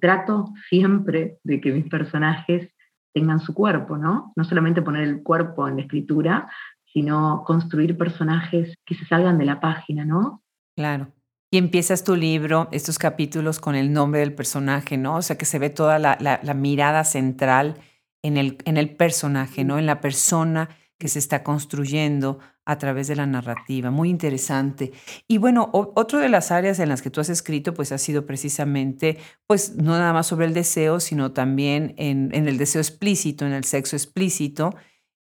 trato 0.00 0.52
siempre 0.68 1.38
de 1.42 1.60
que 1.60 1.72
mis 1.72 1.88
personajes 1.88 2.72
tengan 3.12 3.40
su 3.40 3.52
cuerpo, 3.52 3.98
¿no? 3.98 4.32
No 4.36 4.44
solamente 4.44 4.80
poner 4.80 5.02
el 5.02 5.24
cuerpo 5.24 5.66
en 5.66 5.74
la 5.74 5.82
escritura, 5.82 6.48
sino 6.84 7.42
construir 7.44 7.98
personajes 7.98 8.76
que 8.86 8.94
se 8.94 9.04
salgan 9.06 9.38
de 9.38 9.44
la 9.44 9.58
página, 9.58 10.04
¿no? 10.04 10.44
Claro. 10.76 11.08
Y 11.50 11.58
empiezas 11.58 12.04
tu 12.04 12.14
libro, 12.14 12.68
estos 12.70 13.00
capítulos 13.00 13.58
con 13.58 13.74
el 13.74 13.92
nombre 13.92 14.20
del 14.20 14.34
personaje, 14.36 14.98
¿no? 14.98 15.16
O 15.16 15.22
sea, 15.22 15.36
que 15.36 15.46
se 15.46 15.58
ve 15.58 15.68
toda 15.68 15.98
la, 15.98 16.54
mirada 16.54 17.02
central 17.02 17.74
en 18.22 18.36
el, 18.36 18.58
en 18.66 18.76
el 18.76 18.94
personaje, 18.94 19.64
¿no? 19.64 19.80
En 19.80 19.86
la 19.86 20.00
persona 20.00 20.68
que 21.02 21.08
se 21.08 21.18
está 21.18 21.42
construyendo 21.42 22.38
a 22.64 22.78
través 22.78 23.08
de 23.08 23.16
la 23.16 23.26
narrativa. 23.26 23.90
Muy 23.90 24.08
interesante. 24.08 24.92
Y 25.26 25.38
bueno, 25.38 25.68
otra 25.72 26.20
de 26.20 26.28
las 26.28 26.52
áreas 26.52 26.78
en 26.78 26.88
las 26.88 27.02
que 27.02 27.10
tú 27.10 27.20
has 27.20 27.28
escrito, 27.28 27.74
pues 27.74 27.90
ha 27.90 27.98
sido 27.98 28.24
precisamente, 28.24 29.18
pues 29.48 29.74
no 29.74 29.98
nada 29.98 30.12
más 30.12 30.28
sobre 30.28 30.46
el 30.46 30.54
deseo, 30.54 31.00
sino 31.00 31.32
también 31.32 31.96
en, 31.98 32.30
en 32.32 32.46
el 32.46 32.56
deseo 32.56 32.80
explícito, 32.80 33.44
en 33.44 33.52
el 33.52 33.64
sexo 33.64 33.96
explícito, 33.96 34.76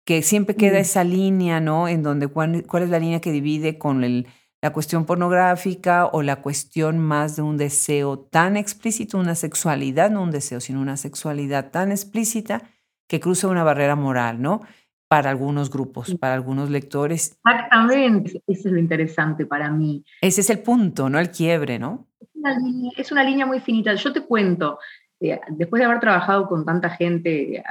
que 0.06 0.22
siempre 0.22 0.56
queda 0.56 0.78
esa 0.78 1.04
línea, 1.04 1.60
¿no? 1.60 1.88
En 1.88 2.02
donde 2.02 2.26
cuál, 2.26 2.64
cuál 2.66 2.84
es 2.84 2.88
la 2.88 2.98
línea 2.98 3.20
que 3.20 3.30
divide 3.30 3.76
con 3.76 4.02
el 4.02 4.28
la 4.62 4.72
cuestión 4.72 5.04
pornográfica 5.04 6.06
o 6.06 6.22
la 6.22 6.40
cuestión 6.40 6.98
más 6.98 7.36
de 7.36 7.42
un 7.42 7.58
deseo 7.58 8.18
tan 8.18 8.56
explícito, 8.56 9.18
una 9.18 9.34
sexualidad, 9.34 10.10
no 10.10 10.22
un 10.22 10.30
deseo, 10.30 10.60
sino 10.60 10.80
una 10.80 10.96
sexualidad 10.96 11.70
tan 11.70 11.92
explícita 11.92 12.62
que 13.06 13.20
cruza 13.20 13.48
una 13.48 13.62
barrera 13.62 13.94
moral, 13.94 14.40
¿no? 14.40 14.62
Para 15.08 15.30
algunos 15.30 15.70
grupos, 15.70 16.14
para 16.16 16.34
algunos 16.34 16.68
lectores. 16.68 17.38
Exactamente, 17.44 18.42
eso 18.46 18.68
es 18.68 18.72
lo 18.72 18.78
interesante 18.78 19.46
para 19.46 19.70
mí. 19.70 20.04
Ese 20.20 20.40
es 20.40 20.50
el 20.50 20.58
punto, 20.60 21.08
¿no? 21.08 21.18
El 21.20 21.30
quiebre, 21.30 21.78
¿no? 21.78 22.08
Es 22.96 23.12
una 23.12 23.24
línea, 23.24 23.46
muy 23.46 23.60
finita. 23.60 23.94
Yo 23.94 24.12
te 24.12 24.22
cuento, 24.22 24.78
eh, 25.20 25.40
después 25.50 25.80
de 25.80 25.86
haber 25.86 26.00
trabajado 26.00 26.48
con 26.48 26.64
tanta 26.64 26.90
gente, 26.90 27.62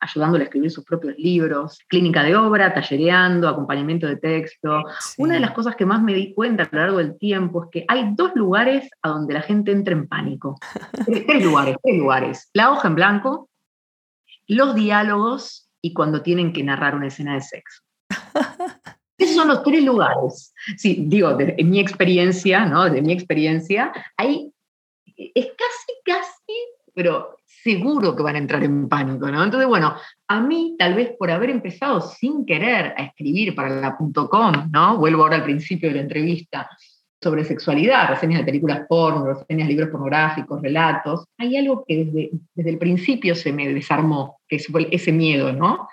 ayudándole 0.00 0.44
a 0.44 0.46
escribir 0.46 0.70
sus 0.70 0.84
propios 0.84 1.16
libros, 1.18 1.78
clínica 1.86 2.22
de 2.22 2.34
obra, 2.34 2.72
tallereando, 2.72 3.48
acompañamiento 3.48 4.06
de 4.06 4.16
texto. 4.16 4.82
Una 5.18 5.34
de 5.34 5.40
las 5.40 5.52
cosas 5.52 5.76
que 5.76 5.86
más 5.86 6.02
me 6.02 6.14
di 6.14 6.34
cuenta 6.34 6.64
a 6.64 6.68
lo 6.72 6.78
largo 6.78 6.98
del 6.98 7.18
tiempo 7.18 7.64
es 7.64 7.70
que 7.70 7.84
hay 7.86 8.14
dos 8.14 8.32
lugares 8.34 8.88
a 9.02 9.10
donde 9.10 9.34
la 9.34 9.42
gente 9.42 9.72
entra 9.72 9.94
en 9.94 10.08
pánico. 10.08 10.58
tres, 11.06 11.44
lugares, 11.44 11.76
tres 11.82 11.98
lugares. 11.98 12.50
La 12.54 12.70
hoja 12.72 12.88
en 12.88 12.94
blanco, 12.94 13.48
los 14.46 14.74
diálogos 14.74 15.69
y 15.82 15.92
cuando 15.92 16.22
tienen 16.22 16.52
que 16.52 16.62
narrar 16.62 16.94
una 16.94 17.08
escena 17.08 17.34
de 17.34 17.40
sexo. 17.40 17.82
Esos 19.18 19.36
son 19.36 19.48
los 19.48 19.62
tres 19.62 19.84
lugares. 19.84 20.54
Sí, 20.76 21.04
digo, 21.06 21.36
en 21.38 21.70
mi 21.70 21.78
experiencia, 21.78 22.64
¿no? 22.64 22.88
De 22.88 23.02
mi 23.02 23.12
experiencia, 23.12 23.92
hay, 24.16 24.52
es 25.16 25.46
casi, 25.46 25.92
casi, 26.04 26.58
pero 26.94 27.36
seguro 27.62 28.16
que 28.16 28.22
van 28.22 28.36
a 28.36 28.38
entrar 28.38 28.64
en 28.64 28.88
pánico, 28.88 29.30
¿no? 29.30 29.44
Entonces, 29.44 29.68
bueno, 29.68 29.94
a 30.28 30.40
mí 30.40 30.74
tal 30.78 30.94
vez 30.94 31.12
por 31.18 31.30
haber 31.30 31.50
empezado 31.50 32.00
sin 32.00 32.46
querer 32.46 32.94
a 32.96 33.04
escribir 33.04 33.54
para 33.54 33.68
la 33.68 33.96
.com, 33.96 34.70
¿no? 34.72 34.96
Vuelvo 34.96 35.22
ahora 35.22 35.36
al 35.36 35.44
principio 35.44 35.90
de 35.90 35.96
la 35.96 36.02
entrevista 36.02 36.68
sobre 37.22 37.44
sexualidad, 37.44 38.08
reseñas 38.08 38.40
de 38.40 38.46
películas 38.46 38.86
porno, 38.88 39.26
reseñas 39.26 39.68
de 39.68 39.74
libros 39.74 39.90
pornográficos, 39.90 40.62
relatos, 40.62 41.26
hay 41.36 41.56
algo 41.56 41.84
que 41.86 42.04
desde, 42.04 42.30
desde 42.54 42.70
el 42.70 42.78
principio 42.78 43.34
se 43.34 43.52
me 43.52 43.72
desarmó, 43.72 44.40
que 44.48 44.56
es 44.56 44.68
ese 44.90 45.12
miedo, 45.12 45.52
¿no? 45.52 45.88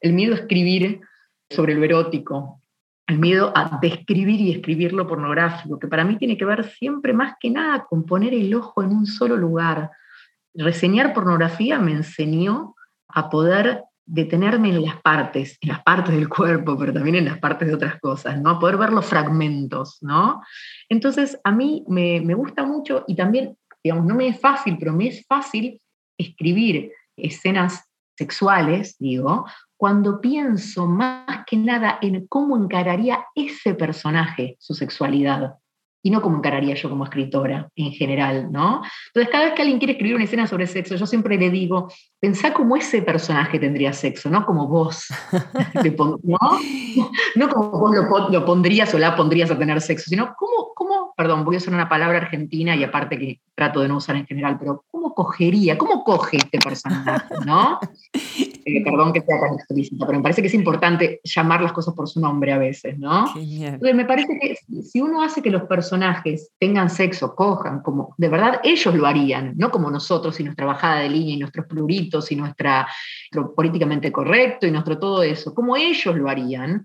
El 0.00 0.12
miedo 0.12 0.34
a 0.34 0.38
escribir 0.38 1.00
sobre 1.48 1.74
lo 1.74 1.84
erótico, 1.84 2.60
el 3.06 3.18
miedo 3.18 3.52
a 3.54 3.78
describir 3.80 4.40
y 4.40 4.52
escribir 4.52 4.92
lo 4.92 5.06
pornográfico, 5.06 5.78
que 5.78 5.88
para 5.88 6.04
mí 6.04 6.18
tiene 6.18 6.36
que 6.36 6.44
ver 6.44 6.64
siempre 6.64 7.12
más 7.12 7.34
que 7.40 7.50
nada 7.50 7.86
con 7.88 8.04
poner 8.04 8.34
el 8.34 8.52
ojo 8.54 8.82
en 8.82 8.90
un 8.90 9.06
solo 9.06 9.36
lugar, 9.36 9.90
reseñar 10.54 11.14
pornografía 11.14 11.78
me 11.78 11.92
enseñó 11.92 12.74
a 13.08 13.30
poder 13.30 13.84
detenerme 14.06 14.70
en 14.70 14.82
las 14.82 15.02
partes, 15.02 15.58
en 15.60 15.70
las 15.70 15.82
partes 15.82 16.14
del 16.14 16.28
cuerpo, 16.28 16.78
pero 16.78 16.92
también 16.92 17.16
en 17.16 17.24
las 17.24 17.38
partes 17.38 17.66
de 17.68 17.74
otras 17.74 18.00
cosas, 18.00 18.40
¿no? 18.40 18.58
Poder 18.58 18.76
ver 18.76 18.92
los 18.92 19.04
fragmentos, 19.04 19.98
¿no? 20.00 20.42
Entonces, 20.88 21.38
a 21.42 21.50
mí 21.50 21.84
me, 21.88 22.20
me 22.20 22.34
gusta 22.34 22.64
mucho 22.64 23.04
y 23.08 23.16
también, 23.16 23.58
digamos, 23.82 24.06
no 24.06 24.14
me 24.14 24.28
es 24.28 24.40
fácil, 24.40 24.76
pero 24.78 24.92
me 24.92 25.08
es 25.08 25.26
fácil 25.26 25.80
escribir 26.16 26.92
escenas 27.16 27.90
sexuales, 28.16 28.96
digo, 28.98 29.44
cuando 29.76 30.20
pienso 30.20 30.86
más 30.86 31.44
que 31.46 31.56
nada 31.56 31.98
en 32.00 32.26
cómo 32.28 32.56
encararía 32.56 33.26
ese 33.34 33.74
personaje 33.74 34.56
su 34.58 34.72
sexualidad 34.72 35.56
y 36.06 36.10
no 36.10 36.22
como 36.22 36.36
encararía 36.36 36.76
yo 36.76 36.88
como 36.88 37.02
escritora 37.02 37.68
en 37.74 37.90
general, 37.90 38.52
¿no? 38.52 38.80
Entonces, 39.08 39.28
cada 39.32 39.46
vez 39.46 39.54
que 39.54 39.62
alguien 39.62 39.78
quiere 39.78 39.94
escribir 39.94 40.14
una 40.14 40.22
escena 40.22 40.46
sobre 40.46 40.68
sexo, 40.68 40.94
yo 40.94 41.04
siempre 41.04 41.36
le 41.36 41.50
digo, 41.50 41.88
pensá 42.20 42.54
cómo 42.54 42.76
ese 42.76 43.02
personaje 43.02 43.58
tendría 43.58 43.92
sexo, 43.92 44.30
no 44.30 44.46
como 44.46 44.68
vos, 44.68 45.08
¿no? 46.22 46.38
No 47.34 47.48
como 47.48 47.70
vos 47.70 48.30
lo, 48.30 48.44
pondrías 48.44 48.94
o 48.94 48.98
la 49.00 49.16
pondrías 49.16 49.50
a 49.50 49.58
tener 49.58 49.80
sexo, 49.80 50.08
sino 50.08 50.32
cómo, 50.38 50.68
cómo, 50.76 51.12
perdón, 51.16 51.44
voy 51.44 51.56
a 51.56 51.58
usar 51.58 51.74
una 51.74 51.88
palabra 51.88 52.18
argentina 52.18 52.76
y 52.76 52.84
aparte 52.84 53.18
que 53.18 53.40
trato 53.56 53.80
de 53.80 53.88
no 53.88 53.96
usar 53.96 54.14
en 54.14 54.26
general, 54.26 54.58
pero 54.60 54.84
¿cómo 54.88 55.12
cogería, 55.12 55.76
cómo 55.76 56.04
coge 56.04 56.36
este 56.36 56.60
personaje, 56.60 57.34
¿no? 57.44 57.80
Eh, 58.68 58.82
perdón 58.82 59.12
que 59.12 59.20
sea 59.20 59.38
tan 59.38 59.54
explícita, 59.54 60.04
pero 60.04 60.18
me 60.18 60.24
parece 60.24 60.42
que 60.42 60.48
es 60.48 60.54
importante 60.54 61.20
llamar 61.22 61.62
las 61.62 61.72
cosas 61.72 61.94
por 61.94 62.08
su 62.08 62.18
nombre 62.18 62.52
a 62.52 62.58
veces, 62.58 62.98
¿no? 62.98 63.32
Entonces 63.36 63.94
me 63.94 64.04
parece 64.04 64.36
que 64.40 64.82
si 64.82 65.00
uno 65.00 65.22
hace 65.22 65.40
que 65.40 65.50
los 65.50 65.62
personajes 65.62 66.50
tengan 66.58 66.90
sexo, 66.90 67.36
cojan, 67.36 67.80
como 67.82 68.16
de 68.18 68.28
verdad 68.28 68.60
ellos 68.64 68.92
lo 68.92 69.06
harían, 69.06 69.54
no 69.56 69.70
como 69.70 69.88
nosotros 69.88 70.40
y 70.40 70.42
nuestra 70.42 70.66
bajada 70.66 70.98
de 70.98 71.10
línea 71.10 71.34
y 71.36 71.38
nuestros 71.38 71.66
pluritos 71.66 72.32
y 72.32 72.34
nuestra, 72.34 72.88
nuestro 73.30 73.54
políticamente 73.54 74.10
correcto 74.10 74.66
y 74.66 74.72
nuestro 74.72 74.98
todo 74.98 75.22
eso, 75.22 75.54
como 75.54 75.76
ellos 75.76 76.16
lo 76.16 76.28
harían, 76.28 76.84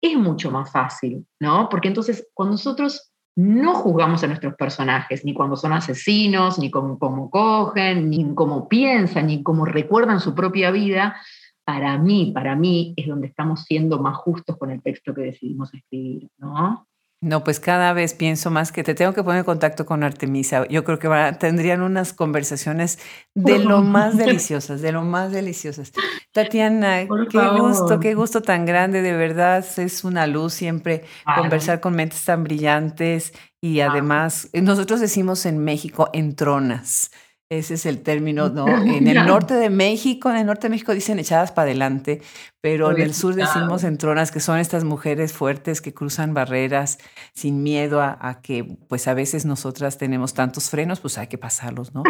es 0.00 0.16
mucho 0.16 0.52
más 0.52 0.70
fácil, 0.70 1.26
¿no? 1.40 1.68
Porque 1.68 1.88
entonces 1.88 2.28
cuando 2.34 2.52
nosotros 2.52 3.10
no 3.36 3.74
juzgamos 3.74 4.24
a 4.24 4.26
nuestros 4.26 4.54
personajes, 4.54 5.24
ni 5.24 5.34
cuando 5.34 5.56
son 5.56 5.74
asesinos, 5.74 6.58
ni 6.58 6.70
cómo, 6.70 7.30
cogen, 7.30 8.08
ni 8.08 8.34
cómo 8.34 8.66
piensan, 8.66 9.26
ni 9.26 9.42
cómo 9.42 9.66
recuerdan 9.66 10.20
su 10.20 10.34
propia 10.34 10.70
vida. 10.70 11.16
Para 11.64 11.98
mí, 11.98 12.32
para 12.34 12.56
mí 12.56 12.94
es 12.96 13.06
donde 13.06 13.26
estamos 13.26 13.64
siendo 13.64 14.00
más 14.00 14.16
justos 14.16 14.56
con 14.56 14.70
el 14.70 14.82
texto 14.82 15.14
que 15.14 15.22
decidimos 15.22 15.74
escribir, 15.74 16.30
¿no? 16.38 16.86
No, 17.26 17.42
pues 17.42 17.58
cada 17.58 17.92
vez 17.92 18.14
pienso 18.14 18.52
más 18.52 18.70
que 18.70 18.84
te 18.84 18.94
tengo 18.94 19.12
que 19.12 19.24
poner 19.24 19.40
en 19.40 19.44
contacto 19.44 19.84
con 19.84 20.04
Artemisa. 20.04 20.64
Yo 20.68 20.84
creo 20.84 21.00
que 21.00 21.08
tendrían 21.40 21.82
unas 21.82 22.12
conversaciones 22.12 23.00
de 23.34 23.58
lo 23.64 23.82
más 23.82 24.16
deliciosas, 24.16 24.80
de 24.80 24.92
lo 24.92 25.02
más 25.02 25.32
deliciosas. 25.32 25.90
Tatiana, 26.30 27.00
qué 27.28 27.48
gusto, 27.58 27.98
qué 27.98 28.14
gusto 28.14 28.42
tan 28.42 28.64
grande, 28.64 29.02
de 29.02 29.12
verdad. 29.12 29.66
Es 29.76 30.04
una 30.04 30.28
luz 30.28 30.54
siempre 30.54 31.02
conversar 31.36 31.80
con 31.80 31.96
mentes 31.96 32.24
tan 32.24 32.44
brillantes 32.44 33.32
y 33.60 33.80
ah. 33.80 33.90
además, 33.90 34.48
nosotros 34.52 35.00
decimos 35.00 35.46
en 35.46 35.58
México, 35.58 36.10
entronas. 36.12 37.10
Ese 37.48 37.74
es 37.74 37.86
el 37.86 38.02
término, 38.02 38.48
¿no? 38.48 38.66
En 38.96 39.06
el 39.06 39.24
norte 39.24 39.54
de 39.54 39.70
México, 39.70 40.30
en 40.30 40.36
el 40.36 40.46
norte 40.46 40.66
de 40.66 40.70
México 40.70 40.92
dicen 40.92 41.20
echadas 41.20 41.52
para 41.52 41.66
adelante, 41.66 42.20
pero 42.60 42.90
en 42.90 43.00
el 43.00 43.14
sur 43.14 43.36
decimos 43.36 43.84
entronas, 43.84 44.32
que 44.32 44.40
son 44.40 44.58
estas 44.58 44.82
mujeres 44.82 45.32
fuertes 45.32 45.80
que 45.80 45.94
cruzan 45.94 46.34
barreras 46.34 46.98
sin 47.34 47.62
miedo 47.62 48.02
a, 48.02 48.40
que, 48.42 48.64
pues 48.88 49.06
a 49.06 49.14
veces 49.14 49.44
nosotras 49.46 49.96
tenemos 49.96 50.34
tantos 50.34 50.70
frenos, 50.70 50.98
pues 50.98 51.18
hay 51.18 51.28
que 51.28 51.38
pasarlos, 51.38 51.94
¿no? 51.94 52.02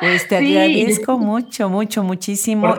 Pues 0.00 0.26
te 0.26 0.36
agradezco 0.38 1.18
mucho, 1.18 1.68
mucho, 1.68 2.02
muchísimo 2.02 2.74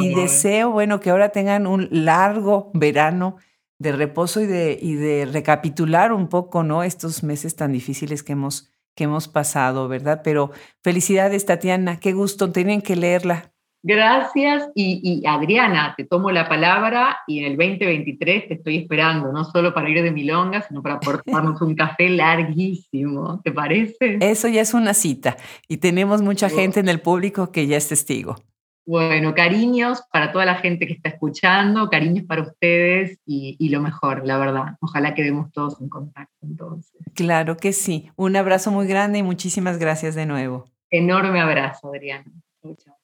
y, 0.00 0.14
deseo, 0.14 0.70
bueno, 0.70 0.98
que 0.98 1.10
ahora 1.10 1.28
tengan 1.28 1.68
un 1.68 1.88
largo 1.92 2.72
verano 2.74 3.36
de 3.78 3.92
reposo 3.92 4.40
y 4.40 4.46
de, 4.46 4.76
y 4.80 4.94
de 4.94 5.28
recapitular 5.30 6.12
un 6.12 6.28
poco, 6.28 6.64
¿no? 6.64 6.82
Estos 6.82 7.22
meses 7.22 7.54
tan 7.54 7.70
difíciles 7.70 8.24
que 8.24 8.32
hemos 8.32 8.73
que 8.94 9.04
hemos 9.04 9.28
pasado, 9.28 9.88
¿verdad? 9.88 10.22
Pero 10.24 10.50
felicidades, 10.82 11.46
Tatiana, 11.46 11.98
qué 11.98 12.12
gusto, 12.12 12.52
tienen 12.52 12.80
que 12.80 12.96
leerla. 12.96 13.50
Gracias 13.86 14.70
y, 14.74 15.22
Adriana, 15.26 15.92
te 15.94 16.04
tomo 16.04 16.30
la 16.30 16.48
palabra 16.48 17.18
y 17.26 17.40
en 17.40 17.52
el 17.52 17.58
2023 17.58 18.48
te 18.48 18.54
estoy 18.54 18.78
esperando, 18.78 19.30
no 19.30 19.44
solo 19.44 19.74
para 19.74 19.90
ir 19.90 20.02
de 20.02 20.10
milonga, 20.10 20.62
sino 20.62 20.82
para 20.82 20.98
tomarnos 20.98 21.60
un 21.60 21.74
café 21.74 22.08
larguísimo, 22.08 23.42
¿te 23.44 23.52
parece? 23.52 24.16
Eso 24.22 24.48
ya 24.48 24.62
es 24.62 24.72
una 24.72 24.94
cita 24.94 25.36
y 25.68 25.76
tenemos 25.76 26.22
mucha 26.22 26.48
gente 26.48 26.80
en 26.80 26.88
el 26.88 27.02
público 27.02 27.52
que 27.52 27.66
ya 27.66 27.76
es 27.76 27.86
testigo. 27.88 28.36
Bueno, 28.86 29.34
cariños 29.34 30.02
para 30.12 30.30
toda 30.30 30.44
la 30.44 30.56
gente 30.56 30.86
que 30.86 30.92
está 30.92 31.08
escuchando, 31.08 31.88
cariños 31.88 32.26
para 32.26 32.42
ustedes 32.42 33.18
y, 33.24 33.56
y, 33.58 33.70
lo 33.70 33.80
mejor, 33.80 34.26
la 34.26 34.36
verdad. 34.36 34.76
Ojalá 34.80 35.14
quedemos 35.14 35.50
todos 35.52 35.80
en 35.80 35.88
contacto 35.88 36.34
entonces. 36.42 37.00
Claro 37.14 37.56
que 37.56 37.72
sí. 37.72 38.10
Un 38.16 38.36
abrazo 38.36 38.70
muy 38.70 38.86
grande 38.86 39.20
y 39.20 39.22
muchísimas 39.22 39.78
gracias 39.78 40.14
de 40.14 40.26
nuevo. 40.26 40.66
Enorme 40.90 41.40
abrazo, 41.40 41.88
Adriana. 41.88 42.24
Chau, 42.62 42.94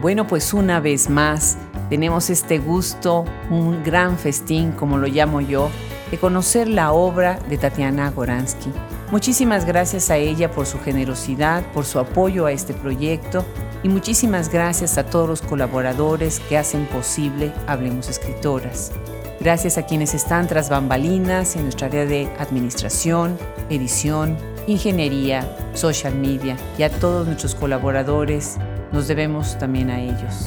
Bueno, 0.00 0.26
pues 0.26 0.52
una 0.52 0.80
vez 0.80 1.08
más 1.08 1.56
tenemos 1.88 2.28
este 2.28 2.58
gusto, 2.58 3.24
un 3.50 3.84
gran 3.84 4.18
festín, 4.18 4.72
como 4.72 4.98
lo 4.98 5.06
llamo 5.06 5.40
yo, 5.40 5.70
de 6.12 6.18
conocer 6.18 6.68
la 6.68 6.92
obra 6.92 7.38
de 7.48 7.56
Tatiana 7.56 8.10
Goransky. 8.10 8.70
Muchísimas 9.10 9.64
gracias 9.64 10.10
a 10.10 10.18
ella 10.18 10.50
por 10.50 10.66
su 10.66 10.78
generosidad, 10.78 11.64
por 11.72 11.86
su 11.86 11.98
apoyo 11.98 12.44
a 12.44 12.52
este 12.52 12.74
proyecto 12.74 13.46
y 13.82 13.88
muchísimas 13.88 14.50
gracias 14.50 14.98
a 14.98 15.06
todos 15.06 15.26
los 15.26 15.40
colaboradores 15.40 16.38
que 16.38 16.58
hacen 16.58 16.84
posible 16.84 17.50
Hablemos 17.66 18.10
Escritoras. 18.10 18.92
Gracias 19.40 19.78
a 19.78 19.86
quienes 19.86 20.12
están 20.12 20.46
tras 20.46 20.68
bambalinas 20.68 21.56
en 21.56 21.62
nuestra 21.62 21.86
área 21.86 22.04
de 22.04 22.28
administración, 22.38 23.38
edición, 23.70 24.36
ingeniería, 24.66 25.56
social 25.72 26.14
media 26.14 26.58
y 26.76 26.82
a 26.82 26.90
todos 26.90 27.26
nuestros 27.26 27.54
colaboradores 27.54 28.58
nos 28.92 29.08
debemos 29.08 29.58
también 29.58 29.88
a 29.88 29.98
ellos. 29.98 30.46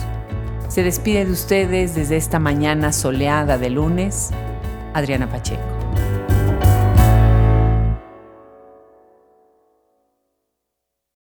Se 0.68 0.84
despide 0.84 1.26
de 1.26 1.32
ustedes 1.32 1.96
desde 1.96 2.18
esta 2.18 2.38
mañana 2.38 2.94
soleada 2.94 3.58
de 3.58 3.72
lunes, 3.72 4.30
Adriana 4.96 5.28
Pacheco. 5.28 5.85